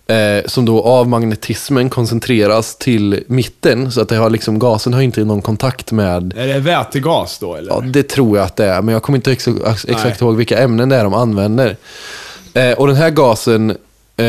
Eh, 0.08 0.46
som 0.46 0.66
då 0.66 0.84
av 0.84 1.10
magnetismen 1.10 1.90
koncentreras 1.90 2.76
till 2.76 3.24
mitten. 3.28 3.92
Så 3.92 4.02
att 4.02 4.10
det 4.10 4.16
har 4.16 4.30
liksom, 4.30 4.60
gasen 4.60 4.94
har 4.94 5.02
inte 5.02 5.26
någon 5.26 5.42
kontakt 5.42 5.92
med 5.92 6.34
Är 6.38 6.48
det 6.48 6.60
vätegas 6.60 7.40
då 7.40 7.56
eller? 7.56 7.72
Ja, 7.72 7.80
det 7.80 8.04
tror 8.04 8.38
jag 8.38 8.46
att 8.46 8.56
det 8.56 8.66
är, 8.66 8.82
men 8.82 8.94
jag 8.94 9.04
kommer 9.04 9.18
inte 9.18 9.32
ex 9.32 9.48
exakt 9.48 10.04
Nej. 10.04 10.16
ihåg 10.22 10.38
vilka 10.38 10.58
ämnen 10.58 10.90
det 10.90 10.96
är 10.96 11.04
de 11.04 11.14
använder. 11.14 11.78
Eh, 12.54 12.72
och 12.72 12.88
den 12.88 12.96
här 12.96 13.10
gasen 13.10 13.78
eh, 14.18 14.26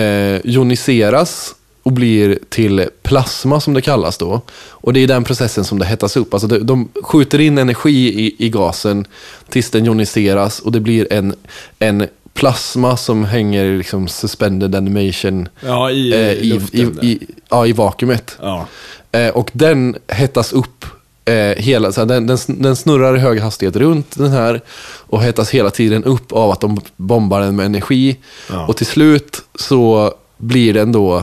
ioniseras 0.47 1.55
och 1.83 1.93
blir 1.93 2.39
till 2.49 2.89
plasma 3.03 3.61
som 3.61 3.75
det 3.75 3.83
kallas 3.83 4.19
då. 4.19 4.41
Och 4.59 4.93
det 4.93 5.01
är 5.01 5.07
den 5.07 5.25
processen 5.25 5.65
som 5.65 5.79
det 5.79 5.85
hettas 5.85 6.17
upp. 6.17 6.35
Alltså 6.35 6.49
de, 6.49 6.89
skjuter 7.03 7.41
in 7.41 7.59
energi 7.59 8.25
i, 8.25 8.47
i 8.47 8.49
gasen 8.49 9.07
tills 9.49 9.71
den 9.71 9.87
ioniseras 9.87 10.61
och 10.61 10.73
det 10.73 10.81
blir 10.81 11.13
en, 11.13 11.35
en 11.79 12.07
plasma 12.37 12.97
som 12.97 13.25
hänger 13.25 13.79
liksom 13.79 14.09
suspended 14.09 14.75
animation 14.75 15.49
Ja, 15.61 15.91
i, 15.91 16.13
eh, 16.13 16.33
i, 16.33 16.45
luften 16.45 16.99
i, 17.03 17.07
i, 17.07 17.27
ja, 17.51 17.67
i 17.67 17.73
vakuumet. 17.73 18.39
Ja. 18.43 18.67
Eh, 19.13 19.29
och 19.29 19.51
den 19.53 19.97
hettas 20.09 20.53
upp 20.53 20.85
eh, 21.25 21.35
hela, 21.63 21.93
så 21.93 22.01
här, 22.01 22.07
den, 22.07 22.27
den, 22.27 22.39
den 22.49 22.77
snurrar 22.77 23.17
i 23.17 23.21
hög 23.21 23.41
hastighet 23.41 23.77
runt 23.77 24.19
den 24.19 24.31
här 24.31 24.61
och 25.09 25.23
hettas 25.23 25.51
hela 25.51 25.71
tiden 25.71 26.05
upp 26.05 26.33
av 26.33 26.51
att 26.51 26.61
de 26.61 26.81
bombar 26.97 27.41
den 27.41 27.57
med 27.57 27.67
energi. 27.67 28.17
Ja. 28.51 28.67
Och 28.67 28.77
till 28.77 28.87
slut 28.87 29.43
så 29.55 30.13
blir 30.37 30.75
den 30.75 30.93
då 30.93 31.17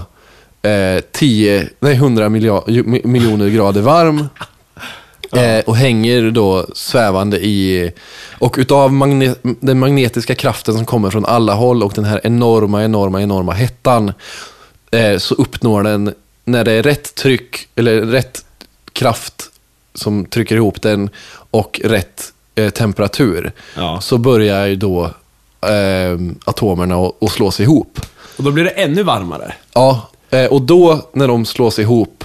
eh, 0.61 1.01
10, 1.11 1.69
nej 1.79 1.93
100 1.95 2.29
milja- 2.29 2.63
ju- 2.67 2.83
mi- 2.83 3.07
miljoner 3.07 3.49
grader 3.49 3.81
varm. 3.81 4.27
Eh, 5.35 5.63
och 5.65 5.75
hänger 5.75 6.31
då 6.31 6.65
svävande 6.73 7.45
i... 7.45 7.91
Och 8.39 8.55
utav 8.59 8.93
magne, 8.93 9.35
den 9.41 9.79
magnetiska 9.79 10.35
kraften 10.35 10.73
som 10.73 10.85
kommer 10.85 11.09
från 11.09 11.25
alla 11.25 11.53
håll 11.53 11.83
och 11.83 11.93
den 11.95 12.05
här 12.05 12.21
enorma, 12.23 12.83
enorma, 12.83 13.21
enorma 13.21 13.51
hettan. 13.51 14.13
Eh, 14.91 15.17
så 15.17 15.35
uppnår 15.35 15.83
den, 15.83 16.13
när 16.45 16.63
det 16.63 16.71
är 16.71 16.83
rätt 16.83 17.15
tryck, 17.15 17.67
eller 17.75 18.01
rätt 18.01 18.45
kraft 18.93 19.49
som 19.93 20.25
trycker 20.25 20.55
ihop 20.55 20.81
den 20.81 21.09
och 21.51 21.81
rätt 21.83 22.33
eh, 22.55 22.69
temperatur. 22.69 23.51
Ja. 23.75 24.01
Så 24.01 24.17
börjar 24.17 24.65
ju 24.65 24.75
då 24.75 25.03
eh, 25.61 26.19
atomerna 26.45 26.95
att, 26.95 27.23
att 27.23 27.31
slås 27.31 27.59
ihop. 27.59 27.99
Och 28.37 28.43
då 28.43 28.51
blir 28.51 28.63
det 28.63 28.69
ännu 28.69 29.03
varmare. 29.03 29.53
Ja, 29.73 30.09
eh, 30.29 30.45
och 30.45 30.61
då 30.61 31.09
när 31.13 31.27
de 31.27 31.45
slås 31.45 31.79
ihop, 31.79 32.23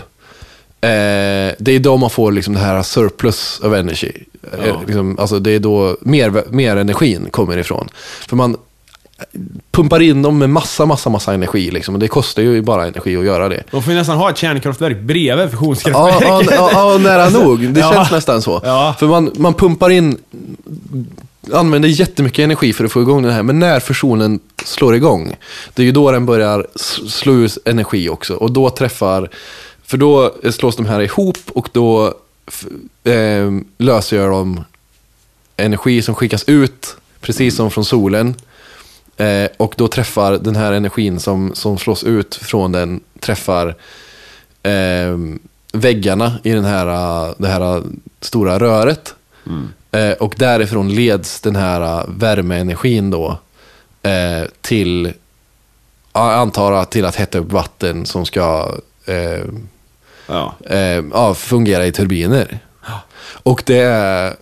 eh, 0.81 1.55
det 1.59 1.73
är 1.73 1.79
då 1.79 1.97
man 1.97 2.11
får 2.11 2.33
liksom 2.33 2.55
det 2.55 2.61
här 2.61 2.83
surplus 2.83 3.61
of 3.63 3.73
energy. 3.75 4.13
Eh, 4.53 4.69
Ja. 4.69 4.83
liksom, 4.87 5.19
alltså 5.19 5.39
det 5.39 5.51
är 5.51 5.59
då 5.61 5.97
mer, 6.01 6.43
mer 6.51 6.77
energin 6.77 7.29
kommer 7.31 7.57
ifrån. 7.59 7.89
För 8.29 8.37
man 8.37 8.57
pumpar 9.71 10.01
in 10.03 10.23
dem 10.23 10.39
med 10.39 10.51
massa, 10.51 10.87
massa, 10.87 11.11
massa 11.11 11.35
energi. 11.35 11.71
Liksom, 11.71 11.95
och 11.95 12.01
det 12.01 12.09
kostar 12.09 12.43
ju 12.43 12.63
bara 12.63 12.87
energi 12.87 13.17
att 13.17 13.25
göra 13.25 13.49
det. 13.49 13.63
De 13.71 13.83
får 13.83 13.93
ju 13.93 13.99
nästan 13.99 14.17
ha 14.17 14.31
ett 14.31 14.37
kärnkraftverk 14.39 15.01
bredvid 15.01 15.51
fusionskraftverket. 15.51 16.51
ja, 16.57 16.71
ja, 16.73 16.93
ja, 16.93 16.99
nära 16.99 17.29
nog. 17.45 17.69
Det 17.73 17.81
ja. 17.81 17.93
känns 17.93 18.11
nästan 18.11 18.43
så. 18.43 18.61
Ja. 18.65 18.95
För 18.99 19.07
man, 19.07 19.31
man 19.37 19.55
pumpar 19.55 19.91
in, 19.91 20.19
använder 21.53 21.89
jättemycket 21.89 22.43
energi 22.43 22.73
för 22.73 22.85
att 22.85 22.93
få 22.93 23.01
igång 23.03 23.23
den 23.23 23.33
här. 23.33 23.43
Men 23.43 23.59
när 23.59 23.81
fusionen 23.81 24.41
slår 24.65 24.95
igång, 24.95 25.37
det 25.75 25.83
är 25.83 25.87
ju 25.87 25.93
då 25.93 26.11
den 26.13 26.27
börjar 26.27 26.67
slå 27.09 27.33
ut 27.33 27.59
energi 27.65 28.09
också. 28.09 28.35
Och 28.35 28.53
då 28.53 28.71
träffar, 28.71 29.31
för 29.89 29.97
då 29.97 30.35
slås 30.51 30.77
de 30.77 30.87
här 30.87 31.01
ihop 31.01 31.39
och 31.49 31.69
då 31.73 32.15
eh, 33.05 33.51
lösgör 33.79 34.31
de 34.31 34.65
energi 35.57 36.03
som 36.03 36.15
skickas 36.15 36.45
ut, 36.45 36.97
precis 37.21 37.57
som 37.57 37.71
från 37.71 37.85
solen. 37.85 38.35
Eh, 39.17 39.49
och 39.57 39.75
då 39.77 39.89
träffar 39.89 40.33
den 40.33 40.57
här 40.57 40.73
energin 40.73 41.21
som, 41.21 41.55
som 41.55 41.79
slås 41.79 42.05
ut 42.05 42.35
från 42.35 42.73
den, 42.73 43.01
träffar 43.21 43.75
eh, 44.63 45.19
väggarna 45.73 46.39
i 46.43 46.51
den 46.51 46.65
här, 46.65 47.35
det 47.39 47.49
här 47.49 47.83
stora 48.21 48.59
röret. 48.59 49.15
Eh, 49.91 50.13
och 50.13 50.35
därifrån 50.37 50.95
leds 50.95 51.41
den 51.41 51.57
här 51.57 52.05
värmeenergin 52.09 53.11
då 53.11 53.39
eh, 54.03 54.49
till, 54.61 55.13
ja, 56.13 56.33
jag 56.33 56.41
antar 56.41 56.73
att 56.73 56.91
till 56.91 57.05
att 57.05 57.17
hetta 57.17 57.39
upp 57.39 57.53
vatten 57.53 58.07
som 58.07 58.27
ska 58.27 58.75
eh, 59.07 59.45
Ja. 60.29 60.55
eh, 60.71 61.05
ja, 61.13 61.35
fungera 61.35 61.87
i 61.87 61.93
turbiner. 61.93 62.59
Och 63.43 63.63
det 63.67 63.79
är, 63.79 64.37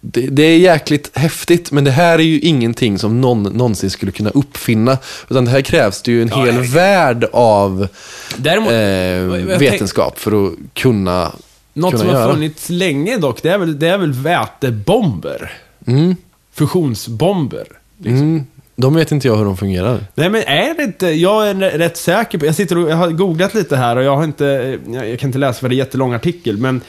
det, 0.00 0.20
det 0.20 0.42
är 0.42 0.58
jäkligt 0.58 1.10
häftigt, 1.16 1.70
men 1.70 1.84
det 1.84 1.90
här 1.90 2.18
är 2.18 2.22
ju 2.22 2.40
ingenting 2.40 2.98
som 2.98 3.20
någon 3.20 3.42
någonsin 3.42 3.90
skulle 3.90 4.12
kunna 4.12 4.30
uppfinna. 4.30 4.98
Utan 5.28 5.44
det 5.44 5.50
här 5.50 5.60
krävs 5.60 6.02
det 6.02 6.12
ju 6.12 6.22
en 6.22 6.30
hel 6.30 6.54
nej. 6.54 6.68
värld 6.68 7.24
av 7.32 7.88
Däremot, 8.36 8.70
eh, 8.72 8.78
jag 8.78 9.58
vetenskap 9.58 10.18
för 10.18 10.46
att 10.46 10.52
kunna, 10.74 11.32
Något 11.72 11.90
kunna 11.90 12.02
som 12.04 12.14
har 12.14 12.20
göra. 12.20 12.32
funnits 12.32 12.70
länge 12.70 13.16
dock, 13.16 13.42
det 13.42 13.50
är 13.50 13.58
väl, 13.58 13.78
det 13.78 13.88
är 13.88 13.98
väl 13.98 14.12
vätebomber. 14.12 15.52
Mm. 15.86 16.16
Fusionsbomber. 16.52 17.66
Mm. 18.04 18.46
De 18.76 18.94
vet 18.94 19.12
inte 19.12 19.28
jag 19.28 19.36
hur 19.36 19.44
de 19.44 19.56
fungerar. 19.56 20.00
Nej 20.14 20.28
men 20.30 20.42
är 20.42 20.74
det 20.76 20.82
inte, 20.82 21.06
jag 21.06 21.48
är 21.48 21.54
rätt 21.54 21.96
säker 21.96 22.38
på, 22.38 22.46
jag 22.46 22.54
sitter 22.54 22.78
och 22.78 22.90
jag 22.90 22.96
har 22.96 23.10
googlat 23.10 23.54
lite 23.54 23.76
här 23.76 23.96
och 23.96 24.02
jag 24.04 24.16
har 24.16 24.24
inte, 24.24 24.78
jag, 24.92 25.18
kan 25.18 25.28
inte 25.28 25.38
läsa 25.38 25.60
för 25.60 25.68
det 25.68 25.72
är 25.72 25.76
en 25.76 25.78
jättelång 25.78 26.12
artikel, 26.12 26.56
men 26.56 26.80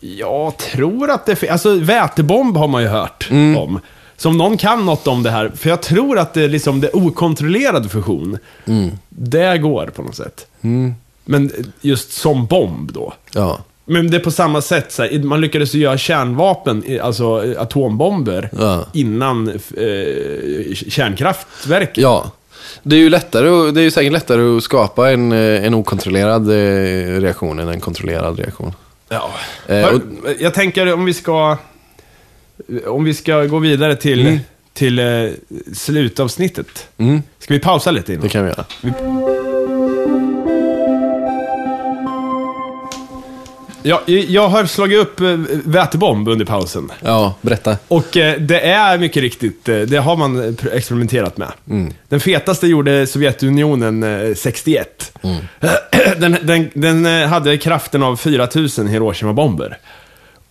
jag 0.00 0.56
tror 0.56 1.10
att 1.10 1.26
det, 1.26 1.48
alltså 1.50 1.74
vätebomb 1.74 2.56
har 2.56 2.68
man 2.68 2.82
ju 2.82 2.88
hört 2.88 3.28
Mm. 3.30 3.56
om. 3.56 3.80
Så 4.16 4.28
om 4.28 4.38
någon 4.38 4.56
kan 4.56 4.86
något 4.86 5.06
om 5.06 5.22
det 5.22 5.30
här, 5.30 5.52
för 5.56 5.68
jag 5.70 5.82
tror 5.82 6.18
att 6.18 6.34
det 6.34 6.42
är 6.44 6.48
liksom 6.48 6.80
det 6.80 6.90
okontrollerad 6.92 7.90
fusion, 7.90 8.38
det 9.08 9.58
går 9.58 9.86
på 9.86 10.02
något 10.02 10.16
sätt. 10.16 10.46
Mm. 10.62 10.94
Men 11.24 11.50
just 11.80 12.12
som 12.12 12.46
bomb 12.46 12.92
då. 12.92 13.12
Ja. 13.34 13.58
Men 13.86 14.10
det 14.10 14.16
är 14.16 14.20
på 14.20 14.30
samma 14.30 14.60
sätt, 14.62 14.92
så 14.92 15.02
här, 15.02 15.18
man 15.18 15.40
lyckades 15.40 15.74
ju 15.74 15.78
göra 15.78 15.98
kärnvapen, 15.98 16.84
alltså 17.02 17.54
atombomber, 17.58 18.50
Ja. 18.58 18.86
innan 18.92 19.48
eh, 19.48 20.74
kärnkraftverket. 20.74 21.96
ja. 21.98 22.30
Det 22.82 22.96
är 22.96 23.00
ju 23.00 23.08
lättare, 23.10 23.70
det 23.70 23.80
är 23.80 23.84
ju 23.84 23.90
säkert 23.90 24.12
lättare 24.12 24.56
att 24.56 24.62
skapa 24.62 25.10
en, 25.10 25.32
eh, 25.32 25.64
en 25.64 25.74
okontrollerad 25.74 26.50
eh, 26.50 27.20
reaktion 27.20 27.58
än 27.58 27.68
en 27.68 27.80
kontrollerad 27.80 28.38
reaktion. 28.38 28.72
Ja. 29.08 29.30
Eh, 29.66 29.86
och- 29.86 30.00
Jag 30.38 30.54
tänker 30.54 30.92
om 30.92 31.04
vi 31.04 31.14
ska, 31.14 31.56
om 32.86 33.04
vi 33.04 33.14
ska 33.14 33.44
gå 33.44 33.58
vidare 33.58 33.96
till, 33.96 34.20
Mm. 34.26 34.38
till 34.72 34.98
eh, 34.98 35.30
slutavsnittet. 35.72 36.88
Mm, 36.98 37.22
Ska 37.38 37.54
vi 37.54 37.60
pausa 37.60 37.90
lite 37.90 38.12
innan? 38.12 38.22
det 38.22 38.28
kan 38.28 38.44
vi 38.44 38.50
göra. 38.50 38.64
Ja, 43.86 44.02
jag 44.06 44.48
har 44.48 44.66
slagit 44.66 44.98
upp 44.98 45.20
eh, 45.20 45.36
vätebomb 45.64 46.28
under 46.28 46.44
pausen. 46.44 46.92
Ja, 47.00 47.34
berätta. 47.40 47.76
Och 47.88 48.16
eh, 48.16 48.40
det 48.40 48.60
är 48.60 48.98
mycket 48.98 49.22
riktigt, 49.22 49.68
eh, 49.68 49.78
det 49.78 49.96
har 49.96 50.16
man 50.16 50.56
experimenterat 50.72 51.36
med. 51.36 51.52
Mm. 51.70 51.92
Den 52.08 52.20
fetaste 52.20 52.66
gjorde 52.66 53.06
Sovjetunionen 53.06 54.02
eh, 54.02 54.34
61. 54.34 55.12
Mm. 55.22 55.36
Den, 56.20 56.36
den, 56.42 56.70
den 56.74 57.28
hade 57.28 57.56
kraften 57.58 58.02
av 58.02 58.16
4000 58.16 58.88
Hiroshima-bomber. 58.88 59.78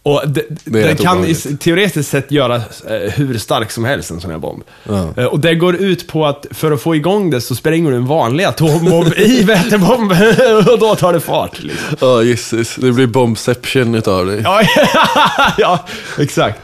Och 0.03 0.21
de, 0.27 0.41
Det 0.63 0.81
är 0.81 0.87
den 0.87 0.97
kan 0.97 1.25
i, 1.25 1.35
teoretiskt 1.35 2.09
sett 2.09 2.31
göra 2.31 2.55
eh, 2.55 3.11
hur 3.13 3.37
stark 3.37 3.71
som 3.71 3.85
helst, 3.85 4.11
en 4.11 4.21
sån 4.21 4.31
här 4.31 4.37
bomb. 4.37 4.63
Ja. 4.83 5.13
Eh, 5.17 5.25
och 5.25 5.39
det 5.39 5.55
går 5.55 5.75
ut 5.75 6.07
på 6.07 6.25
att 6.25 6.45
för 6.51 6.71
att 6.71 6.81
få 6.81 6.95
igång 6.95 7.29
det 7.29 7.41
så 7.41 7.55
spränger 7.55 7.91
du 7.91 7.97
en 7.97 8.05
vanlig 8.05 8.43
atombomb 8.43 9.13
i 9.17 9.43
vätebomben 9.47 10.35
och 10.71 10.79
då 10.79 10.95
tar 10.95 11.13
det 11.13 11.19
fart. 11.19 11.63
Liksom. 11.63 11.97
Ja, 11.99 12.23
gisses. 12.23 12.75
Det 12.75 12.91
blir 12.91 13.07
bombception 13.07 13.95
utav 13.95 14.25
det. 14.25 14.41
Ja, 14.41 14.61
ja, 15.57 15.85
exakt. 16.19 16.59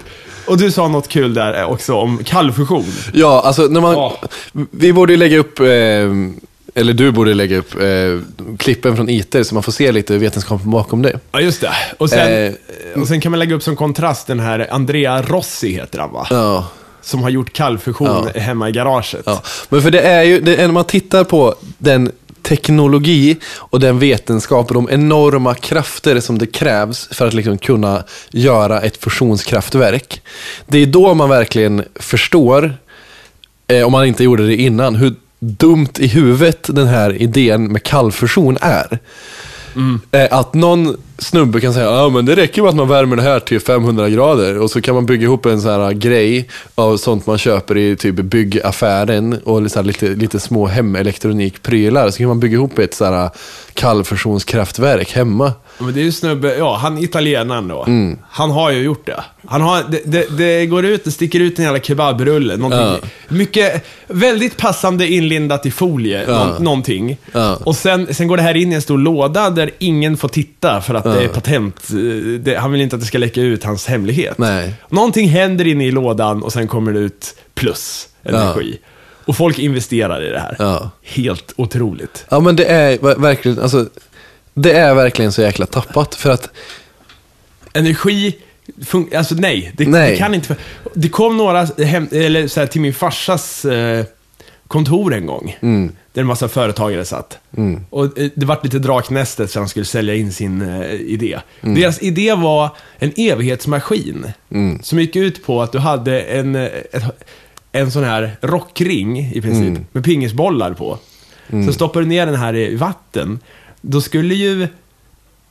Och 0.45 0.57
du 0.57 0.71
sa 0.71 0.87
något 0.87 1.07
kul 1.07 1.33
där 1.33 1.65
också 1.65 1.93
om 1.93 2.23
kallfusion. 2.23 2.85
Ja, 3.13 3.41
alltså 3.45 3.61
när 3.61 3.81
man... 3.81 3.93
Ja. 3.93 4.17
Vi 4.71 4.93
borde 4.93 5.15
lägga 5.15 5.37
upp, 5.37 5.59
eh, 5.59 5.65
eller 6.75 6.93
du 6.93 7.11
borde 7.11 7.33
lägga 7.33 7.57
upp 7.57 7.75
eh, 7.81 8.19
klippen 8.57 8.95
från 8.95 9.09
ITER 9.09 9.43
så 9.43 9.53
man 9.53 9.63
får 9.63 9.71
se 9.71 9.91
lite 9.91 10.17
vetenskapen 10.17 10.71
bakom 10.71 11.01
det. 11.01 11.19
Ja, 11.31 11.41
just 11.41 11.61
det. 11.61 11.73
Och 11.97 12.09
sen, 12.09 12.53
Eh, 12.93 13.01
och 13.01 13.07
sen 13.07 13.21
kan 13.21 13.31
man 13.31 13.39
lägga 13.39 13.55
upp 13.55 13.63
som 13.63 13.75
kontrast 13.75 14.27
den 14.27 14.39
här 14.39 14.67
Andrea 14.71 15.21
Rossi, 15.21 15.73
heter 15.73 15.99
han 15.99 16.11
va? 16.11 16.27
Ja. 16.29 16.67
Som 17.01 17.23
har 17.23 17.29
gjort 17.29 17.53
kallfusion 17.53 18.27
hemma 18.35 18.69
i 18.69 18.71
garaget. 18.71 19.23
Ja, 19.25 19.41
men 19.69 19.81
för 19.81 19.91
det 19.91 20.01
är 20.01 20.23
ju, 20.23 20.41
det 20.41 20.55
är 20.55 20.67
när 20.67 20.73
man 20.73 20.85
tittar 20.85 21.23
på 21.23 21.55
den 21.77 22.11
teknologi 22.41 23.37
och 23.55 23.79
den 23.79 23.99
vetenskap 23.99 24.67
och 24.67 24.73
de 24.73 24.89
enorma 24.91 25.55
krafter 25.55 26.19
som 26.19 26.37
det 26.37 26.47
krävs 26.47 27.07
för 27.11 27.27
att 27.27 27.33
liksom 27.33 27.57
kunna 27.57 28.03
göra 28.31 28.81
ett 28.81 28.97
fusionskraftverk. 28.97 30.21
Det 30.67 30.77
är 30.77 30.85
då 30.85 31.13
man 31.13 31.29
verkligen 31.29 31.83
förstår, 31.95 32.77
eh, 33.67 33.85
om 33.85 33.91
man 33.91 34.05
inte 34.05 34.23
gjorde 34.23 34.47
det 34.47 34.55
innan, 34.55 34.95
hur 34.95 35.15
dumt 35.39 35.99
i 35.99 36.07
huvudet 36.07 36.67
den 36.75 36.87
här 36.87 37.21
idén 37.21 37.71
med 37.71 37.83
kallfusion 37.83 38.57
är. 38.61 38.99
Eh, 40.11 40.27
Att 40.31 40.53
någon 40.53 40.97
snubbe 41.21 41.61
kan 41.61 41.73
säga 41.73 41.85
ja 41.85 42.09
men 42.09 42.25
det 42.25 42.35
räcker 42.35 42.61
med 42.61 42.69
att 42.69 42.75
man 42.75 42.87
värmer 42.87 43.15
det 43.15 43.21
här 43.21 43.39
till 43.39 43.59
500 43.59 44.09
grader 44.09 44.57
och 44.57 44.71
så 44.71 44.81
kan 44.81 44.95
man 44.95 45.05
bygga 45.05 45.23
ihop 45.23 45.45
en 45.45 45.61
sån 45.61 45.71
här 45.71 45.91
grej 45.91 46.49
av 46.75 46.97
sånt 46.97 47.27
man 47.27 47.37
köper 47.37 47.77
i 47.77 47.95
typ 47.95 48.15
byggaffären 48.15 49.39
och 49.43 49.71
så 49.71 49.81
lite, 49.81 50.07
lite 50.09 50.39
små 50.39 50.67
hemelektronikprylar. 50.67 52.09
Så 52.09 52.17
kan 52.17 52.27
man 52.27 52.39
bygga 52.39 52.53
ihop 52.55 52.79
ett 52.79 52.93
så 52.93 53.05
här 53.05 53.29
kallfusionskraftverk 53.73 55.11
hemma. 55.15 55.53
Men 55.77 55.93
det 55.93 55.99
är 55.99 56.03
ju 56.03 56.11
snubbe, 56.11 56.55
ja, 56.57 56.77
han 56.77 56.97
italienaren 56.97 57.67
då. 57.67 57.83
Mm. 57.83 58.19
Han 58.29 58.51
har 58.51 58.71
ju 58.71 58.81
gjort 58.81 59.05
det. 59.05 59.23
Han 59.45 59.61
har, 59.61 59.83
det, 59.89 60.01
det, 60.05 60.37
det 60.37 60.65
går 60.65 60.85
ut, 60.85 61.03
det 61.03 61.11
sticker 61.11 61.39
ut 61.39 61.59
en 61.59 61.65
jävla 61.65 61.79
kebabrulle. 61.79 62.57
Någonting. 62.57 63.09
Mycket, 63.27 63.85
väldigt 64.07 64.57
passande 64.57 65.07
inlindat 65.07 65.65
i 65.65 65.71
folie, 65.71 66.23
Ja. 66.27 66.45
nå, 66.45 66.63
någonting. 66.63 67.17
Ja. 67.31 67.57
Och 67.63 67.75
sen, 67.75 68.13
sen 68.13 68.27
går 68.27 68.37
det 68.37 68.43
här 68.43 68.55
in 68.57 68.71
i 68.71 68.75
en 68.75 68.81
stor 68.81 68.97
låda 68.97 69.49
där 69.49 69.71
ingen 69.79 70.17
får 70.17 70.27
titta 70.29 70.81
för 70.81 70.93
att 70.93 71.05
det 71.17 71.23
är 71.23 71.27
patent. 71.27 71.89
eh, 71.89 72.39
Det, 72.39 72.55
han 72.55 72.71
vill 72.71 72.81
inte 72.81 72.95
att 72.95 72.99
det 73.01 73.05
ska 73.07 73.17
läcka 73.17 73.41
ut 73.41 73.63
hans 73.63 73.87
hemlighet. 73.87 74.37
Nej. 74.37 74.73
Någonting 74.89 75.29
händer 75.29 75.67
inne 75.67 75.85
i 75.85 75.91
lådan 75.91 76.43
och 76.43 76.53
sen 76.53 76.67
kommer 76.67 76.93
det 76.93 76.99
ut 76.99 77.35
plus 77.53 78.07
energi. 78.23 78.79
Och 79.25 79.35
folk 79.37 79.59
investerar 79.59 80.23
i 80.27 80.29
det 80.29 80.39
här. 80.39 80.55
Ja. 80.59 80.89
Helt 81.03 81.53
otroligt. 81.55 82.25
Ja 82.29 82.39
men 82.39 82.55
det 82.55 82.65
är 82.65 82.97
ver- 82.97 83.19
verkligen, 83.19 83.59
alltså, 83.59 83.85
det 84.53 84.71
är 84.71 84.93
verkligen 84.93 85.31
så 85.31 85.41
jäkla 85.41 85.65
tappat 85.65 86.15
för 86.15 86.29
att 86.29 86.49
energi, 87.73 88.35
fun- 88.81 89.17
alltså 89.17 89.35
nej, 89.35 89.71
det, 89.77 89.87
Nej. 89.87 90.11
det 90.11 90.17
kan 90.17 90.33
inte. 90.33 90.55
Det 90.93 91.09
kom 91.09 91.37
några 91.37 91.65
hem, 91.65 92.07
eller 92.11 92.47
så 92.47 92.59
här, 92.59 92.67
till 92.67 92.81
min 92.81 92.93
farsas 92.93 93.65
eh, 93.65 94.05
kontor 94.67 95.13
en 95.13 95.25
gång. 95.25 95.57
Där 96.19 96.21
en 96.21 96.27
massa 96.27 96.47
företagare 96.47 97.05
satt. 97.05 97.37
Och 97.89 98.19
eh, 98.19 98.29
det 98.35 98.45
vart 98.45 98.63
lite 98.63 98.79
draknästet 98.79 99.51
så 99.51 99.59
han 99.59 99.69
skulle 99.69 99.85
sälja 99.85 100.15
in 100.15 100.33
sin 100.33 100.61
eh, 100.61 100.91
idé. 100.93 101.39
Deras 101.61 102.03
idé 102.03 102.33
var 102.33 102.69
en 102.97 103.11
evighetsmaskin. 103.15 104.25
Som 104.81 104.99
gick 104.99 105.15
ut 105.15 105.45
på 105.45 105.61
att 105.61 105.71
du 105.71 105.79
hade 105.79 106.21
en, 106.21 106.55
eh, 106.55 106.63
ett, 106.63 107.03
en 107.71 107.91
sån 107.91 108.03
här 108.03 108.37
rockring 108.41 109.31
i 109.33 109.41
princip. 109.41 109.93
Med 109.93 110.03
pingisbollar 110.03 110.73
på. 110.73 110.97
Så 111.65 111.73
stoppar 111.73 111.99
du 111.99 112.05
ner 112.05 112.25
den 112.25 112.35
här 112.35 112.55
i 112.55 112.75
vatten. 112.75 113.39
Då 113.81 114.01
skulle 114.01 114.35
ju 114.35 114.67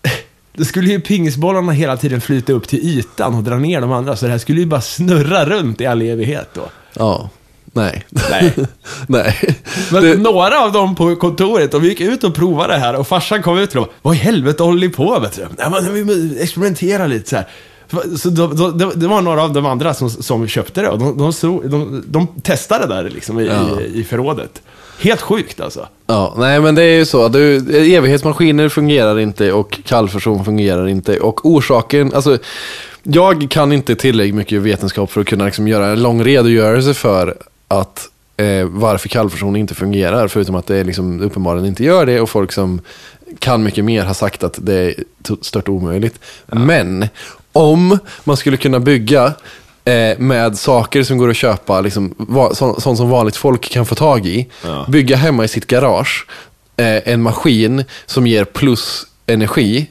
då 0.53 0.65
skulle 0.65 0.91
ju 0.91 1.01
pingisbollarna 1.01 1.73
hela 1.73 1.97
tiden 1.97 2.21
flyta 2.21 2.53
upp 2.53 2.69
till 2.69 2.79
ytan 2.79 3.35
och 3.35 3.43
dra 3.43 3.59
ner 3.59 3.81
de 3.81 3.93
andra. 3.93 4.17
Så 4.17 4.27
det 4.27 4.33
här 4.33 4.39
skulle 4.39 4.61
ju 4.61 4.67
bara 4.67 4.81
snurra 4.81 5.47
runt 5.47 5.81
i 5.81 5.87
all 5.87 6.03
evighet 6.03 6.49
då. 6.55 6.69
Ja, 6.95 7.31
nej. 7.79 8.07
Nej. 8.31 8.53
nej. 9.07 9.37
Men 9.93 10.03
Det- 10.03 10.17
några 10.17 10.61
av 10.65 10.73
dem 10.73 10.95
på 10.97 11.17
kontoret, 11.17 11.73
de 11.73 11.85
gick 11.85 12.01
ut 12.01 12.25
och 12.25 12.35
provade 12.35 12.73
det 12.73 12.79
här 12.79 12.95
och 12.97 13.07
farsan 13.09 13.43
kom 13.43 13.59
ut 13.59 13.75
och 13.77 13.83
bara, 13.83 13.91
vad 14.03 14.15
i 14.15 14.19
helvete 14.19 14.63
håller 14.63 14.81
ni 14.81 14.89
på 14.89 15.21
med? 15.21 15.31
Nej, 15.59 15.71
men 15.71 15.95
vi 15.95 16.05
måste 16.05 16.43
experimentera 16.43 17.07
lite 17.07 17.29
så 17.29 17.37
här. 17.37 17.47
Så 18.17 18.29
då, 18.31 18.47
då, 18.47 18.71
det, 18.91 19.07
var 19.07 19.21
några 19.21 19.43
av 19.43 19.53
de 19.53 19.67
andra 19.67 19.95
som, 19.95 20.11
som 20.11 20.49
köpte 20.49 20.81
det 20.81 20.89
och 20.89 20.99
de, 20.99 21.17
de, 21.43 21.69
de, 21.69 22.05
de 22.07 22.27
testade 22.43 22.87
det 22.87 22.95
där 22.95 23.11
liksom 23.11 23.41
i, 23.41 23.47
Ja. 23.47 23.81
i, 23.81 24.01
i 24.01 24.05
förrådet. 24.05 24.63
Helt 25.01 25.21
sjukt 25.21 25.61
alltså. 25.61 25.89
Ja, 26.07 26.35
nej 26.39 26.61
men 26.61 26.75
det 26.75 26.83
är 26.83 26.97
ju 26.97 27.05
så. 27.05 27.29
Du, 27.29 27.57
evighetsmaskiner 27.97 28.69
fungerar 28.69 29.19
inte 29.19 29.53
och 29.53 29.79
kallfusion 29.85 30.45
fungerar 30.45 30.89
inte. 30.89 31.21
Och 31.21 31.47
orsaken, 31.47 32.15
alltså 32.15 32.39
jag 33.03 33.47
kan 33.51 33.73
inte 33.73 33.95
tillräckligt 33.95 34.35
mycket 34.35 34.63
vetenskap 34.63 35.11
för 35.13 35.21
att 35.21 35.27
kunna 35.27 35.45
liksom 35.45 35.69
göra 35.69 35.87
en 35.87 36.03
lång 36.03 36.25
redogörelse 36.25 36.95
för 36.95 37.37
att 37.69 38.09
eh, 38.37 38.65
varför 38.65 39.09
kallfusion 39.09 39.57
inte 39.57 39.75
fungerar. 39.75 40.29
Förutom 40.29 40.55
att 40.55 40.67
det 40.67 40.85
liksom 40.85 41.21
uppenbarligen 41.21 41.69
inte 41.69 41.85
gör 41.85 42.07
det 42.07 42.21
och 42.21 42.31
folk 42.31 42.53
som 42.53 42.81
kan 43.39 43.63
mycket 43.63 43.85
mer 43.85 44.05
har 44.05 44.15
sagt 44.15 44.45
att 44.45 44.59
det 44.63 44.75
är 44.75 44.95
stört 45.43 45.69
omöjligt. 45.69 46.21
Men 46.47 47.09
om 47.53 47.99
man 48.25 48.37
skulle 48.37 48.57
kunna 48.57 48.81
bygga 48.81 49.33
eh, 49.85 50.19
med 50.19 50.59
saker 50.59 51.03
som 51.03 51.19
går 51.19 51.31
att 51.31 51.37
köpa, 51.37 51.81
liksom, 51.81 52.15
sånt 52.55 52.99
som 52.99 53.11
vanligt 53.11 53.37
folk 53.37 53.71
kan 53.71 53.87
få 53.87 53.95
tag 53.95 54.27
i. 54.27 54.49
Ja. 54.65 54.87
Bygga 54.89 55.17
hemma 55.17 55.45
i 55.45 55.49
sitt 55.49 55.67
garage 55.67 56.27
eh, 56.77 57.09
en 57.09 57.23
maskin 57.23 57.85
som 58.07 58.27
ger 58.27 58.45
plus 58.45 59.07
energi 59.27 59.87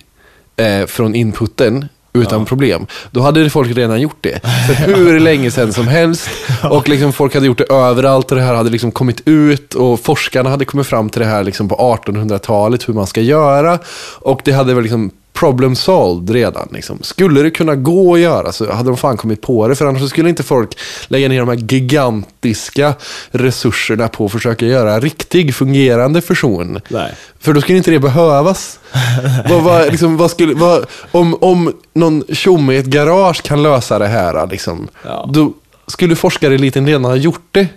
eh, 0.56 0.86
från 0.86 1.16
inputen 1.16 1.86
utan 2.22 2.46
problem. 2.46 2.86
Då 3.12 3.22
hade 3.22 3.50
folk 3.50 3.78
redan 3.78 4.02
gjort 4.02 4.18
det. 4.22 4.40
För 4.68 4.74
hur 4.74 5.20
länge 5.28 5.52
sedan 5.52 5.74
som 5.74 5.88
helst. 5.88 6.30
Och 6.64 6.90
liksom 6.90 7.14
folk 7.14 7.34
hade 7.34 7.46
gjort 7.46 7.58
det 7.58 7.74
överallt 7.74 8.32
och 8.32 8.38
det 8.38 8.44
här 8.44 8.54
hade 8.54 8.70
liksom 8.70 8.92
kommit 8.92 9.22
ut. 9.26 9.74
Och 9.74 10.00
forskarna 10.00 10.50
hade 10.50 10.66
kommit 10.66 10.88
fram 10.88 11.10
till 11.10 11.22
det 11.22 11.28
här 11.28 11.44
liksom 11.44 11.70
på 11.70 11.76
1800-talet, 12.06 12.90
hur 12.90 12.94
man 12.94 13.08
ska 13.08 13.22
göra. 13.22 13.80
Och 14.20 14.42
det 14.44 14.52
hade 14.52 14.74
väl 14.74 14.84
liksom 14.84 15.12
problem 15.40 15.76
solved 15.76 16.30
redan. 16.30 16.68
Liksom. 16.72 17.00
Skulle 17.02 17.42
det 17.42 17.52
kunna 17.52 17.76
gå 17.76 18.14
att 18.14 18.20
göra 18.20 18.52
så 18.52 18.72
hade 18.72 18.90
de 18.90 18.98
fan 18.98 19.18
kommit 19.18 19.42
på 19.42 19.68
det. 19.68 19.76
För 19.76 19.86
annars 19.86 20.10
skulle 20.10 20.30
inte 20.30 20.44
folk 20.44 20.78
lägga 21.08 21.28
ner 21.30 21.40
de 21.40 21.50
här 21.50 21.56
gigantiska 21.56 22.94
resurserna 23.32 24.08
på 24.08 24.26
att 24.26 24.32
försöka 24.32 24.66
göra 24.66 25.00
riktig 25.00 25.56
fungerande 25.56 26.22
fusion. 26.22 26.80
Nej. 26.88 27.14
För 27.40 27.54
då 27.54 27.62
skulle 27.62 27.78
inte 27.78 27.92
det 27.92 28.00
behövas. 28.00 28.80
vad, 29.50 29.64
vad, 29.64 29.92
liksom, 29.92 30.18
vad 30.18 30.32
skulle, 30.32 30.54
vad, 30.54 30.86
om, 31.12 31.38
om 31.42 31.74
någon 31.94 32.24
tjomme 32.30 32.74
i 32.74 32.78
ett 32.78 32.86
garage 32.86 33.44
kan 33.44 33.64
lösa 33.64 34.00
det 34.00 34.08
här, 34.08 34.48
liksom, 34.48 34.88
Ja. 35.06 35.30
då 35.34 35.54
skulle 35.88 36.16
forskareliten 36.16 36.88
redan 36.88 37.06
ha 37.06 37.16
gjort 37.16 37.48
det. 37.52 37.68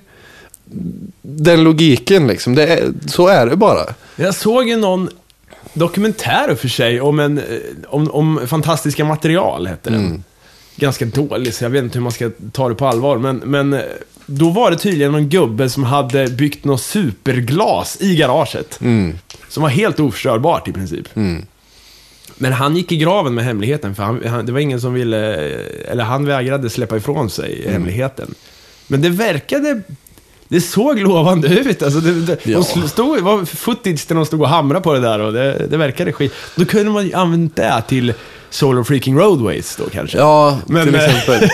Den 1.22 1.64
logiken, 1.64 2.26
liksom, 2.26 2.58
är, 2.58 2.92
så 3.08 3.28
är 3.28 3.46
det 3.46 3.56
bara. 3.56 3.84
Jag 4.16 4.34
såg 4.34 4.68
ju 4.68 4.76
någon 4.76 5.08
dokumentär 5.72 6.54
för 6.54 6.68
sig 6.68 7.00
om, 7.00 7.18
en, 7.20 7.38
eh, 7.38 7.44
om, 7.88 8.10
om 8.10 8.46
fantastiska 8.46 9.04
material, 9.04 9.66
hette 9.66 9.90
den. 9.90 10.06
Mm. 10.06 10.22
Ganska 10.76 11.04
dålig, 11.04 11.54
så 11.54 11.64
jag 11.64 11.70
vet 11.70 11.84
inte 11.84 11.98
hur 11.98 12.02
man 12.02 12.12
ska 12.12 12.30
ta 12.52 12.68
det 12.68 12.74
på 12.74 12.86
allvar. 12.86 13.18
Men, 13.18 13.36
men 13.36 13.72
eh, 13.72 13.80
då 14.26 14.50
var 14.50 14.70
det 14.70 14.76
tydligen 14.76 15.12
någon 15.12 15.28
gubbe 15.28 15.70
som 15.70 15.84
hade 15.84 16.28
byggt 16.28 16.64
något 16.64 16.82
superglas 16.82 17.96
i 18.00 18.16
garaget. 18.16 18.80
Mm. 18.80 19.18
Som 19.48 19.62
var 19.62 19.70
helt 19.70 20.00
oförstörbart 20.00 20.68
i 20.68 20.72
princip. 20.72 21.08
Men 22.36 22.52
han 22.52 22.76
gick 22.76 22.92
i 22.92 22.96
graven 22.96 23.34
med 23.34 23.44
hemligheten, 23.44 23.94
för 23.94 24.02
han, 24.02 24.22
han, 24.26 24.46
det 24.46 24.52
var 24.52 24.60
ingen 24.60 24.80
som 24.80 24.94
ville, 24.94 25.34
eller 25.90 26.04
han 26.04 26.26
vägrade 26.26 26.70
släppa 26.70 26.96
ifrån 26.96 27.30
sig 27.30 27.60
Mm. 27.60 27.72
hemligheten. 27.72 28.34
Men 28.86 29.02
det 29.02 29.08
verkade, 29.08 29.82
det 30.50 30.60
såg 30.60 30.98
lovande 30.98 31.48
ut. 31.48 31.82
Alltså 31.82 32.00
det, 32.00 32.12
det, 32.20 32.46
Ja. 32.46 32.62
de 32.74 32.88
stod, 32.88 33.16
det 33.18 33.22
var 33.22 33.44
footage 33.44 34.04
där 34.08 34.14
de 34.14 34.26
stod 34.26 34.40
och 34.42 34.48
hamrade 34.48 34.82
på 34.82 34.92
det 34.92 35.00
där 35.00 35.18
och 35.18 35.32
det, 35.32 35.66
det 35.70 35.76
verkade 35.76 36.12
skit. 36.12 36.32
Då 36.56 36.64
kunde 36.64 36.90
man 36.90 37.06
ju 37.06 37.12
använt 37.14 37.56
det 37.56 37.82
till 37.88 38.12
Solar 38.50 38.82
Freaking 38.84 39.18
Roadways 39.18 39.76
då 39.76 39.84
kanske. 39.92 40.18
Ja, 40.18 40.58
Men, 40.66 40.86
till 40.86 40.94
eh, 40.94 41.04
exempel. 41.18 41.48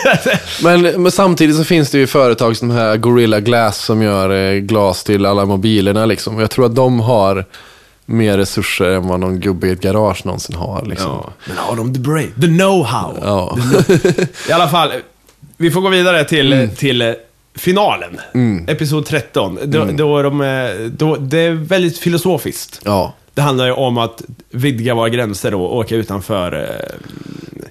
men, 0.82 1.02
men 1.02 1.12
samtidigt 1.12 1.56
så 1.56 1.64
finns 1.64 1.90
det 1.90 1.98
ju 1.98 2.06
företag 2.06 2.56
som 2.56 2.70
här 2.70 2.96
Gorilla 2.96 3.40
Glass 3.40 3.78
som 3.84 4.02
gör 4.02 4.30
eh, 4.54 4.58
glas 4.58 5.04
till 5.04 5.26
alla 5.26 5.44
mobilerna. 5.44 6.06
Liksom. 6.06 6.36
Och 6.36 6.42
jag 6.42 6.50
tror 6.50 6.66
att 6.66 6.74
de 6.74 7.00
har 7.00 7.44
mer 8.06 8.38
resurser 8.38 8.84
än 8.90 9.08
vad 9.08 9.20
någon 9.20 9.40
gubbe 9.40 9.66
i 9.68 9.70
ett 9.70 9.80
garage 9.80 10.26
någonsin 10.26 10.56
har. 10.56 10.84
Liksom. 10.84 11.10
Ja, 11.10 11.32
men 11.46 11.56
har 11.56 11.76
de 11.76 11.94
the 11.94 12.00
brain? 12.00 12.32
The 12.40 12.46
know-how? 12.46 13.12
Ja. 13.22 13.58
I 14.48 14.52
alla 14.52 14.68
fall, 14.68 14.90
vi 15.56 15.70
får 15.70 15.80
gå 15.80 15.88
vidare 15.88 16.24
till, 16.24 16.52
Mm. 16.52 16.70
till 16.70 17.14
finalen. 17.56 18.20
Episod 18.68 19.06
13. 19.06 19.58
Då, 19.64 19.82
Mm. 19.82 19.96
då 19.96 20.22
de, 20.22 20.40
eh, 20.40 20.70
då, 20.90 21.16
det 21.16 21.38
är 21.38 21.50
väldigt 21.52 21.98
filosofiskt. 21.98 22.80
ja. 22.84 23.14
Det 23.34 23.42
handlar 23.42 23.66
ju 23.66 23.72
om 23.72 23.98
att 23.98 24.22
vidga 24.50 24.94
våra 24.94 25.08
gränser 25.08 25.54
och 25.54 25.76
åka 25.76 25.94
utanför. 25.96 26.52
eh, 26.52 26.96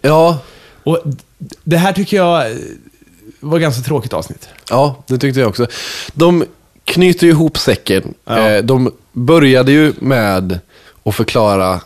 Ja, 0.02 0.38
Och 0.84 1.00
det 1.64 1.78
här 1.78 1.94
tycker 1.94 2.18
jag 2.18 2.52
eh, 2.52 2.58
var 3.40 3.60
ganska 3.60 3.82
tråkigt 3.84 4.14
avsnitt. 4.14 4.50
Ja, 4.70 5.04
det 5.08 5.18
tyckte 5.18 5.40
jag 5.40 5.50
också. 5.50 5.68
De 6.14 6.46
knyter 6.84 7.26
ju 7.28 7.32
ihop 7.32 7.58
säcken. 7.58 8.14
Ja. 8.26 8.62
De 8.62 8.92
började 9.12 9.72
ju 9.72 9.94
med 10.00 10.60
att 11.04 11.16
förklara 11.16 11.82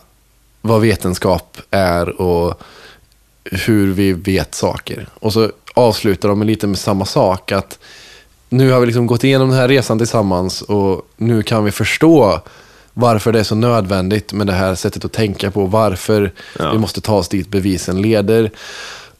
vad 0.60 0.80
vetenskap 0.80 1.56
är 1.70 2.20
och 2.20 2.62
hur 3.50 3.92
vi 3.92 4.12
vet 4.12 4.54
saker. 4.54 5.08
Och 5.14 5.32
så 5.32 5.50
avslutar 5.74 6.28
de 6.28 6.42
lite 6.42 6.66
med 6.66 6.78
samma 6.78 7.04
sak. 7.04 7.52
Att 7.52 7.78
nu 8.48 8.70
har 8.70 8.80
vi 8.80 8.86
liksom 8.86 9.06
gått 9.06 9.24
igenom 9.24 9.48
den 9.50 9.58
här 9.58 9.68
resan 9.68 9.98
tillsammans 9.98 10.62
och 10.62 11.06
nu 11.16 11.42
kan 11.42 11.64
vi 11.64 11.70
förstå 11.70 12.40
varför 12.94 13.32
det 13.32 13.40
är 13.40 13.44
så 13.44 13.54
nödvändigt 13.54 14.32
med 14.32 14.46
det 14.46 14.52
här 14.52 14.74
sättet 14.74 15.04
att 15.04 15.12
tänka 15.12 15.50
på. 15.50 15.66
Varför 15.66 16.32
Ja. 16.58 16.72
vi 16.72 16.78
måste 16.78 17.00
ta 17.00 17.14
oss 17.14 17.28
dit 17.28 17.48
bevisen 17.48 18.02
leder. 18.02 18.50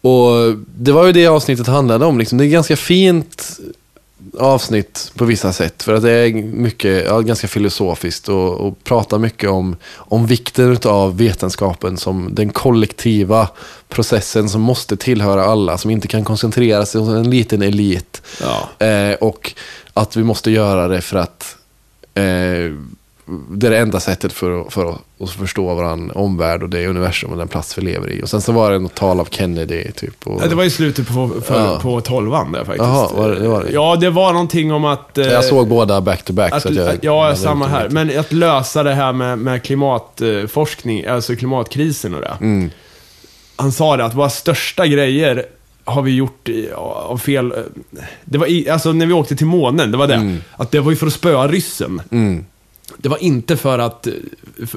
Och 0.01 0.57
det 0.77 0.93
var 0.93 1.07
ju 1.07 1.13
det 1.13 1.27
avsnittet 1.27 1.67
handlade 1.67 2.05
om. 2.07 2.19
Liksom. 2.19 2.39
Det 2.39 2.45
är 2.47 2.49
ganska 2.49 2.77
fint 2.77 3.59
avsnitt 4.39 5.13
på 5.15 5.25
vissa 5.25 5.53
sätt. 5.53 5.83
För 5.83 5.95
att 5.95 6.03
det 6.03 6.11
är 6.11 6.33
mycket, 6.43 7.05
ja, 7.07 7.21
ganska 7.21 7.49
filosofiskt 7.49 8.29
och, 8.29 8.53
och 8.53 8.85
pratar 8.85 9.19
mycket 9.19 9.51
om, 9.51 9.77
om 9.97 10.27
vikten 10.27 10.79
av 10.85 11.17
vetenskapen 11.17 11.97
som 11.97 12.35
den 12.35 12.53
kollektiva 12.53 13.49
processen 13.89 14.49
som 14.49 14.61
måste 14.61 14.97
tillhöra 14.97 15.45
alla, 15.45 15.79
som 15.79 15.91
inte 15.91 16.09
kan 16.09 16.25
koncentrera 16.25 16.87
sig 16.87 17.01
hos 17.01 17.11
en 17.11 17.31
liten 17.31 17.63
elit. 17.63 18.23
Ja. 18.41 18.87
Eh, 18.87 19.15
och 19.15 19.55
att 19.95 20.17
vi 20.17 20.25
måste 20.25 20.51
göra 20.51 20.89
det 20.89 21.01
för 21.01 21.17
att 21.17 21.57
eh, 22.15 22.73
det 23.51 23.67
är 23.67 23.71
det 23.71 23.79
enda 23.79 24.01
sättet 24.01 24.33
för, 24.33 24.61
att- 24.61 24.73
för 24.73 24.87
att- 24.87 25.01
att 25.23 25.31
förstå 25.31 25.75
vår 25.75 26.17
omvärld 26.19 26.63
och 26.63 26.69
det 26.69 26.87
universum 26.87 27.31
och 27.31 27.37
den 27.39 27.49
plats 27.49 27.79
vi 27.79 27.83
lever 27.83 28.11
i. 28.11 28.23
Och 28.23 28.29
sen 28.29 28.41
så 28.41 28.53
var 28.53 28.71
det 28.73 28.79
något 28.79 28.95
tal 28.95 29.21
av 29.21 29.29
Kennedy 29.31 29.85
typ. 29.93 30.27
Och, 30.27 30.41
Ja, 30.43 30.47
Det 30.49 30.55
var 30.55 30.65
i 30.65 30.71
slutet 30.71 31.09
på, 31.09 31.31
för, 31.45 31.61
Ja. 31.61 31.79
på 31.83 32.01
tolvan 32.01 32.53
där 32.53 32.59
faktiskt. 32.65 32.79
Jaha, 32.85 33.09
var 33.17 33.29
det- 33.29 33.39
det 33.41 33.49
var 33.49 33.63
det? 33.65 33.71
Ja, 33.73 33.97
det 34.01 34.11
var 34.11 34.33
någonting 34.33 34.73
om 34.73 34.85
att... 34.85 35.19
eh, 35.19 35.27
jag 35.27 35.45
såg 35.45 35.69
båda 35.69 36.01
back 36.01 36.23
to 36.25 36.33
back. 36.33 36.53
Att, 36.53 36.63
så 36.63 36.69
att 36.69 36.75
jag, 36.75 36.97
ja, 37.03 37.37
samma 37.37 37.67
här. 37.67 37.89
Men 37.89 38.19
att 38.19 38.33
lösa 38.33 38.83
det 38.83 38.95
här 38.95 39.13
med, 39.13 39.39
med 39.39 39.63
klimatforskning, 39.63 41.07
alltså 41.07 41.37
klimatkrisen 41.37 42.15
och 42.15 42.21
det. 42.21 42.37
Mm. 42.41 42.71
Han 43.57 43.73
sa 43.73 43.97
det 43.97 44.05
att 44.05 44.15
våra 44.15 44.31
största 44.31 44.87
grejer 44.87 45.47
har 45.85 46.03
vi 46.03 46.15
gjort 46.15 46.49
av 47.09 47.19
fel... 47.19 47.53
Det 48.25 48.39
var 48.39 48.47
i, 48.47 48.69
alltså 48.71 48.93
när 48.93 49.07
vi 49.07 49.13
åkte 49.13 49.37
till 49.37 49.47
månen, 49.47 49.91
det 49.91 49.97
var 49.97 50.07
det. 50.07 50.37
Att 50.57 50.71
det 50.71 50.81
var 50.81 50.91
ju 50.91 50.97
för 50.97 51.07
att 51.07 51.13
spöa 51.13 51.49
ryssen. 51.49 52.03
Mm. 52.11 52.45
Det 52.97 53.09
var 53.09 53.23
inte 53.23 53.57
för 53.57 53.79
att 53.79 54.07
eh, 54.07 54.13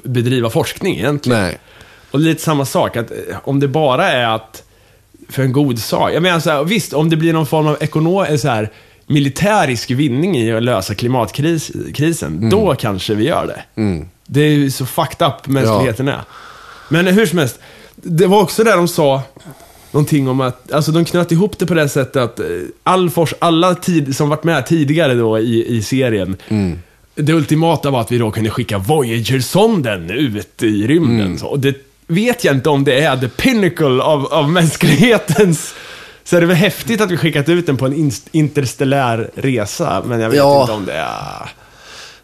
bedriva 0.03 0.49
forskning 0.49 0.95
egentligen. 0.97 1.41
Nej. 1.41 1.57
Och 2.11 2.19
lite 2.19 2.41
samma 2.41 2.65
sak, 2.65 2.97
att 2.97 3.11
eh, 3.11 3.17
om 3.43 3.59
det 3.59 3.67
bara 3.67 4.11
är 4.11 4.35
att 4.35 4.63
för 5.29 5.43
en 5.43 5.51
god 5.51 5.79
sak. 5.79 6.11
Jag 6.13 6.23
menar 6.23 6.39
så 6.39 6.49
här, 6.49 6.63
visst, 6.63 6.93
om 6.93 7.09
det 7.09 7.15
blir 7.15 7.33
någon 7.33 7.45
form 7.45 7.67
av 7.67 7.77
ekonom, 7.79 8.37
så 8.37 8.47
här, 8.47 8.71
militärisk 9.07 9.91
vinning 9.91 10.37
i 10.37 10.53
att 10.53 10.63
lösa 10.63 10.95
klimatkrisen, 10.95 12.49
då 12.49 12.75
kanske 12.75 13.13
vi 13.15 13.27
gör 13.27 13.47
det. 13.47 13.81
Mm. 13.81 14.07
Det 14.25 14.41
är 14.41 14.49
ju 14.49 14.71
så 14.71 14.85
fucked 14.85 15.27
up 15.27 15.47
mänskligheten 15.47 16.07
är. 16.07 16.21
Men 16.89 17.07
hur 17.07 17.25
som 17.25 17.39
helst, 17.39 17.59
det 17.95 18.27
var 18.27 18.41
också 18.41 18.63
där 18.63 18.77
de 18.77 18.87
sa 18.87 19.21
någonting 19.91 20.27
om 20.27 20.41
att, 20.41 20.71
alltså 20.71 20.91
de 20.91 21.05
knöt 21.05 21.31
ihop 21.31 21.59
det 21.59 21.65
på 21.65 21.73
det 21.73 21.89
sättet 21.89 22.15
att 22.15 22.39
eh, 22.39 22.45
all 22.83 23.09
fors, 23.09 23.33
alla 23.39 23.75
tid, 23.75 24.15
som 24.15 24.29
varit 24.29 24.43
med 24.43 24.65
tidigare 24.65 25.13
då 25.13 25.39
i, 25.39 25.77
i 25.77 25.81
serien, 25.81 26.37
det 27.15 27.33
ultimata 27.33 27.89
var 27.91 28.01
att 28.01 28.11
vi 28.11 28.17
då 28.17 28.31
kunde 28.31 28.49
skicka 28.49 28.77
Voyager-sonden 28.77 30.09
ut 30.09 30.63
i 30.63 30.87
rymden. 30.87 31.39
Så, 31.39 31.47
och 31.47 31.59
det 31.59 31.75
vet 32.07 32.43
jag 32.43 32.55
inte 32.55 32.69
om 32.69 32.83
det 32.83 33.01
är 33.01 33.17
the 33.17 33.27
pinnacle 33.27 34.01
av, 34.03 34.33
av 34.33 34.49
mänsklighetens... 34.49 35.73
Så 36.25 36.35
är 36.37 36.41
det 36.41 36.47
väl 36.47 36.55
häftigt 36.55 37.01
att 37.01 37.11
vi 37.11 37.17
skickat 37.17 37.49
ut 37.49 37.65
den 37.65 37.77
på 37.77 37.85
en 37.85 38.11
interstellär 38.31 39.29
resa, 39.35 40.03
men 40.05 40.19
jag 40.19 40.29
vet 40.29 40.37
Ja. 40.37 40.61
inte 40.61 40.73
om 40.73 40.85
det 40.85 40.93
är... 40.93 41.51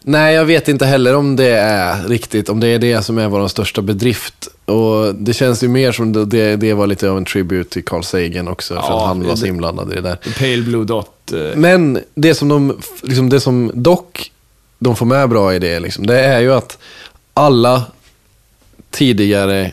Nej, 0.02 0.34
jag 0.34 0.44
vet 0.44 0.68
inte 0.68 0.86
heller 0.86 1.14
om 1.16 1.36
det 1.36 1.50
är 1.50 2.08
riktigt, 2.08 2.48
om 2.48 2.60
det 2.60 2.66
är 2.68 2.78
det 2.78 3.02
som 3.02 3.18
är 3.18 3.28
vår 3.28 3.48
största 3.48 3.82
bedrift. 3.82 4.48
Och 4.64 5.14
det 5.14 5.32
känns 5.32 5.62
ju 5.62 5.68
mer 5.68 5.92
som 5.92 6.28
det, 6.28 6.56
det, 6.56 6.74
var 6.74 6.86
lite 6.86 7.10
av 7.10 7.16
en 7.18 7.24
tribute 7.24 7.70
till 7.70 7.84
Carl 7.84 8.02
Sagan 8.04 8.48
också, 8.48 8.74
för 8.74 8.80
Ja, 8.82 9.00
att 9.02 9.06
han 9.08 9.26
var 9.26 9.36
så 9.36 9.46
inblandad 9.46 9.92
i 9.92 9.94
det 9.94 10.00
där. 10.00 10.16
Pale 10.38 10.62
Blue 10.62 10.84
Dot. 10.84 11.32
eh, 11.32 11.38
Men 11.56 11.98
det 12.14 12.34
som 12.34 12.48
de, 12.48 12.78
liksom 13.02 13.28
det 13.28 13.40
som 13.40 13.70
dock 13.74 14.30
de 14.80 14.96
får 14.96 15.06
med 15.06 15.28
bra 15.28 15.54
i 15.54 15.58
det, 15.58 15.80
liksom, 15.80 16.06
det 16.06 16.20
är 16.20 16.40
ju 16.40 16.52
att 16.52 16.78
alla 17.34 17.82
tidigare, 18.90 19.72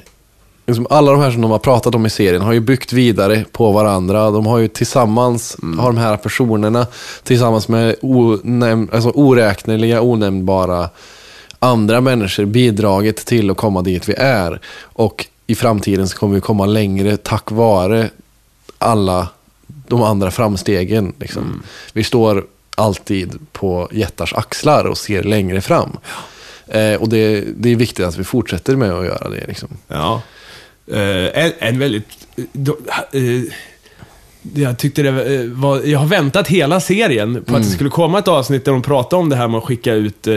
liksom 0.68 0.88
alla 0.90 1.12
de 1.12 1.22
här 1.22 1.32
som 1.32 1.42
de 1.42 1.52
har 1.52 1.60
pratat 1.60 1.96
om 1.96 2.06
i 2.06 2.10
serien 2.10 2.42
har 2.42 2.54
ju 2.54 2.60
byggt 2.60 2.94
vidare 2.94 3.46
på 3.52 3.72
varandra. 3.72 4.32
De 4.32 4.46
har 4.46 4.58
ju 4.58 4.68
tillsammans, 4.68 5.58
har 5.78 5.92
de 5.92 5.98
här 5.98 6.18
personerna 6.18 6.88
tillsammans 7.24 7.68
med 7.68 7.96
onäm, 8.02 8.90
alltså 8.94 9.10
oräkneliga, 9.10 10.02
onämnbara 10.02 10.90
andra 11.60 12.02
människor 12.02 12.46
bidragit 12.46 13.18
till 13.18 13.52
att 13.52 13.58
komma 13.58 13.82
dit 13.82 14.10
vi 14.10 14.14
är. 14.18 14.62
Och 14.82 15.26
i 15.48 15.56
framtiden 15.56 16.08
så 16.08 16.18
kommer 16.18 16.36
vi 16.36 16.42
komma 16.42 16.66
längre 16.66 17.18
tack 17.18 17.52
vare 17.52 18.10
alla 18.78 19.28
de 19.68 20.02
andra 20.04 20.32
framstegen. 20.32 21.14
Liksom. 21.20 21.64
Vi 21.94 22.04
står 22.04 22.46
alltid 22.78 23.40
på 23.52 23.90
jättars 23.92 24.34
axlar 24.34 24.86
och 24.86 24.98
ser 24.98 25.24
längre 25.24 25.62
fram. 25.62 25.98
Eh, 26.68 26.94
och 26.94 27.10
det, 27.10 27.44
det 27.58 27.72
är 27.72 27.76
viktigt 27.76 28.06
att 28.06 28.18
vi 28.18 28.24
fortsätter 28.24 28.76
med 28.76 28.92
att 28.92 29.06
göra 29.06 29.30
det. 29.30 29.48
Liksom. 29.48 29.70
Ja. 29.88 30.22
Eh, 30.92 31.44
en, 31.44 31.52
en 31.60 31.80
väldigt... 31.80 32.28
då, 32.52 32.78
eh, 33.12 33.22
jag 34.54 34.78
tyckte 34.78 35.02
det 35.02 35.36
eh, 35.36 35.46
var... 35.46 35.82
Jag 35.82 36.00
har 36.00 36.08
väntat 36.08 36.48
hela 36.48 36.80
serien 36.80 37.44
på 37.44 37.56
att 37.56 37.64
det 37.64 37.70
skulle 37.70 37.90
komma 37.90 38.20
ett 38.20 38.28
avsnitt 38.28 38.66
där 38.66 38.72
de 38.72 38.82
pratade 38.82 39.22
om 39.22 39.30
det 39.30 39.36
här 39.36 39.48
med 39.48 39.58
att 39.58 39.64
skicka 39.64 39.94
ut 39.94 40.28
eh, 40.28 40.34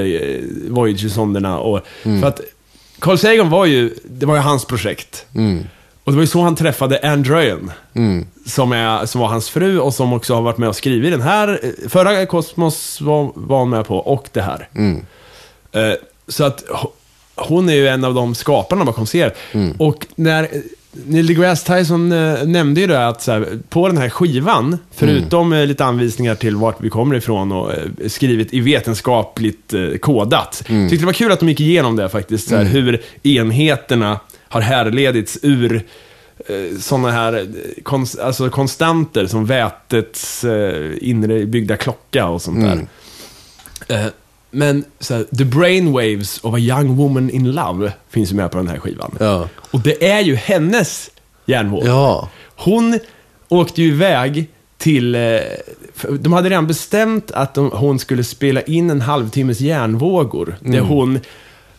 Voyager-sonderna. 0.69 1.59
Och, 1.59 1.81
För 2.03 2.25
att 2.25 2.41
Carl 2.99 3.19
Sagan 3.19 3.51
var 3.51 3.67
ju... 3.67 3.95
Det 4.05 4.27
var 4.27 4.35
ju 4.35 4.41
hans 4.41 4.65
projekt. 4.65 5.27
Mm. 5.35 5.65
Och 6.11 6.15
det 6.15 6.17
var 6.17 6.23
ju 6.23 6.27
så 6.27 6.41
han 6.43 6.57
träffade 6.57 7.01
Anne 7.03 7.23
Dryan. 7.23 7.71
Mm. 7.95 8.27
Som, 8.47 8.73
är, 8.73 9.07
som 9.07 9.21
var 9.21 9.29
hans 9.29 9.49
fru 9.51 9.79
och 9.79 9.95
som 9.95 10.13
också 10.13 10.35
har 10.35 10.43
varit 10.43 10.59
med 10.59 10.69
och 10.69 10.77
skrivit 10.77 11.13
den 11.13 11.21
här. 11.23 11.61
eh, 11.63 11.89
Förra 11.89 12.27
Kosmos 12.27 13.01
var, 13.01 13.33
var 13.35 13.59
han 13.59 13.71
med 13.71 13.87
på 13.87 13.97
och 13.97 14.29
det 14.33 14.43
här. 14.43 14.69
Mm. 14.75 15.01
Eh, 15.73 15.93
så 16.29 16.45
att 16.45 16.65
ho- 16.69 16.89
hon 17.35 17.69
är 17.69 17.75
ju 17.75 17.89
en 17.89 18.05
av 18.05 18.15
de 18.15 18.35
skaparna 18.35 18.85
bakom 18.85 19.07
serien. 19.07 19.31
Mm. 19.53 19.73
Och 19.79 20.07
när 20.15 20.49
Neil 21.07 21.27
deGrasse 21.27 21.79
Tyson 21.79 22.13
eh, 22.13 22.45
nämnde 22.45 22.81
ju 22.81 22.87
det 22.87 23.07
att 23.09 23.23
så 23.23 23.33
här, 23.33 23.49
på 23.69 23.89
den 23.89 23.99
här 23.99 24.09
skivan, 24.09 24.79
förutom 24.95 25.47
Mm. 25.47 25.61
eh, 25.63 25.67
lite 25.67 25.85
anvisningar 25.85 26.35
till 26.35 26.57
vart 26.57 26.77
vi 26.81 26.91
kommer 26.91 27.15
ifrån 27.15 27.53
och 27.53 27.73
eh, 27.73 27.79
skrivit 28.09 28.55
i 28.55 28.61
vetenskapligt 28.61 29.75
eh, 29.75 29.99
kodat. 30.01 30.63
Mm. 30.69 30.89
Tyckte 30.89 31.03
det 31.03 31.07
var 31.07 31.13
kul 31.13 31.33
att 31.33 31.41
de 31.41 31.49
gick 31.49 31.61
igenom 31.61 31.97
det 31.97 32.09
faktiskt, 32.09 32.49
så 32.49 32.57
här, 32.57 32.65
hur 32.65 33.03
enheterna 33.23 34.21
har 34.51 34.61
härledits 34.61 35.39
ur 35.43 35.83
sådana 36.81 37.11
här 37.11 37.33
eh, 37.35 37.83
konst, 37.83 38.19
alltså 38.19 38.51
konstanter 38.51 39.27
som 39.27 39.47
vätets 39.47 40.45
eh, 40.45 40.93
inre 41.01 41.47
byggda 41.47 41.77
klocka 41.77 42.27
och 42.27 42.43
sånt 42.43 42.61
där. 42.61 42.87
Eh, 43.89 44.07
men 44.51 44.85
så 44.99 45.15
här, 45.15 45.25
The 45.39 45.45
Brainwaves 45.45 46.39
of 46.43 46.55
a 46.55 46.59
Young 46.59 46.97
Woman 46.97 47.31
in 47.31 47.53
Love 47.53 47.93
finns 48.11 48.33
ju 48.33 48.37
med 48.37 48.51
på 48.51 48.59
den 48.59 48.69
här 48.69 48.79
skivan. 48.79 49.17
Ja. 49.21 49.49
Och 49.57 49.81
det 49.81 50.09
är 50.11 50.21
ju 50.21 50.35
hennes 50.35 51.11
hjärnvåg. 51.47 51.83
Ja. 51.87 52.29
Hon 52.57 52.99
åkte 53.49 53.83
ju 53.83 53.89
iväg 53.89 54.49
till... 54.79 55.15
eh, 55.15 55.21
De 56.11 56.33
hade 56.33 56.49
redan 56.49 56.67
bestämt 56.67 57.31
att 57.31 57.55
de, 57.55 57.71
hon 57.75 57.99
skulle 57.99 58.25
spela 58.25 58.61
in 58.63 58.91
en 58.91 59.01
halvtimmes 59.01 59.61
hjärnvågor. 59.61 60.57
Där 60.61 60.81
hon, 60.81 61.21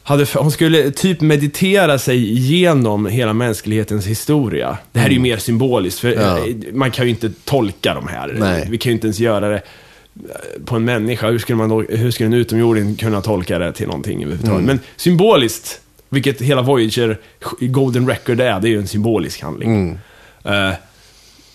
hade, 0.04 0.26
hon 0.36 0.52
skulle 0.52 0.92
typ 0.92 1.22
meditera 1.22 2.00
sig 2.00 2.32
igenom 2.32 3.06
hela 3.06 3.34
mänsklighetens 3.34 4.06
historia. 4.08 4.78
Det 4.92 5.00
här 5.00 5.08
är 5.08 5.14
ju 5.14 5.20
mer 5.20 5.38
symboliskt, 5.38 6.00
för 6.00 6.12
Ja. 6.12 6.38
eh, 6.38 6.56
man 6.74 6.92
kan 6.92 7.06
ju 7.06 7.10
inte 7.12 7.32
tolka 7.46 7.94
de 7.94 8.08
här. 8.08 8.36
Nej. 8.40 8.68
Vi 8.72 8.78
kan 8.78 8.90
ju 8.90 8.94
inte 8.94 9.08
ens 9.08 9.20
göra 9.20 9.50
det 9.50 9.56
eh, 9.56 10.64
på 10.66 10.76
en 10.76 10.86
människa. 10.86 11.30
Hur 11.32 11.40
skulle, 11.40 11.56
man 11.56 11.70
då, 11.70 11.82
hur 11.82 12.12
skulle 12.12 12.28
en 12.28 12.34
utomjording 12.34 12.96
kunna 12.96 13.22
tolka 13.22 13.60
det 13.60 13.72
till 13.74 13.88
någonting 13.88 14.24
överhuvudtaget? 14.24 14.66
Men 14.66 14.80
symboliskt, 14.96 15.82
vilket 16.10 16.42
hela 16.42 16.62
Voyager 16.62 17.18
Golden 17.60 18.08
Record 18.08 18.42
är, 18.42 18.60
det 18.60 18.68
är 18.68 18.72
ju 18.72 18.80
en 18.80 18.88
symbolisk 18.88 19.42
handling. 19.42 19.98
Eh, 20.44 20.72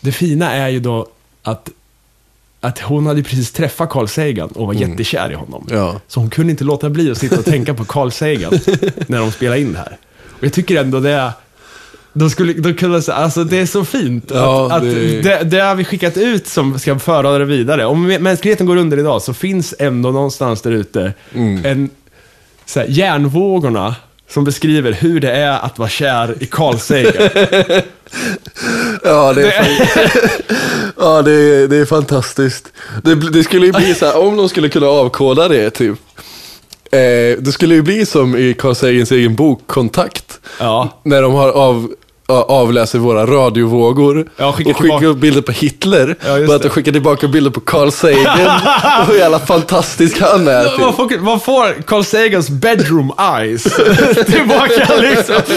det 0.00 0.12
fina 0.12 0.52
är 0.52 0.68
ju 0.68 0.80
då 0.80 1.08
att, 1.42 1.70
att 2.66 2.78
hon 2.78 3.06
hade 3.06 3.22
precis 3.22 3.52
träffat 3.52 3.90
Carl 3.90 4.08
Sagan 4.08 4.48
och 4.48 4.66
var 4.66 4.74
jättekär 4.74 5.30
i 5.30 5.34
honom. 5.34 5.66
Ja. 5.70 6.00
Så 6.08 6.20
hon 6.20 6.30
kunde 6.30 6.50
inte 6.50 6.64
låta 6.64 6.90
bli 6.90 7.10
att 7.10 7.18
sitta 7.18 7.38
och 7.38 7.44
tänka 7.44 7.74
på 7.74 7.84
Carl 7.84 8.10
Sagan 8.10 8.52
när 9.06 9.18
de 9.18 9.30
spelade 9.32 9.60
in 9.60 9.72
det 9.72 9.78
här. 9.78 9.96
Och 10.30 10.44
jag 10.44 10.52
tycker 10.52 10.80
ändå 10.80 11.00
det 11.00 11.10
är... 11.10 11.30
De 12.12 12.30
skulle, 12.30 12.52
de 12.52 12.74
kunde 12.74 13.02
alltså 13.12 13.44
det 13.44 13.58
är 13.58 13.66
så 13.66 13.84
fint. 13.84 14.30
Ja, 14.34 14.66
att, 14.66 14.72
att 14.72 14.82
det- 14.82 15.22
det... 15.22 15.44
Det, 15.44 15.60
har 15.60 15.74
vi 15.74 15.84
skickat 15.84 16.16
ut 16.16 16.46
som 16.46 16.78
ska 16.78 16.98
föra 16.98 17.38
det 17.38 17.44
vidare. 17.44 17.86
Om 17.86 18.06
mänskligheten 18.06 18.66
går 18.66 18.76
under 18.76 18.98
idag 18.98 19.22
så 19.22 19.34
finns 19.34 19.74
ändå 19.78 20.10
någonstans 20.10 20.62
där 20.62 20.70
ute 20.70 21.12
en 21.64 21.90
så 22.66 22.80
här, 22.80 22.86
järnvågorna 22.86 23.94
som 24.28 24.44
beskriver 24.44 24.92
hur 24.92 25.20
det 25.20 25.30
är 25.30 25.58
att 25.58 25.78
vara 25.78 25.88
kär 25.88 26.34
i 26.40 26.46
Carl 26.46 26.78
Sagan. 26.78 27.12
Ja, 29.04 29.32
det 29.32 29.52
är, 29.52 29.66
ja, 30.96 31.22
det 31.22 31.32
är, 31.32 31.68
det 31.68 31.76
är 31.76 31.84
fantastiskt. 31.84 32.72
Det, 33.02 33.14
det 33.14 33.44
skulle 33.44 33.66
ju 33.66 33.72
bli 33.72 33.94
så 33.94 34.06
här, 34.06 34.18
om 34.18 34.36
de 34.36 34.48
skulle 34.48 34.68
kunna 34.68 34.86
avkoda 34.86 35.48
det 35.48 35.70
typ. 35.70 35.98
Eh, 36.90 37.38
det 37.38 37.52
skulle 37.52 37.74
ju 37.74 37.82
bli 37.82 38.06
som 38.06 38.36
i 38.36 38.54
Carl 38.54 38.74
Sagans 38.74 39.12
egen 39.12 39.34
bok 39.34 39.62
Kontakt. 39.66 40.40
Ja. 40.60 41.00
När 41.02 41.22
de 41.22 41.32
har 41.32 41.48
av, 41.48 41.92
avläser 42.28 42.98
våra 42.98 43.26
radiovågor 43.26 44.28
Ja, 44.36 44.52
skickar 44.52 44.70
och 44.70 44.76
skickar 44.76 45.04
upp 45.04 45.18
bilder 45.18 45.42
på 45.42 45.52
Hitler. 45.52 46.16
Ja, 46.26 46.36
men 46.36 46.50
att 46.50 46.62
de 46.62 46.68
skickar 46.68 46.92
tillbaka 46.92 47.28
bilder 47.28 47.50
på 47.50 47.60
Carl 47.60 47.90
Sagan 47.92 48.50
och 49.00 49.06
hur 49.06 49.18
jävla 49.18 49.38
fantastisk 49.38 50.20
han 50.20 50.48
är. 50.48 50.64
Typ. 50.64 50.80
Vad 50.80 50.96
får, 50.96 51.18
vad 51.18 51.42
får 51.42 51.82
Carl 51.82 52.04
Sagans 52.04 52.50
bedroom 52.50 53.12
eyes 53.36 53.62
tillbaka 54.26 54.96
liksom? 55.00 55.36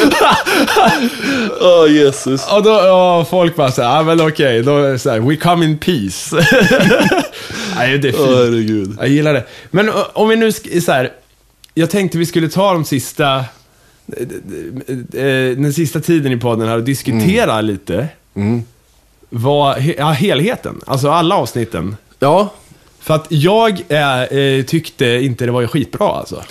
Åh 1.62 1.92
Jesus. 1.92 2.48
Och 2.52 2.64
då, 2.64 2.70
ja, 2.70 3.26
folk 3.30 3.56
bara 3.56 3.72
såhär, 3.72 3.96
ja 3.96 4.04
men 4.04 4.22
okej, 4.28 4.62
då 4.64 4.98
såhär, 4.98 5.20
we 5.20 5.36
come 5.36 5.66
in 5.66 5.78
peace. 5.78 6.36
Nej, 7.76 7.98
det 7.98 8.08
är 8.08 8.12
fint. 8.12 8.26
herregud. 8.28 8.98
Jag 9.00 9.08
gillar 9.08 9.34
det. 9.34 9.44
Men 9.72 9.92
om 10.14 10.30
vi 10.30 10.36
nu, 10.36 10.52
så 10.52 10.92
här, 10.92 11.12
jag 11.74 11.90
tänkte 11.90 12.18
vi 12.18 12.26
skulle 12.26 12.50
ta 12.50 12.74
de 12.74 12.86
sista, 12.86 13.46
den 15.56 15.74
sista 15.74 16.00
tiden 16.00 16.32
i 16.32 16.38
podden 16.38 16.68
här 16.68 16.78
och 16.78 16.84
diskutera 16.84 17.62
lite. 17.62 18.08
Mm. 18.36 18.64
Vad, 19.30 19.84
ja, 19.98 20.06
helheten, 20.12 20.82
alltså 20.86 21.10
alla 21.10 21.36
avsnitten. 21.36 21.96
Ja, 22.20 22.54
För 23.00 23.14
att 23.14 23.26
jag 23.30 23.82
eh, 23.88 24.22
eh, 24.22 24.66
tyckte 24.66 25.06
inte 25.06 25.46
det 25.46 25.52
var 25.52 25.68
skitbra 25.68 26.08
alltså. 26.08 26.44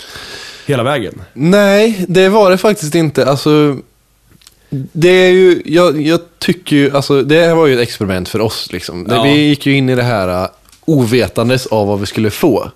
Hela 0.67 0.83
vägen. 0.83 1.21
Nej, 1.33 2.05
det 2.07 2.29
var 2.29 2.51
det 2.51 2.57
faktiskt 2.57 2.95
inte. 2.95 3.25
Alltså, 3.25 3.77
det 4.69 5.09
är 5.09 5.31
ju, 5.31 5.61
jag, 5.65 6.01
jag 6.01 6.19
tycker 6.39 6.75
ju, 6.75 6.95
alltså 6.95 7.21
det 7.21 7.45
här 7.45 7.55
var 7.55 7.67
ju 7.67 7.73
ett 7.73 7.79
experiment 7.79 8.29
för 8.29 8.41
oss 8.41 8.71
liksom. 8.71 9.07
Ja. 9.09 9.23
Vi 9.23 9.47
gick 9.47 9.65
ju 9.65 9.73
in 9.75 9.89
i 9.89 9.95
det 9.95 10.03
här 10.03 10.49
ovetandes 10.85 11.67
av 11.67 11.87
vad 11.87 11.99
vi 11.99 12.05
skulle 12.05 12.29
få. 12.29 12.71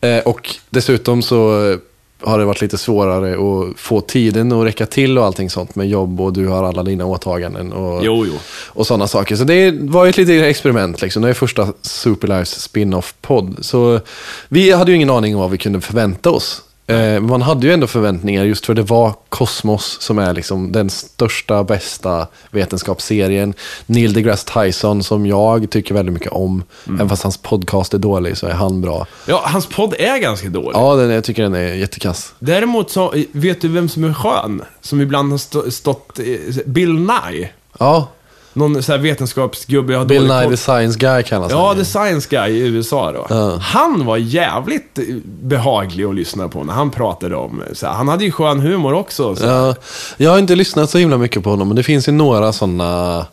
Eh, 0.00 0.18
och 0.18 0.54
dessutom 0.70 1.22
så 1.22 1.70
eh, 1.70 1.78
har 2.22 2.38
det 2.38 2.44
varit 2.44 2.60
lite 2.60 2.78
svårare 2.78 3.32
att 3.32 3.80
få 3.80 4.00
tiden 4.00 4.52
att 4.52 4.66
räcka 4.66 4.86
till 4.86 5.18
och 5.18 5.24
allting 5.24 5.50
sånt 5.50 5.74
med 5.74 5.88
jobb 5.88 6.20
och 6.20 6.32
du 6.32 6.46
har 6.48 6.64
alla 6.64 6.82
dina 6.82 7.06
åtaganden 7.06 7.72
och, 7.72 8.04
Jo, 8.04 8.26
jo. 8.26 8.34
och 8.66 8.86
sådana 8.86 9.08
saker. 9.08 9.36
Så 9.36 9.44
det 9.44 9.74
var 9.80 10.04
ju 10.04 10.10
ett 10.10 10.16
litet 10.16 10.42
experiment 10.42 11.02
liksom. 11.02 11.22
Det 11.22 11.28
är 11.28 11.34
första 11.34 11.72
Superlives 11.82 12.60
spin-off-podd. 12.60 13.56
Så 13.60 14.00
vi 14.48 14.72
hade 14.72 14.90
ju 14.90 14.96
ingen 14.96 15.10
aning 15.10 15.34
om 15.34 15.40
vad 15.40 15.50
vi 15.50 15.58
kunde 15.58 15.80
förvänta 15.80 16.30
oss. 16.30 16.62
Eh, 16.86 17.20
man 17.20 17.42
hade 17.42 17.66
ju 17.66 17.72
ändå 17.72 17.86
förväntningar 17.86 18.44
just 18.44 18.66
för 18.66 18.74
det 18.74 18.82
var 18.82 19.14
Kosmos 19.28 19.96
som 20.00 20.18
är 20.18 20.34
liksom 20.34 20.72
den 20.72 20.90
största, 20.90 21.64
bästa 21.64 22.26
vetenskapsserien. 22.50 23.54
Neil 23.86 24.12
deGrasse 24.12 24.46
Tyson 24.52 25.02
som 25.02 25.26
jag 25.26 25.70
tycker 25.70 25.94
väldigt 25.94 26.12
mycket 26.12 26.32
om. 26.32 26.62
Även 26.88 27.08
fast 27.08 27.22
hans 27.22 27.36
podcast 27.36 27.94
är 27.94 27.98
dålig 27.98 28.36
så 28.36 28.46
är 28.46 28.52
han 28.52 28.80
bra. 28.80 29.06
Ja, 29.26 29.42
hans 29.44 29.66
podd 29.66 29.94
är 29.98 30.18
ganska 30.18 30.48
dålig. 30.48 30.76
Ja, 30.78 30.94
den, 30.94 31.10
jag 31.10 31.24
tycker 31.24 31.42
den 31.42 31.54
är 31.54 31.74
jättekass. 31.74 32.34
Däremot 32.38 32.90
så, 32.90 33.14
vet 33.32 33.60
du 33.60 33.68
vem 33.68 33.88
som 33.88 34.04
är 34.04 34.14
skön? 34.14 34.62
Som 34.80 35.00
ibland 35.00 35.30
har 35.30 35.38
stå, 35.38 35.70
stått, 35.70 36.18
eh, 36.18 36.24
Bill 36.66 36.92
Nye. 36.92 37.48
Ja, 37.78 38.08
Någon 38.56 38.82
så 38.82 38.92
här 38.92 38.98
vetenskapsgubbe 38.98 39.92
jag 39.92 40.06
Bill 40.06 40.26
Nye 40.26 40.50
the 40.50 40.56
Science 40.56 40.98
Guy 40.98 41.22
kallas 41.22 41.52
Ja, 41.52 41.68
han 41.68 41.76
ju. 41.76 41.84
The 41.84 41.90
Science 41.90 42.28
Guy 42.30 42.50
i 42.50 42.58
USA 42.66 43.12
då. 43.12 43.26
Ja. 43.30 43.56
Han 43.56 44.06
var 44.06 44.16
jävligt 44.16 44.98
eh, 44.98 45.04
behaglig 45.24 46.04
att 46.04 46.14
lyssna 46.14 46.48
på 46.48 46.64
när 46.64 46.72
han 46.74 46.90
pratade 46.90 47.36
om... 47.36 47.62
Så 47.72 47.86
här, 47.86 47.92
han 47.92 48.08
hade 48.08 48.24
ju 48.24 48.32
skön 48.32 48.60
humor 48.60 48.92
också. 48.94 49.36
Så. 49.36 49.44
Ja, 49.46 49.74
jag 50.16 50.30
har 50.30 50.38
inte 50.38 50.54
lyssnat 50.54 50.90
så 50.90 50.98
himla 50.98 51.18
mycket 51.18 51.42
på 51.42 51.50
honom, 51.50 51.68
men 51.68 51.76
det 51.76 51.82
finns 51.82 52.08
ju 52.08 52.12
några 52.12 52.52
sådana. 52.52 53.26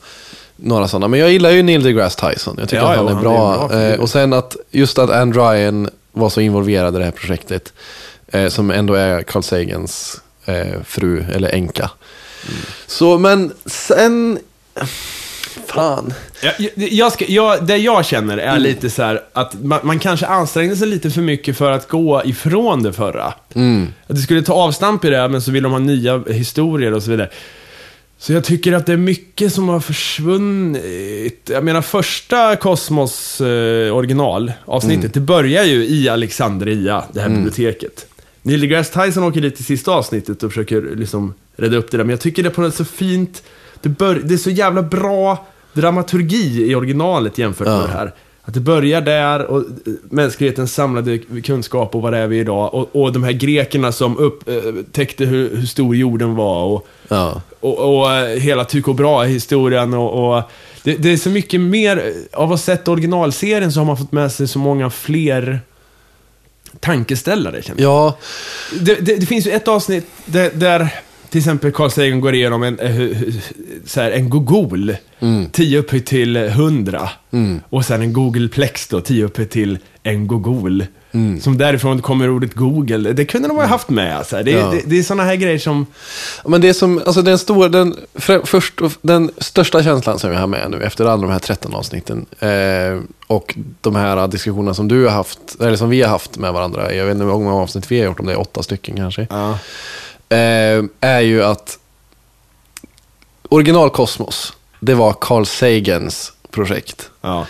Några 0.56 0.88
sådana. 0.88 1.08
Men 1.08 1.20
jag 1.20 1.32
gillar 1.32 1.50
ju 1.50 1.64
Neil 1.64 1.84
deGrasse 1.84 2.30
Tyson. 2.32 2.56
Jag 2.60 2.70
tycker 2.70 2.84
Ja, 2.84 2.90
att 2.92 2.98
han 2.98 3.06
ja, 3.06 3.12
är 3.12 3.16
han 3.16 3.26
är 3.26 3.30
bra. 3.30 3.62
en 3.64 3.68
bra 3.68 3.80
eh, 3.80 4.00
och 4.00 4.10
sen 4.10 4.34
att 4.34 4.56
just 4.72 5.00
att 5.00 5.10
Anne 5.10 5.34
Ryan 5.36 5.90
var 6.12 6.30
så 6.30 6.42
involverad 6.42 6.96
i 6.96 6.98
det 7.00 7.04
här 7.06 7.12
projektet. 7.12 7.74
Eh, 8.28 8.48
som 8.48 8.72
ändå 8.72 8.94
är 8.94 9.22
Carl 9.22 9.44
Sagans 9.44 10.22
eh, 10.46 10.82
fru, 10.86 11.26
eller 11.34 11.50
änka. 11.50 11.90
Mm. 12.48 12.60
Så, 12.88 13.18
men 13.18 13.54
sen... 13.66 14.40
Fan. 15.68 16.14
Jag, 16.42 16.54
jag, 16.60 16.72
jag 16.76 17.12
ska, 17.12 17.26
jag, 17.28 17.66
det 17.66 17.78
jag 17.78 18.06
känner 18.06 18.38
är 18.38 18.50
Mm. 18.52 18.64
lite 18.64 18.90
så 18.90 19.04
här 19.04 19.22
att 19.34 19.64
man, 19.64 19.80
man 19.84 20.00
kanske 20.00 20.26
ansträngde 20.26 20.76
sig 20.76 20.88
lite 20.88 21.10
för 21.10 21.22
mycket 21.22 21.58
för 21.58 21.72
att 21.72 21.88
gå 21.88 22.22
ifrån 22.26 22.84
det 22.84 22.94
förra. 22.94 23.34
Mm. 23.56 23.88
Att 24.08 24.16
det 24.16 24.22
skulle 24.22 24.42
ta 24.42 24.54
avstamp 24.54 25.06
i 25.06 25.10
det, 25.10 25.28
men 25.30 25.42
så 25.42 25.52
vill 25.52 25.64
de 25.64 25.72
ha 25.72 25.80
nya 25.80 26.24
historier 26.28 26.94
och 26.94 27.04
så 27.04 27.12
vidare. 27.12 27.30
Så 28.18 28.34
jag 28.34 28.44
tycker 28.44 28.74
att 28.74 28.86
det 28.86 28.94
är 28.94 28.98
mycket 28.98 29.54
som 29.54 29.70
har 29.70 29.80
försvunnit. 29.80 31.50
Jag 31.54 31.64
menar 31.64 31.82
första 31.82 32.56
Kosmos 32.56 33.42
eh, 33.42 33.96
original, 33.96 34.52
avsnittet, 34.66 35.14
det 35.14 35.20
börjar 35.20 35.64
ju 35.64 35.88
i 35.88 36.10
Alexandria, 36.10 37.04
det 37.14 37.22
här 37.22 37.30
biblioteket. 37.30 38.06
Neil 38.42 38.62
deGrasse 38.62 39.06
Tyson 39.06 39.24
åker 39.24 39.42
dit 39.42 39.60
i 39.60 39.64
sista 39.64 39.92
avsnittet 39.92 40.44
och 40.44 40.52
försöker 40.52 40.82
liksom 40.96 41.34
rädda 41.56 41.78
upp 41.78 41.92
det 41.92 41.98
där, 41.98 42.04
men 42.04 42.10
jag 42.10 42.20
tycker 42.20 42.44
det 42.44 42.50
är 42.50 42.54
på 42.54 42.62
något 42.62 42.76
så 42.76 42.86
fint, 42.86 43.44
det, 43.84 43.90
bör, 43.90 44.16
det 44.16 44.34
är 44.34 44.38
så 44.38 44.50
jävla 44.50 44.82
bra 44.82 45.46
dramaturgi 45.74 46.72
i 46.72 46.76
originalet 46.76 47.38
jämfört 47.38 47.68
med 47.68 47.76
Ja. 47.78 47.82
det 47.82 47.88
här. 47.94 48.14
Att 48.44 48.54
det 48.54 48.60
börjar 48.60 49.02
där 49.02 49.46
och 49.46 49.58
eh, 49.60 49.64
mänsklighetens 50.10 50.74
samlade 50.74 51.18
kunskap 51.18 51.96
och 51.96 52.02
vad 52.02 52.14
det 52.14 52.20
är 52.20 52.28
vi 52.28 52.40
idag. 52.40 52.74
Och, 52.74 52.90
och 52.96 53.14
de 53.14 53.24
här 53.24 53.32
grekerna 53.32 53.92
som 53.92 54.18
upptäckte 54.18 55.26
hur, 55.26 55.56
hur 55.56 55.66
stor 55.66 55.96
jorden 55.96 56.36
var. 56.36 56.64
Och, 56.64 56.88
Ja. 57.08 57.42
och, 57.60 57.80
och 58.00 58.12
eh, 58.12 58.40
hela 58.40 58.66
Tycho 58.66 58.94
Brahe-historien 58.94 59.94
och... 59.94 60.36
och 60.36 60.44
det, 60.84 60.96
det 60.96 61.10
är 61.12 61.18
så 61.18 61.30
mycket 61.30 61.62
mer, 61.62 62.14
av 62.34 62.44
att 62.44 62.50
ha 62.50 62.58
sett 62.58 62.88
originalserien 62.88 63.72
så 63.72 63.80
har 63.80 63.86
man 63.86 63.98
fått 63.98 64.12
med 64.12 64.32
sig 64.32 64.48
så 64.48 64.60
många 64.60 64.90
fler 64.90 65.60
tankeställare 66.80 67.62
känner 67.62 67.82
jag. 67.82 67.92
Ja, 67.92 68.18
Det, 68.80 68.96
det, 68.96 69.16
det 69.16 69.26
finns 69.26 69.48
ju 69.48 69.52
ett 69.52 69.68
avsnitt 69.68 70.06
där, 70.26 70.52
där 70.54 70.90
till 71.32 71.40
exempel 71.40 71.72
Carl 71.72 71.90
Sagan 71.92 72.22
går 72.22 72.36
igenom 72.36 72.64
en, 72.64 72.80
eh, 72.80 73.18
så 73.86 74.02
här, 74.02 74.12
en 74.12 74.30
Google, 74.30 74.98
10 75.52 75.80
upphöjt 75.80 76.06
till 76.06 76.38
100. 76.38 77.10
Och 77.70 77.86
sen 77.86 78.02
en 78.02 78.14
Googleplex 78.14 78.88
då, 78.88 79.02
10 79.02 79.26
upphöjt 79.26 79.50
till 79.50 79.78
en 80.04 80.28
Google. 80.28 80.88
Som 81.42 81.58
därifrån 81.58 82.02
kommer 82.02 82.30
ordet 82.30 82.54
Google. 82.54 83.14
Det 83.14 83.26
kunde 83.26 83.48
de 83.48 83.58
ha 83.58 83.66
haft 83.66 83.90
med. 83.90 84.26
Så 84.26 84.36
här. 84.36 84.44
Det, 84.44 84.52
Ja. 84.52 84.72
det, 84.72 84.82
det 84.86 85.00
är 85.00 85.04
sådana 85.04 85.24
här 85.24 85.36
grejer 85.36 85.58
som... 85.60 85.86
Men 86.46 86.62
det 86.62 86.74
som, 86.74 86.98
alltså 87.06 87.22
den 87.22 87.38
stora, 87.38 87.70
den, 87.70 87.96
först, 88.44 88.74
den 89.02 89.32
största 89.38 89.84
känslan 89.84 90.20
som 90.20 90.30
vi 90.30 90.36
har 90.36 90.48
med 90.48 90.72
nu 90.72 90.82
efter 90.84 91.06
alla 91.06 91.22
de 91.22 91.32
här 91.32 91.40
13 91.40 91.74
avsnitten 91.76 92.26
eh, 92.40 93.00
och 93.28 93.56
de 93.82 93.96
här 93.96 94.28
diskussionerna 94.28 94.74
som 94.74 94.88
du 94.88 95.04
har 95.06 95.12
haft, 95.12 95.40
eller 95.62 95.76
som 95.76 95.90
vi 95.90 96.02
har 96.02 96.10
haft 96.10 96.38
med 96.38 96.54
varandra, 96.54 96.94
jag 96.94 97.06
vet 97.06 97.14
inte 97.14 97.26
hur 97.26 97.32
många 97.32 97.54
avsnitt 97.56 97.92
vi 97.92 98.00
har 98.00 98.06
gjort, 98.06 98.20
om 98.20 98.26
det 98.26 98.32
är 98.32 98.40
åtta 98.40 98.64
stycken 98.64 98.96
kanske, 98.96 99.28
Ja. 99.30 99.58
Eh, 100.32 100.84
är 101.02 101.20
ju 101.20 101.44
att 101.44 101.80
original 103.50 103.90
Kosmos, 103.90 104.54
det 104.80 104.94
var 104.94 105.14
Carl 105.14 105.46
Sagans 105.46 106.34
projekt. 106.52 107.10
ja. 107.22 107.48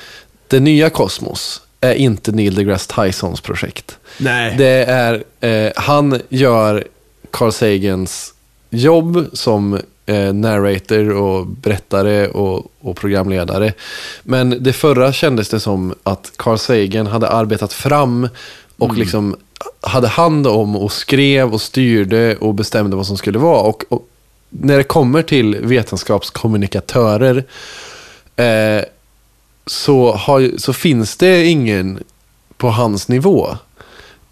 Det 0.47 0.59
nya 0.59 0.89
Kosmos 0.89 1.61
är 1.81 1.93
inte 1.93 2.31
Neil 2.31 2.55
deGrasse 2.55 2.93
Tysons 2.93 3.41
projekt. 3.41 3.97
Nej. 4.17 4.55
Det 4.57 4.85
är, 4.85 5.23
eh, 5.39 5.71
han 5.75 6.21
gör 6.29 6.87
Carl 7.31 7.51
Sagans 7.51 8.33
jobb 8.69 9.25
som 9.33 9.79
eh, 10.05 10.33
narrator 10.33 11.09
och 11.11 11.47
berättare 11.47 12.27
och, 12.27 12.71
och 12.81 12.97
programledare. 12.97 13.73
Men 14.23 14.63
det 14.63 14.73
förra 14.73 15.13
kändes 15.13 15.49
det 15.49 15.59
som 15.59 15.95
att 16.03 16.31
Carl 16.35 16.57
Sagan 16.57 17.07
hade 17.07 17.29
arbetat 17.29 17.73
fram 17.73 18.29
och 18.81 18.97
liksom 18.97 19.35
hade 19.81 20.07
hand 20.07 20.47
om 20.47 20.75
och 20.75 20.91
skrev 20.91 21.53
och 21.53 21.61
styrde 21.61 22.35
och 22.35 22.53
bestämde 22.53 22.95
vad 22.95 23.07
som 23.07 23.17
skulle 23.17 23.39
vara. 23.39 23.61
Och, 23.61 23.83
och 23.89 24.07
när 24.49 24.77
det 24.77 24.83
kommer 24.83 25.21
till 25.21 25.55
vetenskapskommunikatörer 25.61 27.43
eh, 28.35 28.83
så, 29.65 30.11
har, 30.11 30.57
så 30.57 30.73
finns 30.73 31.17
det 31.17 31.45
ingen 31.45 32.03
på 32.57 32.69
hans 32.69 33.07
nivå. 33.07 33.47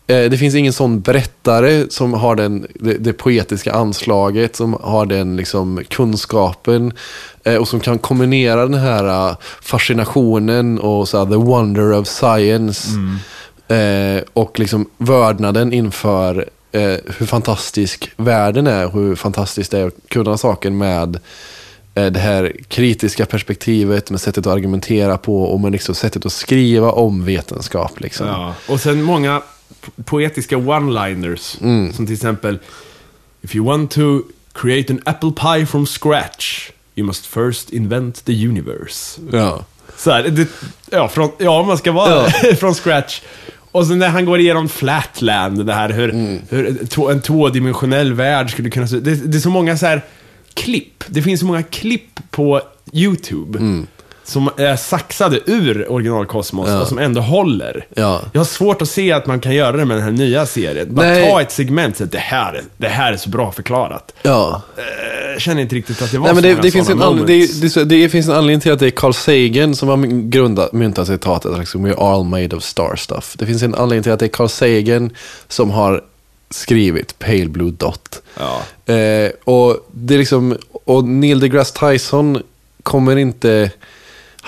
Eh, 0.07 0.29
Det 0.29 0.37
finns 0.37 0.55
ingen 0.55 0.73
sån 0.73 1.01
berättare 1.01 1.85
som 1.89 2.13
har 2.13 2.35
den, 2.35 2.67
det, 2.73 2.93
det 2.93 3.13
poetiska 3.13 3.73
anslaget, 3.73 4.55
som 4.55 4.77
har 4.81 5.05
den 5.05 5.35
liksom, 5.35 5.81
kunskapen 5.89 6.93
eh, 7.43 7.55
och 7.55 7.67
som 7.67 7.79
kan 7.79 7.99
kombinera 7.99 8.61
den 8.61 8.79
här 8.79 9.29
eh, 9.29 9.35
fascinationen 9.61 10.79
och 10.79 11.07
så 11.07 11.17
här, 11.17 11.25
the 11.25 11.35
wonder 11.35 11.93
of 11.93 12.07
science 12.07 12.89
eh, 13.69 14.23
och 14.33 14.59
liksom 14.59 14.89
vördnaden 14.97 15.73
inför 15.73 16.49
eh, 16.71 16.95
hur 17.17 17.25
fantastisk 17.25 18.11
världen 18.17 18.67
är 18.67 18.89
hur 18.89 19.15
fantastiskt 19.15 19.71
det 19.71 19.79
är 19.79 19.87
att 19.87 19.93
kunna 20.07 20.37
saker 20.37 20.69
med 20.69 21.19
eh, 21.95 22.05
det 22.05 22.19
här 22.19 22.55
kritiska 22.67 23.25
perspektivet, 23.25 24.09
med 24.09 24.21
sättet 24.21 24.47
att 24.47 24.53
argumentera 24.53 25.17
på 25.17 25.43
och 25.43 25.59
med 25.59 25.71
liksom 25.71 25.95
sättet 25.95 26.25
att 26.25 26.33
skriva 26.33 26.91
om 26.91 27.25
vetenskap. 27.25 27.99
Liksom. 27.99 28.27
Ja. 28.27 28.55
Och 28.67 28.79
sen 28.79 29.03
många 29.03 29.41
po- 29.81 30.03
poetiska 30.03 30.55
one-liners. 30.55 31.61
Mm. 31.61 31.93
Som 31.93 32.05
till 32.05 32.15
exempel 32.15 32.59
If 33.41 33.55
you 33.55 33.65
want 33.65 33.91
to 33.91 34.21
create 34.53 34.93
an 34.93 35.01
apple 35.05 35.31
pie 35.31 35.65
from 35.65 35.85
scratch 35.85 36.71
You 36.99 37.05
must 37.05 37.25
first 37.27 37.69
invent 37.69 38.25
the 38.25 38.47
universe. 38.47 39.21
Ja. 39.31 39.65
Så 39.97 40.11
här, 40.11 40.23
det, 40.23 40.47
ja, 40.89 41.07
från, 41.07 41.31
ja, 41.37 41.63
man 41.63 41.77
ska 41.77 41.91
vara 41.91 42.29
från 42.59 42.73
scratch. 42.73 43.21
Och 43.71 43.87
sen 43.87 43.99
när 43.99 44.09
han 44.09 44.25
går 44.25 44.39
igenom 44.39 44.69
Flatland, 44.69 45.65
det 45.65 45.73
här 45.73 45.89
hur, 45.89 46.09
Mm. 46.09 46.39
hur 46.49 47.09
en 47.11 47.21
tvådimensionell 47.21 48.13
värld 48.13 48.51
skulle 48.51 48.69
kunna 48.69 48.87
se. 48.87 48.99
Det, 48.99 49.15
det 49.31 49.37
är 49.37 49.41
så 49.41 49.49
många 49.49 49.77
så 49.77 49.85
här 49.85 50.01
klipp. 50.53 51.03
Det 51.07 51.21
finns 51.21 51.39
så 51.39 51.45
många 51.45 51.63
klipp 51.63 52.19
på 52.31 52.61
YouTube. 52.93 53.59
Mm. 53.59 53.87
Som 54.23 54.49
är 54.57 54.75
saxade 54.75 55.39
ur 55.45 55.91
originalkosmos 55.91 56.69
Ja. 56.69 56.81
och 56.81 56.87
som 56.87 56.99
ändå 56.99 57.21
håller. 57.21 57.85
Ja. 57.95 58.21
Jag 58.33 58.39
har 58.39 58.45
svårt 58.45 58.81
att 58.81 58.89
se 58.89 59.11
att 59.11 59.25
man 59.25 59.39
kan 59.39 59.55
göra 59.55 59.77
det 59.77 59.85
med 59.85 59.97
den 59.97 60.03
här 60.03 60.11
nya 60.11 60.45
serien. 60.45 60.95
Bara 60.95 61.07
Nej. 61.07 61.29
ta 61.31 61.41
ett 61.41 61.51
segment 61.51 61.91
och 61.93 61.97
säga 61.97 62.05
att 62.05 62.11
det 62.11 62.17
här, 62.17 62.53
är- 62.53 62.63
det 62.77 62.87
här 62.87 63.13
är 63.13 63.17
så 63.17 63.29
bra 63.29 63.51
förklarat. 63.51 64.13
ja. 64.21 64.61
Jag 65.39 65.43
känner 65.43 65.61
inte 65.61 65.75
riktigt 65.75 66.01
att 66.01 66.11
det 66.11 66.17
var 66.17 66.25
Nej, 66.25 66.33
men 66.33 66.43
det, 66.43 66.61
det, 66.61 66.71
finns 66.71 66.89
en 66.89 67.01
anledning, 67.01 67.47
det, 67.61 67.75
det, 67.75 67.85
det 67.85 68.09
finns 68.09 68.27
en 68.27 68.35
anledning 68.35 68.61
till 68.61 68.71
att 68.71 68.79
det 68.79 68.85
är 68.85 68.91
Carl 68.91 69.13
Sagan 69.13 69.75
som 69.75 69.89
har 69.89 70.29
grundat, 70.29 70.73
myntat 70.73 71.07
citatet 71.07 71.59
liksom, 71.59 71.87
“We're 71.87 72.13
all 72.13 72.23
made 72.23 72.55
of 72.55 72.63
star 72.63 72.95
stuff”. 72.95 73.35
Det 73.37 73.45
finns 73.45 73.63
en 73.63 73.75
anledning 73.75 74.03
till 74.03 74.11
att 74.11 74.19
det 74.19 74.25
är 74.25 74.29
Carl 74.29 74.49
Sagan 74.49 75.11
som 75.47 75.69
har 75.71 76.03
skrivit 76.49 77.19
“Pale 77.19 77.45
Blue 77.45 77.71
Dot”. 77.71 78.21
Ja. 78.37 78.93
Eh, 78.93 79.31
och, 79.43 79.87
det 79.91 80.13
är 80.13 80.17
liksom, 80.17 80.57
och 80.71 81.03
Neil 81.03 81.39
deGrasse 81.39 81.79
Tyson 81.79 82.41
kommer 82.83 83.15
inte... 83.15 83.71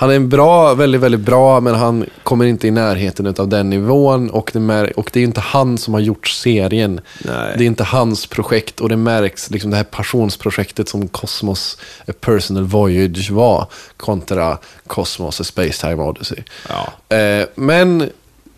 Han 0.02 0.10
är 0.10 0.16
en 0.16 0.30
bra, 0.30 0.74
väldigt, 0.74 1.02
väldigt 1.02 1.22
bra, 1.22 1.60
men 1.60 1.76
han 1.76 2.06
kommer 2.24 2.46
inte 2.46 2.68
i 2.68 2.72
närheten 2.72 3.36
av 3.38 3.48
den 3.48 3.70
nivån. 3.70 4.30
Och 4.30 4.50
det, 4.54 4.60
mär, 4.60 5.00
och 5.00 5.10
det 5.14 5.20
är 5.20 5.24
inte 5.24 5.42
han 5.42 5.78
som 5.78 5.94
har 5.94 6.02
gjort 6.02 6.28
serien. 6.28 7.02
Nej. 7.26 7.56
Det 7.58 7.64
är 7.64 7.68
inte 7.68 7.84
hans 7.84 8.26
projekt 8.28 8.80
och 8.82 8.90
det 8.90 8.98
märks, 8.98 9.50
liksom 9.50 9.72
det 9.72 9.78
här 9.78 9.84
passionsprojektet 9.84 10.90
som 10.90 11.08
Cosmos 11.08 11.78
A 12.08 12.12
Personal 12.20 12.64
Voyage 12.64 13.32
var 13.32 13.68
kontra 13.98 14.58
Cosmos 14.88 15.42
A 15.42 15.44
Space 15.44 15.88
Time 15.88 16.04
Odyssey. 16.04 16.38
Ja. 16.70 17.16
Eh, 17.18 17.46
men 17.56 18.10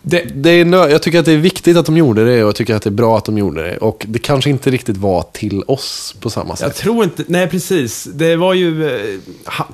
Det, 0.02 0.22
det 0.34 0.50
är 0.50 0.64
nö- 0.64 0.88
jag 0.90 1.02
tycker 1.02 1.18
att 1.18 1.24
det 1.24 1.32
är 1.32 1.36
viktigt 1.36 1.76
att 1.76 1.86
de 1.86 1.96
gjorde 1.96 2.24
det 2.24 2.42
och 2.42 2.48
jag 2.48 2.54
tycker 2.56 2.74
att 2.74 2.82
det 2.82 2.88
är 2.88 2.98
bra 3.04 3.18
att 3.18 3.24
de 3.24 3.38
gjorde 3.38 3.62
det. 3.62 3.76
Och 3.76 4.04
det 4.08 4.18
kanske 4.18 4.50
inte 4.50 4.70
riktigt 4.70 4.96
var 4.96 5.24
till 5.32 5.62
oss 5.66 6.14
på 6.20 6.30
samma 6.30 6.48
Jag 6.48 6.58
sätt. 6.58 6.76
tror 6.76 7.04
inte, 7.04 7.24
nej 7.28 7.48
precis. 7.48 8.04
Det 8.04 8.36
var 8.36 8.54
ju... 8.54 8.88
eh, 8.88 9.20
ha, 9.46 9.68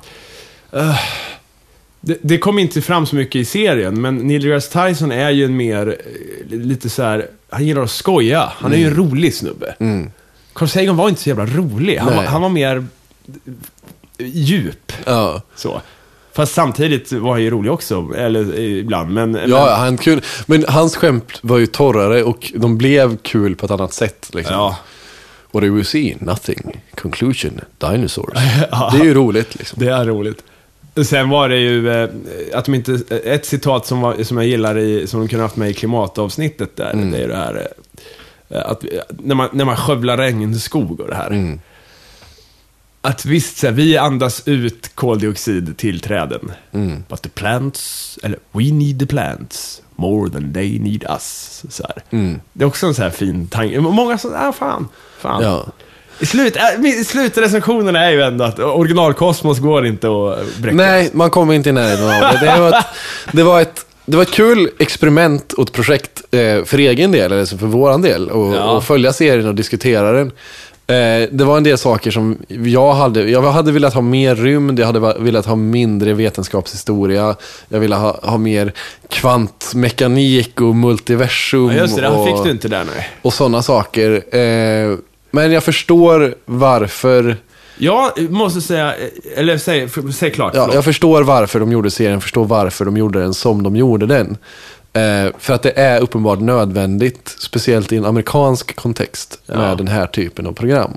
eh, 0.79 0.95
det, 2.01 2.17
det 2.21 2.37
kom 2.37 2.59
inte 2.59 2.81
fram 2.81 3.05
så 3.05 3.15
mycket 3.15 3.35
i 3.35 3.45
serien, 3.45 4.01
men 4.01 4.17
Neil 4.17 4.41
deGrasse 4.41 4.87
Tyson 4.87 5.11
är 5.11 5.29
ju 5.29 5.45
en 5.45 5.57
mer, 5.57 5.97
eh, 6.49 6.57
lite 6.57 6.89
så 6.89 7.03
här, 7.03 7.27
han 7.49 7.65
gillar 7.65 7.81
att 7.81 7.91
skoja. 7.91 8.51
Han 8.57 8.73
är 8.73 8.77
ju 8.77 8.85
en 8.87 8.95
rolig 8.95 9.33
snubbe. 9.35 9.75
Carl 10.53 10.67
Sagan 10.69 10.97
var 10.97 11.09
inte 11.09 11.21
så 11.21 11.29
jävla 11.29 11.45
rolig. 11.45 11.97
Han, 11.97 12.07
var, 12.07 12.13
Mm. 12.13 12.25
Han 12.31 12.41
var 12.41 12.49
mer 12.49 12.85
djup. 14.19 14.93
Ja. 15.05 15.41
Så. 15.55 15.81
Fast 16.33 16.53
samtidigt 16.53 17.11
var 17.11 17.31
han 17.31 17.41
ju 17.43 17.49
rolig 17.49 17.71
också, 17.71 18.09
eller 18.17 18.53
eh, 18.59 18.65
ibland. 18.79 19.11
Men, 19.11 19.31
men 19.31 19.49
Ja, 19.49 19.75
han 19.75 19.97
kul. 19.97 20.21
Men 20.45 20.65
hans 20.67 20.95
skämt 20.95 21.39
var 21.41 21.57
ju 21.57 21.65
torrare 21.65 22.23
och 22.23 22.51
de 22.55 22.77
blev 22.77 23.17
kul 23.17 23.55
på 23.55 23.65
ett 23.65 23.71
annat 23.71 23.93
sätt. 23.93 24.29
Liksom. 24.33 24.55
Ja. 24.55 24.77
What 25.51 25.63
do 25.63 25.75
we 25.75 25.83
see? 25.83 26.15
Nothing. 26.19 26.81
Conclusion. 26.95 27.61
Dinosaurs. 27.77 28.33
Det 28.91 28.99
är 28.99 29.03
ju 29.03 29.13
roligt 29.13 29.55
liksom. 29.55 29.79
Det 29.79 29.91
är 29.91 30.05
roligt. 30.05 30.43
Sen 31.05 31.29
var 31.29 31.49
det 31.49 31.57
ju 31.59 31.89
eh, 31.89 32.09
att 32.53 32.65
de 32.65 32.75
inte, 32.75 32.99
ett 33.23 33.45
citat 33.45 33.85
som, 33.85 34.01
var, 34.01 34.23
som 34.23 34.37
jag 34.37 34.45
gillar 34.45 34.77
i, 34.77 35.07
som 35.07 35.19
de 35.19 35.27
kunde 35.27 35.43
haft 35.43 35.55
med 35.55 35.69
i 35.69 35.73
klimatavsnittet 35.73 36.75
där, 36.75 36.93
Mm. 36.93 37.11
det 37.11 37.17
är 37.17 37.27
det 37.27 37.35
här 37.35 37.67
eh, 38.49 38.65
att 38.65 38.83
vi- 38.83 38.99
när 39.09 39.35
man, 39.35 39.49
när 39.53 39.65
man 39.65 39.77
skövlar 39.77 40.17
regnskog 40.17 40.99
och 40.99 41.07
det 41.07 41.15
här. 41.15 41.27
Mm. 41.27 41.59
Att 43.01 43.25
visst, 43.25 43.57
så 43.57 43.67
här, 43.67 43.73
vi 43.73 43.97
andas 43.97 44.47
ut 44.47 44.95
koldioxid 44.95 45.77
till 45.77 45.99
träden. 45.99 46.51
Mm. 46.71 47.03
But 47.09 47.21
the 47.21 47.29
plants, 47.29 48.19
eller 48.23 48.39
we 48.51 48.63
need 48.63 48.99
the 48.99 49.05
plants 49.05 49.81
more 49.95 50.29
than 50.29 50.53
they 50.53 50.79
need 50.79 51.03
us. 51.09 51.63
Så. 51.69 51.83
Mm. 52.09 52.39
Det 52.53 52.63
är 52.63 52.67
också 52.67 52.87
en 52.87 52.93
så 52.95 53.01
här 53.01 53.09
fin 53.09 53.47
tanke. 53.47 53.79
Många 53.79 54.17
som, 54.17 54.33
ah 54.35 54.51
fan, 54.51 54.87
fan. 55.19 55.43
Ja. 55.43 55.67
Slut, 56.21 56.55
äh, 56.55 56.85
i 56.85 57.03
slutrecensionen 57.03 57.95
är 57.95 58.11
ju 58.11 58.21
ändå 58.21 58.43
att 58.43 58.59
originalkosmos 58.59 59.59
går 59.59 59.85
inte 59.85 60.07
att 60.07 60.57
bräcka. 60.57 60.75
Nej, 60.75 61.09
man 61.13 61.29
kommer 61.29 61.53
inte 61.53 61.69
i 61.69 61.71
närheten 61.71 62.05
av 62.05 62.11
det. 62.11 62.39
Det 62.45 62.59
var 62.59 62.69
ett, 62.69 62.85
det 63.31 63.43
var 63.43 63.61
ett, 63.61 63.85
det 64.05 64.15
var 64.17 64.23
ett 64.23 64.31
kul 64.31 64.69
experiment 64.79 65.53
och 65.53 65.63
ett 65.63 65.71
projekt 65.73 66.21
eh, 66.31 66.63
för 66.63 66.77
egen 66.77 67.11
del, 67.11 67.31
eller 67.31 67.45
för 67.45 67.65
våran 67.65 68.01
del. 68.01 68.29
Och, 68.29 68.55
Ja. 68.55 68.71
och 68.71 68.83
följa 68.83 69.13
serien 69.13 69.47
och 69.47 69.55
diskutera 69.55 70.11
den. 70.11 70.31
Eh, 70.87 71.29
det 71.31 71.43
var 71.43 71.57
en 71.57 71.63
del 71.63 71.77
saker 71.77 72.11
som 72.11 72.37
jag 72.47 72.93
hade, 72.93 73.29
jag 73.29 73.41
hade 73.41 73.71
velat 73.71 73.93
ha 73.93 74.01
mer 74.01 74.35
rymd, 74.35 74.79
jag 74.79 74.85
hade 74.85 75.13
velat 75.19 75.45
ha 75.45 75.55
mindre 75.55 76.13
vetenskapshistoria, 76.13 77.35
jag 77.69 77.79
ville 77.79 77.95
ha, 77.95 78.19
ha 78.23 78.37
mer 78.37 78.73
kvantmekanik 79.09 80.61
och 80.61 80.75
multiversum. 80.75 81.67
Ja, 81.67 81.73
just 81.73 81.95
det, 81.95 82.01
det 82.01 82.07
och, 82.07 82.27
fick 82.27 82.43
du 82.45 82.51
inte 82.51 82.67
där 82.67 82.83
nej. 82.95 83.09
och 83.21 83.33
sådana 83.33 83.61
saker. 83.61 84.35
Eh, 84.35 84.97
men 85.31 85.51
jag 85.51 85.63
förstår 85.63 86.35
varför 86.45 87.37
Jag 87.77 88.29
måste 88.31 88.61
säga, 88.61 88.93
eller 89.35 89.57
säg, 89.57 89.89
säg 90.13 90.31
klart. 90.31 90.55
Ja, 90.55 90.69
jag 90.73 90.83
förstår 90.85 91.23
varför 91.23 91.59
de 91.59 91.71
gjorde 91.71 91.91
serien, 91.91 92.21
förstår 92.21 92.45
varför 92.45 92.85
de 92.85 92.97
gjorde 92.97 93.19
den 93.19 93.33
som 93.33 93.63
de 93.63 93.75
gjorde 93.75 94.05
den. 94.05 94.37
Eh, 94.93 95.31
för 95.39 95.53
att 95.53 95.63
det 95.63 95.71
är 95.79 96.01
uppenbart 96.01 96.39
nödvändigt, 96.39 97.35
speciellt 97.39 97.91
i 97.91 97.97
en 97.97 98.05
amerikansk 98.05 98.75
kontext, 98.75 99.39
Ja. 99.45 99.57
med 99.57 99.77
den 99.77 99.87
här 99.87 100.07
typen 100.07 100.47
av 100.47 100.51
program. 100.53 100.91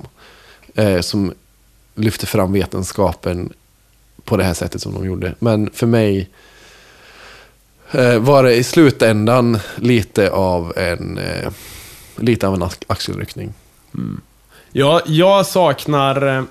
Eh, 0.75 0.99
som 1.01 1.33
lyfter 1.95 2.27
fram 2.27 2.53
vetenskapen 2.53 3.53
på 4.23 4.37
det 4.37 4.43
här 4.43 4.53
sättet 4.53 4.81
som 4.81 4.93
de 4.93 5.05
gjorde. 5.05 5.33
Men 5.39 5.69
för 5.73 5.87
mig 5.87 6.29
eh, 7.91 8.17
var 8.19 8.43
det 8.43 8.55
i 8.55 8.63
slutändan 8.63 9.59
lite 9.75 10.29
av 10.31 10.73
en, 10.77 11.17
eh, 11.17 11.49
lite 12.17 12.47
av 12.47 12.53
en 12.53 12.63
ax- 12.63 12.79
axelryckning. 13.95 14.21
Ja, 14.71 15.01
jag 15.05 15.45
saknar... 15.45 16.37
eh, 16.37 16.43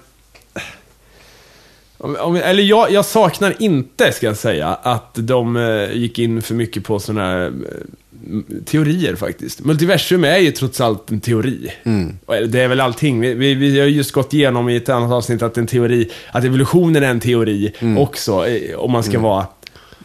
Om, 1.98 2.36
eller 2.36 2.62
jag, 2.62 2.90
jag 2.92 3.04
saknar 3.04 3.54
inte, 3.58 4.12
ska 4.12 4.26
jag 4.26 4.36
säga, 4.36 4.68
att 4.68 5.10
de 5.14 5.56
eh, 5.56 5.92
gick 5.96 6.18
in 6.18 6.42
för 6.42 6.54
mycket 6.54 6.84
på 6.84 6.98
sådana 6.98 7.22
här 7.30 7.46
eh, 7.46 8.54
teorier 8.64 9.14
faktiskt. 9.16 9.64
Multiversum 9.64 10.24
är 10.24 10.38
ju 10.38 10.50
trots 10.50 10.80
allt 10.80 11.10
en 11.10 11.20
teori. 11.20 11.70
Och 12.26 12.48
Det 12.48 12.60
är 12.60 12.68
väl 12.68 12.80
allting. 12.80 13.20
Vi, 13.20 13.34
vi, 13.34 13.54
vi 13.54 13.80
har 13.80 13.86
just 13.86 14.12
gått 14.12 14.34
igenom 14.34 14.68
i 14.68 14.76
ett 14.76 14.88
annat 14.88 15.12
avsnitt 15.12 15.42
att 15.42 15.58
en 15.58 15.66
teori, 15.66 16.10
att 16.32 16.44
evolutionen 16.44 17.02
är 17.02 17.08
en 17.10 17.20
teori 17.20 17.72
också, 17.98 18.46
eh, 18.46 18.76
om 18.78 18.92
man 18.92 19.02
ska 19.02 19.18
vara 19.20 19.46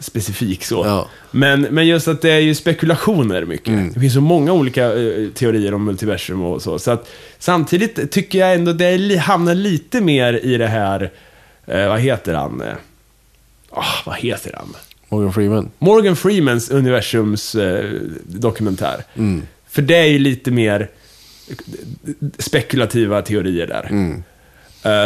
specifik 0.00 0.64
så. 0.64 0.82
Ja. 0.86 1.08
Men, 1.30 1.60
men 1.62 1.86
just 1.86 2.08
att 2.08 2.22
det 2.22 2.30
är 2.30 2.38
ju 2.38 2.54
spekulationer 2.54 3.44
mycket. 3.44 3.94
Det 3.94 4.00
finns 4.00 4.14
så 4.14 4.20
många 4.20 4.52
olika 4.52 4.84
eh, 4.84 5.28
teorier 5.34 5.74
om 5.74 5.84
multiversum 5.84 6.42
och 6.42 6.62
så. 6.62 6.78
Så 6.78 6.90
att 6.90 7.08
samtidigt 7.38 8.10
tycker 8.12 8.38
jag 8.38 8.54
ändå 8.54 8.72
det 8.72 8.98
li- 8.98 9.16
hamnar 9.16 9.54
lite 9.54 10.00
mer 10.00 10.40
i 10.44 10.56
det 10.56 10.66
här, 10.66 11.10
eh, 11.66 11.88
vad 11.88 12.00
heter 12.00 12.34
han? 12.34 12.62
Ah, 13.70 13.84
vad 14.06 14.16
heter 14.16 14.54
han? 14.56 14.74
Morgan 15.08 15.32
Freeman. 15.32 15.70
Morgan 15.78 16.16
Freemans 16.16 16.70
universums 16.70 17.54
eh, 17.54 17.90
dokumentär. 18.24 19.04
För 19.68 19.82
det 19.82 19.96
är 19.96 20.06
ju 20.06 20.18
lite 20.18 20.50
mer 20.50 20.88
spekulativa 22.38 23.22
teorier 23.22 23.66
där. 23.66 23.84
Eh, 23.92 24.16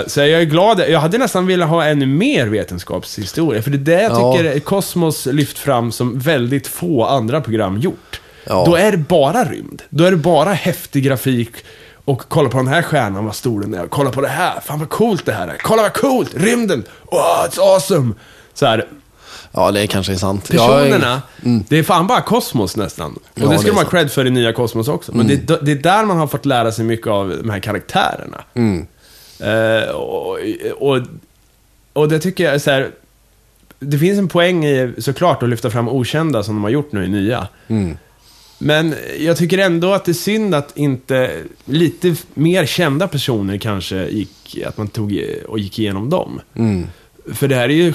så 0.07 0.21
jag 0.21 0.29
är 0.41 0.45
glad. 0.45 0.81
Jag 0.89 1.01
hade 1.01 1.19
nästan 1.19 1.47
velat 1.47 1.69
ha 1.69 1.85
ännu 1.85 2.07
mer 2.07 2.47
vetenskapshistoria. 2.47 3.63
För 3.63 3.71
det 3.71 3.93
är 3.93 3.97
det 3.97 4.03
jag 4.03 4.13
Ja. 4.13 4.33
tycker 4.37 4.61
Kosmos 4.61 5.27
lyft 5.27 5.59
fram 5.59 5.93
som 5.93 6.19
väldigt 6.19 6.67
få 6.67 7.05
andra 7.07 7.41
program 7.41 7.79
gjort. 7.79 8.21
Ja. 8.47 8.65
Då 8.67 8.75
är 8.77 8.91
det 8.93 8.99
bara 8.99 9.45
rymd. 9.45 9.83
Då 9.91 10.05
är 10.05 10.11
det 10.11 10.17
bara 10.17 10.53
häftig 10.53 11.05
grafik. 11.05 11.51
Och 12.05 12.23
kolla 12.29 12.49
på 12.49 12.57
den 12.59 12.69
här 12.69 12.83
stjärnan, 12.83 13.25
vad 13.25 13.35
stor 13.35 13.61
den 13.61 13.75
är. 13.75 13.87
Kolla 13.87 14.11
på 14.11 14.21
det 14.21 14.29
här, 14.29 14.61
fan 14.61 14.79
vad 14.79 14.89
coolt 14.89 15.27
det 15.27 15.33
här 15.33 15.49
är. 15.49 15.57
Kolla 15.63 15.83
vad 15.83 15.93
coolt, 15.93 16.35
rymden! 16.35 16.85
Wow, 17.13 17.21
it's 17.49 17.61
awesome! 17.61 18.15
Så 18.55 18.67
här, 18.67 18.87
Ja, 19.53 19.71
det 19.71 19.87
kanske 19.87 20.13
är 20.13 20.17
sant. 20.17 20.51
Är- 20.51 20.59
Personerna, 20.59 21.23
det 21.69 21.79
är 21.79 21.83
fan 21.83 22.07
bara 22.07 22.21
Kosmos 22.21 22.77
nästan. 22.77 23.13
Och 23.13 23.23
Ja, 23.35 23.47
det 23.49 23.59
ska 23.59 23.69
är 23.69 23.73
de 23.73 23.77
ha 23.79 23.85
cred 23.91 24.11
för 24.13 24.27
i 24.27 24.31
nya 24.31 24.53
Kosmos 24.53 24.89
också. 24.89 25.13
Men 25.15 25.27
det, 25.27 25.37
det 25.63 25.73
är 25.73 25.77
där 25.77 26.05
man 26.05 26.17
har 26.17 26.27
fått 26.27 26.47
lära 26.47 26.73
sig 26.73 26.85
mycket 26.85 27.07
av 27.07 27.29
de 27.43 27.51
här 27.51 27.59
karaktärerna. 27.61 28.45
Eh, 29.41 29.91
och, 29.91 30.39
och, 30.79 30.99
och 31.93 32.09
det 32.09 32.19
tycker 32.19 32.45
jag 32.45 32.61
så 32.61 32.71
här, 32.71 32.91
Det 33.79 33.99
finns 33.99 34.19
en 34.19 34.29
poäng 34.29 34.65
i 34.65 34.93
såklart 34.99 35.43
att 35.43 35.49
lyfta 35.49 35.71
fram 35.71 35.89
okända 35.89 36.43
som 36.43 36.55
de 36.55 36.63
har 36.63 36.71
gjort 36.71 36.93
nu 36.93 37.05
i 37.05 37.09
nya. 37.09 37.49
Men 38.59 38.95
jag 39.19 39.37
tycker 39.37 39.59
ändå 39.59 39.93
att 39.95 40.05
det 40.05 40.13
är 40.13 40.15
synd 40.15 40.55
att 40.55 40.77
inte 40.77 41.31
lite 41.65 42.17
mer 42.35 42.67
kända 42.67 43.09
personer 43.09 43.59
kanske 43.59 44.07
gick, 44.09 44.59
att 44.67 44.77
man 44.77 44.89
tog 44.89 45.25
och 45.49 45.59
gick 45.59 45.79
igenom 45.79 46.11
dem. 46.11 46.41
För 47.33 47.49
det 47.49 47.55
här 47.55 47.69
är 47.69 47.75
ju, 47.75 47.95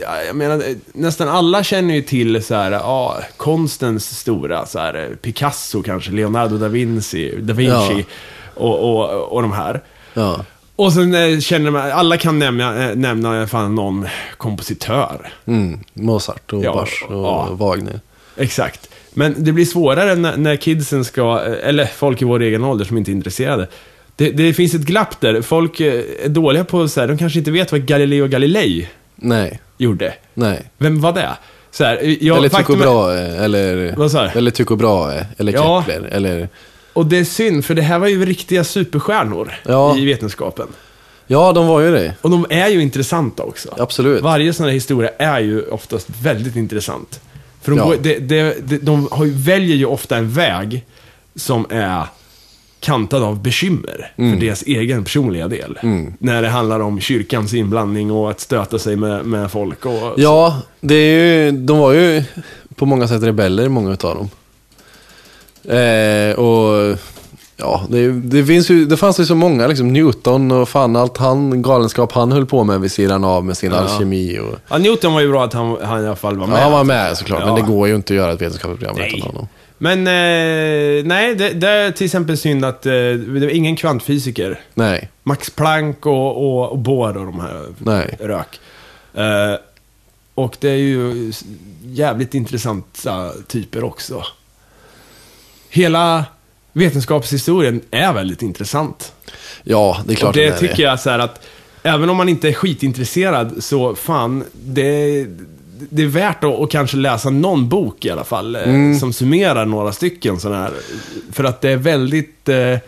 ja, 0.00 0.22
jag 0.26 0.36
menar, 0.36 0.62
nästan 0.92 1.28
alla 1.28 1.62
känner 1.64 1.94
ju 1.94 2.02
till 2.02 2.42
så 2.44 2.54
här, 2.54 2.70
ja, 2.72 3.22
konstens 3.36 4.18
stora, 4.18 4.66
så 4.66 4.78
här, 4.78 5.16
Picasso 5.22 5.82
kanske, 5.82 6.10
Leonardo 6.12 6.58
da 6.58 6.68
Vinci, 6.68 7.34
da 7.40 7.54
Vinci 7.54 7.72
Ja. 7.98 8.04
och, 8.54 8.78
och, 8.94 9.32
och 9.32 9.42
de 9.42 9.52
här. 9.52 9.82
Ja. 10.14 10.44
Och 10.84 10.92
sen 10.92 11.14
eh, 11.14 11.38
känner 11.40 11.70
man, 11.70 11.90
alla 11.92 12.16
kan 12.16 12.38
nämna, 12.38 12.88
eh, 12.90 12.96
nämna 12.96 13.46
fan 13.46 13.74
någon 13.74 14.06
kompositör. 14.36 15.32
Mm. 15.46 15.80
Mozart 15.94 16.52
och 16.52 16.64
Ja, 16.64 16.72
Bach 16.74 17.02
och 17.08 17.14
ja. 17.16 17.48
Wagner. 17.52 18.00
Exakt. 18.36 18.88
Men 19.14 19.34
det 19.38 19.52
blir 19.52 19.64
svårare 19.64 20.14
när, 20.14 20.36
när 20.36 20.56
kidsen 20.56 21.04
ska, 21.04 21.40
eller 21.40 21.84
folk 21.86 22.22
i 22.22 22.24
vår 22.24 22.42
egen 22.42 22.64
ålder 22.64 22.84
som 22.84 22.98
inte 22.98 23.10
är 23.10 23.12
intresserade. 23.12 23.68
Det, 24.16 24.30
det 24.30 24.54
finns 24.54 24.74
ett 24.74 24.80
glapp 24.80 25.20
där. 25.20 25.42
Folk 25.42 25.80
eh, 25.80 26.02
är 26.24 26.28
dåliga 26.28 26.64
på 26.64 26.88
så 26.88 27.00
här, 27.00 27.08
de 27.08 27.18
kanske 27.18 27.38
inte 27.38 27.50
vet 27.50 27.72
vad 27.72 27.86
Galileo 27.86 28.26
Galilei 28.26 28.88
Nej, 29.16 29.60
gjorde. 29.78 30.14
nej. 30.34 30.62
Vem 30.78 31.00
var 31.00 31.12
det? 31.12 31.30
Så 31.70 31.84
här, 31.84 32.16
jag, 32.20 32.36
eller 32.38 32.48
Tycho 32.48 32.56
faktum 32.58 32.74
är- 32.80 32.84
Brahe, 32.84 33.44
eller... 33.44 33.94
Vad 33.96 34.10
sa 34.10 34.22
du? 34.22 34.28
Eller 34.38 34.50
Tycho 34.50 34.76
Brahe, 34.76 35.26
eller 35.38 35.52
Ja. 35.52 35.84
Kepler, 35.86 36.08
eller... 36.12 36.48
Och 36.92 37.06
det 37.06 37.18
är 37.18 37.24
synd, 37.24 37.64
för 37.64 37.74
det 37.74 37.82
här 37.82 37.98
var 37.98 38.06
ju 38.08 38.24
riktiga 38.26 38.64
superstjärnor 38.64 39.52
Ja. 39.66 39.96
i 39.98 40.04
vetenskapen. 40.04 40.66
Ja, 41.26 41.52
de 41.52 41.66
var 41.66 41.80
ju 41.80 41.92
det. 41.92 42.14
Och 42.20 42.30
de 42.30 42.46
är 42.50 42.68
ju 42.68 42.82
intressanta 42.82 43.42
också. 43.42 43.68
Absolut. 43.78 44.22
Varje 44.22 44.52
sån 44.52 44.66
här 44.66 44.72
historia 44.72 45.10
är 45.18 45.40
ju 45.40 45.62
oftast 45.62 46.08
väldigt 46.22 46.56
intressant. 46.56 47.20
För 47.62 47.70
de, 47.72 47.78
Ja. 47.78 47.84
går, 47.84 47.96
de, 48.02 48.18
de, 48.18 48.54
de, 48.62 48.78
de 48.78 49.08
har 49.10 49.26
väljer 49.44 49.76
ju 49.76 49.84
ofta 49.86 50.16
en 50.16 50.30
väg 50.30 50.84
som 51.36 51.66
är 51.70 52.06
kantad 52.80 53.22
av 53.22 53.42
bekymmer 53.42 54.12
Mm. 54.16 54.32
för 54.38 54.46
deras 54.46 54.62
egen 54.62 55.04
personliga 55.04 55.48
del. 55.48 55.78
När 56.18 56.42
det 56.42 56.48
handlar 56.48 56.80
om 56.80 57.00
kyrkans 57.00 57.54
inblandning 57.54 58.10
och 58.10 58.30
att 58.30 58.40
stöta 58.40 58.78
sig 58.78 58.96
med, 58.96 59.24
med 59.26 59.50
folk 59.50 59.86
och... 59.86 60.14
Ja, 60.16 60.56
det 60.80 60.94
är 60.94 61.44
ju, 61.44 61.50
de 61.52 61.78
var 61.78 61.92
ju 61.92 62.22
på 62.74 62.86
många 62.86 63.08
sätt 63.08 63.22
rebeller, 63.22 63.68
många 63.68 63.92
utav 63.92 64.16
dem. 64.16 64.30
Eh, 65.64 66.38
och 66.38 66.98
ja, 67.56 67.86
det, 67.88 68.12
det, 68.12 68.44
finns 68.44 68.70
ju, 68.70 68.84
det 68.84 68.96
fanns 68.96 69.20
ju 69.20 69.24
så 69.26 69.34
många, 69.34 69.66
liksom 69.66 69.92
Newton 69.92 70.50
och 70.50 70.68
fan 70.68 70.96
allt 70.96 71.16
han, 71.18 71.62
galenskap 71.62 72.12
han 72.12 72.32
höll 72.32 72.46
på 72.46 72.64
med 72.64 72.80
vid 72.80 72.92
sidan 72.92 73.24
av 73.24 73.44
med 73.44 73.56
sin 73.56 73.72
Ja. 73.72 73.78
alkemi. 73.78 74.38
Och, 74.38 74.58
Ja, 74.68 74.78
Newton 74.78 75.12
var 75.14 75.20
ju 75.20 75.28
bra 75.28 75.44
att 75.44 75.52
han, 75.52 75.76
han 75.82 76.02
i 76.02 76.06
alla 76.06 76.16
fall 76.16 76.36
var 76.38 76.46
ja, 76.46 76.50
med. 76.52 76.62
han 76.62 76.72
var 76.72 76.84
med 76.84 77.16
såklart, 77.18 77.40
Ja. 77.40 77.46
men 77.46 77.54
det 77.54 77.72
går 77.72 77.88
ju 77.88 77.94
inte 77.94 78.12
att 78.12 78.16
göra 78.16 78.32
ett 78.32 78.40
vetenskapligt 78.42 78.78
program 78.80 78.96
Nej. 78.98 79.14
utan 79.18 79.26
honom. 79.30 79.48
Men 79.78 79.98
eh, 79.98 81.04
nej, 81.04 81.34
det, 81.34 81.50
det 81.50 81.68
är 81.68 81.90
till 81.90 82.04
exempel 82.04 82.38
synd 82.38 82.64
att 82.64 82.86
eh, 82.86 82.92
det 82.92 83.40
var 83.40 83.50
ingen 83.54 83.76
kvantfysiker. 83.76 84.60
Nej, 84.74 85.10
Max 85.22 85.50
Planck 85.50 86.06
och, 86.06 86.36
och, 86.36 86.70
och 86.72 86.78
Bohr 86.78 87.16
och 87.16 87.26
de 87.26 87.40
här 87.40 87.62
nej. 87.78 88.16
rök. 88.20 88.60
Eh, 89.14 89.58
och 90.34 90.56
det 90.60 90.68
är 90.70 90.76
ju 90.76 91.32
jävligt 91.84 92.34
intressanta 92.34 93.30
typer 93.46 93.84
också. 93.84 94.22
Hela 95.74 96.24
vetenskapshistorien 96.72 97.80
är 97.90 98.12
väldigt 98.12 98.42
intressant. 98.42 99.12
Ja, 99.62 99.98
det 100.06 100.12
är 100.12 100.16
klart 100.16 100.28
och 100.28 100.36
det 100.36 100.44
är 100.44 100.58
tycker 100.58 100.82
jag 100.82 101.00
så 101.00 101.10
att, 101.10 101.40
även 101.82 102.10
om 102.10 102.16
man 102.16 102.28
inte 102.28 102.48
är 102.48 102.52
skitintresserad, 102.52 103.64
så 103.64 103.94
fan, 103.94 104.44
det, 104.64 105.26
det 105.90 106.02
är 106.02 106.06
värt 106.06 106.44
att, 106.44 106.60
att 106.60 106.70
kanske 106.70 106.96
läsa 106.96 107.30
någon 107.30 107.68
bok 107.68 108.04
i 108.04 108.10
alla 108.10 108.24
fall, 108.24 108.56
eh, 108.56 108.62
Mm. 108.62 108.98
som 108.98 109.12
summerar 109.12 109.66
några 109.66 109.92
stycken 109.92 110.40
sådana 110.40 110.62
här. 110.62 110.72
För 111.32 111.44
att 111.44 111.60
det 111.60 111.70
är 111.70 111.76
väldigt... 111.76 112.48
Eh, 112.48 112.78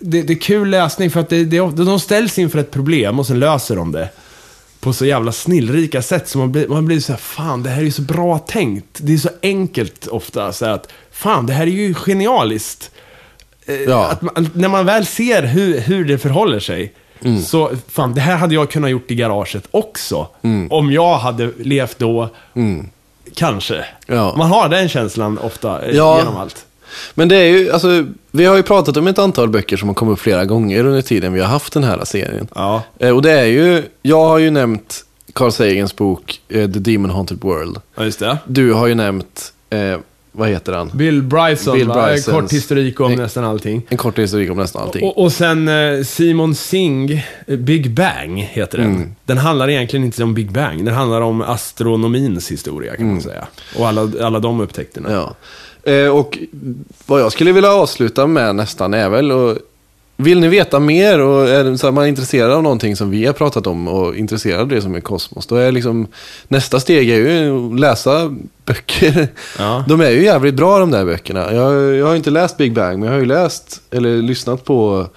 det, 0.00 0.22
det 0.22 0.32
är 0.32 0.40
kul 0.40 0.68
läsning 0.70 1.10
för 1.10 1.20
att 1.20 1.28
det, 1.28 1.44
det, 1.44 1.58
de 1.84 2.00
ställs 2.00 2.38
inför 2.38 2.58
ett 2.58 2.70
problem 2.70 3.18
och 3.18 3.26
sen 3.26 3.38
löser 3.38 3.76
de 3.76 3.92
det. 3.92 4.08
På 4.80 4.92
så 4.92 5.06
jävla 5.06 5.32
snillrika 5.32 6.02
sätt 6.02 6.28
så 6.28 6.38
man 6.38 6.52
blir, 6.52 6.68
man 6.68 6.86
blir 6.86 7.00
så 7.00 7.12
här, 7.12 7.18
fan 7.18 7.62
det 7.62 7.70
här 7.70 7.80
är 7.80 7.84
ju 7.84 7.90
så 7.90 8.02
bra 8.02 8.38
tänkt. 8.38 8.86
Det 8.98 9.12
är 9.14 9.18
så 9.18 9.28
enkelt 9.42 10.06
ofta 10.06 10.52
så 10.52 10.66
att, 10.66 10.92
fan 11.14 11.46
det 11.46 11.52
här 11.52 11.66
är 11.66 11.70
ju 11.70 11.94
genialiskt. 11.94 12.90
Eh, 13.66 13.74
Ja. 13.74 14.12
Man, 14.20 14.48
när 14.54 14.68
man 14.68 14.86
väl 14.86 15.06
ser 15.06 15.42
hur, 15.42 15.80
hur 15.80 16.04
det 16.04 16.18
förhåller 16.18 16.60
sig, 16.60 16.92
Mm. 17.24 17.42
så 17.42 17.70
fan 17.88 18.14
det 18.14 18.20
här 18.20 18.36
hade 18.36 18.54
jag 18.54 18.70
kunnat 18.70 18.90
gjort 18.90 19.10
i 19.10 19.14
garaget 19.14 19.64
också. 19.70 20.28
Mm. 20.42 20.72
Om 20.72 20.92
jag 20.92 21.18
hade 21.18 21.50
levt 21.58 21.98
då, 21.98 22.28
kanske. 23.34 23.84
Ja. 24.06 24.34
Man 24.38 24.50
har 24.50 24.68
den 24.68 24.88
känslan 24.88 25.38
ofta 25.38 25.82
eh, 25.82 25.96
Ja. 25.96 26.18
genom 26.18 26.36
allt. 26.36 26.66
Men 27.14 27.28
det 27.28 27.36
är 27.36 27.46
ju, 27.48 27.70
alltså, 27.72 28.04
vi 28.30 28.44
har 28.44 28.56
ju 28.56 28.62
pratat 28.62 28.96
om 28.96 29.06
ett 29.06 29.18
antal 29.18 29.48
böcker 29.48 29.76
som 29.76 29.88
har 29.88 29.94
kommit 29.94 30.12
upp 30.12 30.20
flera 30.20 30.44
gånger 30.44 30.84
under 30.84 31.02
tiden 31.02 31.32
vi 31.32 31.40
har 31.40 31.48
haft 31.48 31.72
den 31.72 31.84
här 31.84 32.04
serien. 32.04 32.48
Ja. 32.54 32.82
Eh, 32.98 33.10
Och 33.10 33.22
det 33.22 33.32
är 33.32 33.44
ju, 33.44 33.82
jag 34.02 34.24
har 34.28 34.38
ju 34.38 34.50
nämnt 34.50 35.04
Carl 35.32 35.50
Sagans 35.52 35.96
bok 35.96 36.40
The 36.48 36.66
Demon 36.66 37.10
Haunted 37.10 37.38
World. 37.40 37.80
Ja, 37.94 38.04
just 38.04 38.18
det. 38.18 38.38
Du 38.46 38.72
har 38.72 38.86
ju 38.86 38.94
nämnt, 38.94 39.52
eh, 39.70 39.96
vad 40.36 40.48
heter 40.48 40.72
han? 40.72 40.90
Bill 40.94 41.22
Bryson, 41.22 41.78
Bill 41.78 41.88
va? 41.88 42.08
Brysons- 42.08 42.30
kort 42.30 42.52
historik 42.52 43.00
om 43.00 43.08
Nej. 43.08 43.16
nästan 43.16 43.44
allting. 43.44 43.82
En 43.88 43.96
kort 43.96 44.18
historik 44.18 44.50
om 44.50 44.56
nästan 44.56 44.82
allting. 44.82 45.04
Och, 45.04 45.22
och 45.22 45.32
sen 45.32 45.68
eh, 45.68 46.02
Simon 46.04 46.54
Singh, 46.54 47.20
eh, 47.46 47.56
Big 47.56 47.90
Bang 47.90 48.38
heter 48.38 48.78
den. 48.78 48.94
Mm. 48.94 49.14
Den 49.24 49.38
handlar 49.38 49.70
egentligen 49.70 50.04
inte 50.04 50.22
om 50.22 50.34
Big 50.34 50.52
Bang, 50.52 50.84
den 50.84 50.94
handlar 50.94 51.20
om 51.20 51.42
astronomins 51.42 52.50
historia 52.50 52.96
kan 52.96 53.06
man 53.06 53.20
säga. 53.20 53.46
Och 53.78 53.88
alla, 53.88 54.10
alla 54.22 54.38
de 54.40 54.60
upptäckterna. 54.60 55.08
Mm. 55.08 55.20
Ja. 55.20 55.34
Eh, 55.92 56.08
och 56.08 56.38
vad 57.06 57.20
jag 57.20 57.32
skulle 57.32 57.52
vilja 57.52 57.72
avsluta 57.72 58.26
med 58.26 58.56
nästan 58.56 58.94
är 58.94 59.08
väl, 59.08 59.32
och, 59.32 59.58
vill 60.16 60.40
ni 60.40 60.48
veta 60.48 60.80
mer 60.80 61.20
och 61.20 61.48
är 61.48 61.76
så 61.76 61.86
här, 61.86 61.92
man 61.92 62.04
är 62.04 62.08
intresserad 62.08 62.50
av 62.50 62.62
någonting 62.62 62.96
som 62.96 63.10
vi 63.10 63.26
har 63.26 63.32
pratat 63.32 63.66
om 63.66 63.88
och 63.88 64.16
intresserad 64.16 64.60
av 64.60 64.68
det 64.68 64.82
som 64.82 64.94
är 64.94 65.00
kosmos, 65.00 65.46
då 65.46 65.56
är 65.56 65.72
liksom 65.72 66.06
nästa 66.48 66.80
steg 66.80 67.10
är 67.10 67.16
ju 67.16 67.66
att 67.74 67.80
läsa 67.80 68.36
böcker. 68.64 69.28
Ja. 69.58 69.84
De 69.88 70.00
är 70.00 70.10
ju 70.10 70.24
jävligt 70.24 70.54
bra 70.54 70.78
de 70.78 70.90
där 70.90 71.04
böckerna. 71.04 71.52
Jag, 71.52 71.94
jag 71.94 72.06
har 72.06 72.16
inte 72.16 72.30
läst 72.30 72.56
Big 72.56 72.72
Bang, 72.72 72.98
men 72.98 73.06
jag 73.06 73.14
har 73.14 73.20
ju 73.20 73.26
läst, 73.26 73.80
eller 73.90 74.22
lyssnat 74.22 74.64
på 74.64 75.08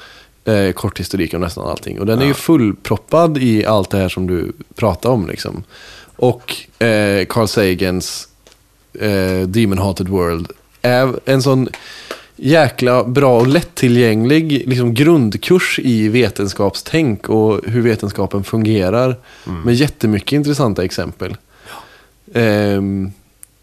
eh, 0.45 0.71
kort 0.71 0.99
historik 0.99 1.33
om 1.33 1.41
nästan 1.41 1.69
allting. 1.69 1.99
Och 1.99 2.05
den 2.05 2.21
är 2.21 2.25
ju 2.25 2.33
fullproppad 2.33 3.37
i 3.37 3.65
allt 3.65 3.89
det 3.89 3.97
här 3.97 4.09
som 4.09 4.27
du 4.27 4.51
pratar 4.75 5.09
om 5.09 5.27
liksom. 5.27 5.63
Och 6.15 6.55
eh, 6.83 7.25
Carl 7.25 7.47
Sagans 7.47 8.27
eh, 8.99 9.47
Demon 9.47 9.77
Haunted 9.77 10.07
World 10.07 10.51
är 10.81 11.13
en 11.25 11.41
sån 11.41 11.69
jäkla 12.37 13.03
bra 13.03 13.39
och 13.39 13.47
lättillgänglig 13.47 14.63
liksom, 14.67 14.93
grundkurs 14.93 15.79
i 15.83 16.09
vetenskapstänk 16.09 17.29
och 17.29 17.61
hur 17.65 17.81
vetenskapen 17.81 18.43
fungerar. 18.43 19.15
Med 19.65 19.75
jättemycket 19.75 20.31
intressanta 20.31 20.83
exempel. 20.83 21.35
Ehm, 22.33 23.11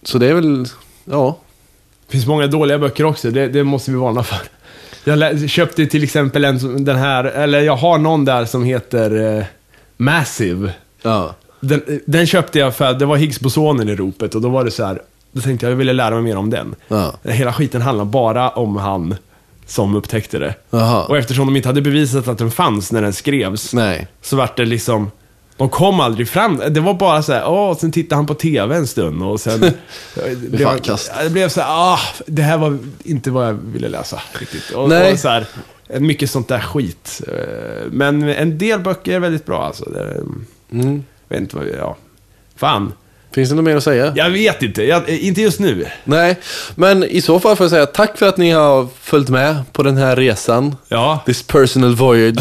så 0.03 0.18
det 0.18 0.27
är 0.27 0.35
väl, 0.35 0.66
ja. 1.05 1.39
Det 2.07 2.12
finns 2.12 2.27
många 2.27 2.47
dåliga 2.47 2.79
böcker 2.79 3.05
också, 3.05 3.31
det, 3.31 3.49
det 3.49 3.64
måste 3.64 3.91
vi 3.91 3.97
varna 3.97 4.22
för. 4.22 4.39
Jag 5.05 5.51
köpte 5.51 5.87
till 5.87 6.05
exempel 6.05 6.45
en, 6.45 6.85
den 6.85 6.97
här, 6.97 7.25
eller 7.25 7.61
jag 7.61 7.77
har 7.77 7.99
någon 7.99 8.25
där 8.25 8.45
som 8.45 8.64
heter 8.64 9.39
eh, 9.39 9.45
Massive. 9.97 10.72
ja. 11.03 11.35
Den, 11.61 12.01
den 12.07 12.27
köpte 12.27 12.59
jag 12.59 12.77
för 12.77 12.85
att 12.85 12.99
det 12.99 13.07
var 13.07 13.16
Higgs-bosonen 13.16 13.89
i 13.89 13.95
ropet 13.95 14.35
och 14.35 14.41
då 14.41 14.49
var 14.49 14.64
det 14.64 14.70
så 14.70 14.85
här. 14.85 15.03
Då 15.35 15.41
tänkte 15.41 15.66
jag 15.66 15.70
jag 15.70 15.76
ville 15.76 15.93
lära 15.93 16.14
mig 16.14 16.22
mer 16.22 16.37
om 16.37 16.51
den. 16.51 16.74
Ja. 16.89 17.14
Hela 17.22 17.53
skiten 17.53 17.82
handlar 17.82 18.05
bara 18.05 18.51
om 18.51 18.76
han 18.76 19.14
som 19.66 19.95
upptäckte 19.95 20.39
det. 20.39 20.55
Jaha. 20.70 21.05
Och 21.05 21.18
eftersom 21.18 21.47
de 21.47 21.57
inte 21.57 21.68
hade 21.68 21.82
bevisat 21.82 22.28
att 22.28 22.39
den 22.39 22.51
fanns 22.51 22.93
när 22.93 23.03
den 23.03 23.12
skrevs, 23.12 23.74
Nej. 23.74 24.07
så 24.22 24.37
vart 24.37 24.57
det 24.57 24.64
liksom... 24.64 25.11
De 25.57 25.68
kom 25.68 26.01
aldrig 26.01 26.28
fram. 26.28 26.62
Det 26.70 26.80
var 26.80 26.95
bara 26.95 27.22
så 27.22 27.32
här, 27.32 27.49
åh, 27.49 27.76
sen 27.76 27.93
tittade 27.93 28.16
han 28.16 28.26
på 28.26 28.35
TV 28.35 28.76
en 28.76 28.87
stund 28.87 29.22
och 29.22 29.41
sen... 29.41 29.61
det, 30.14 30.51
blev, 30.51 30.78
kast. 30.78 31.12
det 31.22 31.30
blev 31.30 31.49
så 31.49 31.61
här, 31.61 31.68
ah, 31.70 31.99
det 32.26 32.43
här 32.43 32.59
var 32.59 32.78
inte 33.05 33.30
vad 33.30 33.47
jag 33.47 33.53
ville 33.53 33.89
läsa 33.89 34.22
riktigt. 34.39 34.70
Och, 34.70 34.89
Nej. 34.89 35.12
och 35.12 35.18
så 35.18 35.28
här, 35.28 35.47
mycket 35.99 36.30
sånt 36.30 36.49
där 36.49 36.61
skit. 36.61 37.20
Eh, 37.28 37.87
Men 37.91 38.28
en 38.28 38.59
del 38.59 38.80
böcker 38.80 39.12
är 39.12 39.20
väldigt 39.20 39.47
bra 39.47 39.64
alltså. 39.64 39.85
Mm. 40.72 41.05
vet 41.28 41.41
inte 41.41 41.57
vad, 41.57 41.66
ja. 41.78 41.97
Fan. 42.57 42.93
Finns 43.35 43.49
det 43.51 43.55
något 43.57 43.64
mer 43.64 43.76
att 43.76 43.85
säga? 43.85 44.12
Jag 44.16 44.30
vet 44.30 44.62
inte, 44.62 44.82
jag, 44.82 45.09
inte 45.09 45.43
just 45.43 45.61
nu. 45.61 45.87
Nej, 46.05 46.39
men 46.74 47.05
i 47.05 47.20
så 47.20 47.41
fall 47.41 47.57
får 47.57 47.64
jag 47.64 47.70
säga 47.70 47.87
tack 47.87 48.18
för 48.18 48.28
att 48.28 48.37
ni 48.37 48.51
har 48.51 48.89
följt 49.01 49.28
med 49.28 49.57
på 49.72 49.82
den 49.82 49.97
här 49.97 50.16
resan. 50.16 50.76
Ja. 50.89 51.22
This 51.26 51.43
personal 51.43 51.95
voyage. 51.95 52.37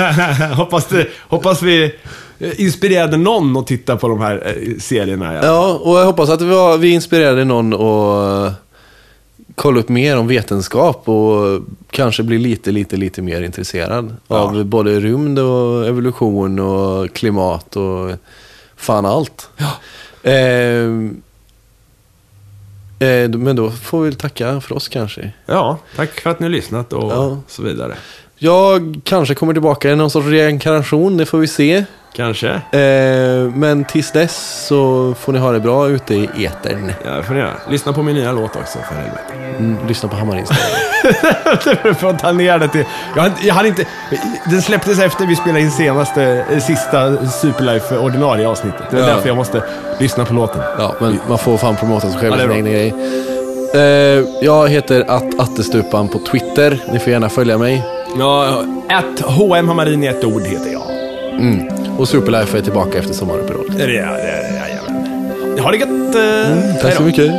hoppas, 0.56 0.86
det, 0.86 1.06
hoppas 1.20 1.62
vi 1.62 1.84
eh, 2.38 2.60
inspirerade 2.60 3.16
någon 3.16 3.56
att 3.56 3.66
titta 3.66 3.96
på 3.96 4.08
de 4.08 4.20
här 4.20 4.42
eh, 4.46 4.78
serierna. 4.80 5.34
Ja. 5.34 5.40
Ja, 5.44 5.72
och 5.82 5.98
jag 5.98 6.04
hoppas 6.04 6.30
att 6.30 6.40
vi, 6.40 6.46
var, 6.46 6.78
vi 6.78 6.88
inspirerade 6.90 7.44
någon 7.44 7.72
att 7.72 7.80
eh, 8.46 8.52
kolla 9.54 9.80
upp 9.80 9.88
mer 9.88 10.16
om 10.18 10.26
vetenskap 10.26 11.08
och 11.08 11.60
kanske 11.90 12.22
bli 12.22 12.38
lite, 12.38 12.70
lite, 12.70 12.96
lite 12.96 13.22
mer 13.22 13.42
intresserad 13.42 14.16
Ja. 14.28 14.36
av 14.36 14.64
både 14.64 15.00
rymd 15.00 15.38
och 15.38 15.86
evolution 15.86 16.58
och 16.58 17.12
klimat 17.14 17.76
och 17.76 18.10
fan 18.76 19.06
allt. 19.06 19.48
Ja. 19.56 19.70
Eh, 20.24 20.84
eh, 23.08 23.28
men 23.30 23.56
då 23.56 23.70
får 23.70 24.02
vi 24.02 24.12
tacka 24.14 24.60
för 24.60 24.74
oss 24.74 24.88
kanske. 24.88 25.30
Ja, 25.46 25.78
tack 25.96 26.20
för 26.20 26.30
att 26.30 26.40
ni 26.40 26.44
har 26.46 26.50
lyssnat 26.50 26.92
och 26.92 27.12
Ja. 27.12 27.38
så 27.48 27.62
vidare. 27.62 27.94
Jag 28.36 29.00
kanske 29.04 29.34
kommer 29.34 29.52
tillbaka 29.52 29.90
i 29.90 29.96
någon 29.96 30.10
sorts 30.10 30.26
reinkarnation, 30.26 31.16
det 31.16 31.26
får 31.26 31.38
vi 31.38 31.46
se. 31.48 31.84
Kanske. 32.16 32.48
Eh, 32.48 33.50
men 33.54 33.84
tills 33.84 34.12
dess 34.12 34.66
så 34.68 35.14
får 35.20 35.32
ni 35.32 35.38
ha 35.38 35.52
det 35.52 35.60
bra 35.60 35.88
ute 35.88 36.14
i 36.14 36.28
etern. 36.44 36.92
Ja, 37.04 37.10
det 37.10 37.22
får 37.22 37.34
ni 37.34 37.40
göra. 37.40 37.52
Lyssna 37.70 37.92
på 37.92 38.02
min 38.02 38.14
nya 38.16 38.32
låt 38.32 38.56
också, 38.56 38.78
för 38.88 38.94
helvete. 38.94 39.22
Mm, 39.58 39.76
lyssna 39.88 40.08
på 40.08 40.16
Hammarins 40.16 40.48
för 41.98 42.10
att 42.10 42.18
ta 42.18 42.32
ner 42.32 42.58
det 42.58 42.68
till... 42.68 42.84
Jag, 43.16 43.30
jag 43.42 43.54
hade 43.54 43.68
inte... 43.68 43.84
Den 44.50 44.62
släpptes 44.62 44.98
efter 44.98 45.26
vi 45.26 45.36
spelade 45.36 45.60
in 45.60 45.70
senaste, 45.70 46.44
eh, 46.50 46.58
sista 46.58 47.26
Superlife 47.26 47.98
ordinarie 47.98 48.48
avsnittet. 48.48 48.82
Det 48.90 48.96
är 48.96 49.00
Ja. 49.00 49.06
därför 49.06 49.28
jag 49.28 49.36
måste 49.36 49.62
lyssna 50.00 50.24
på 50.24 50.34
låten. 50.34 50.62
Ja, 50.78 50.94
men 51.00 51.20
man 51.28 51.38
får 51.38 51.56
fan 51.56 51.76
promota 51.76 52.10
sig 52.10 52.20
själv 52.20 52.34
Ja, 52.40 52.46
bra. 52.46 52.56
egna 52.56 52.70
grejer. 52.70 52.94
Eh, 53.74 54.24
jag 54.42 54.68
heter 54.68 55.04
att 55.08 55.40
Attestupan 55.40 56.08
på 56.08 56.18
Twitter. 56.18 56.78
Ni 56.92 56.98
får 56.98 57.12
gärna 57.12 57.28
följa 57.28 57.58
mig. 57.58 57.82
Ja, 58.18 58.62
ett 58.88 59.20
HM 59.20 59.68
Hammarin 59.68 60.04
i 60.04 60.06
ett 60.06 60.24
ord 60.24 60.42
heter 60.42 60.72
jag. 60.72 60.82
Mm. 61.40 61.68
Och 61.98 62.08
Superlife 62.08 62.58
är 62.58 62.62
tillbaka 62.62 62.98
efter 62.98 63.14
sommaruppehåll. 63.14 63.66
Det 63.76 63.82
är 63.82 63.86
det, 63.86 63.92
det 63.92 63.98
är 64.00 64.52
det, 64.52 64.56
jajamän. 64.56 65.58
Ha 65.58 65.70
det 65.70 65.76
gött! 65.76 65.88
eh, 65.88 66.74
Tack 66.74 66.82
hej 66.84 66.92
så 66.96 67.02
mycket. 67.02 67.30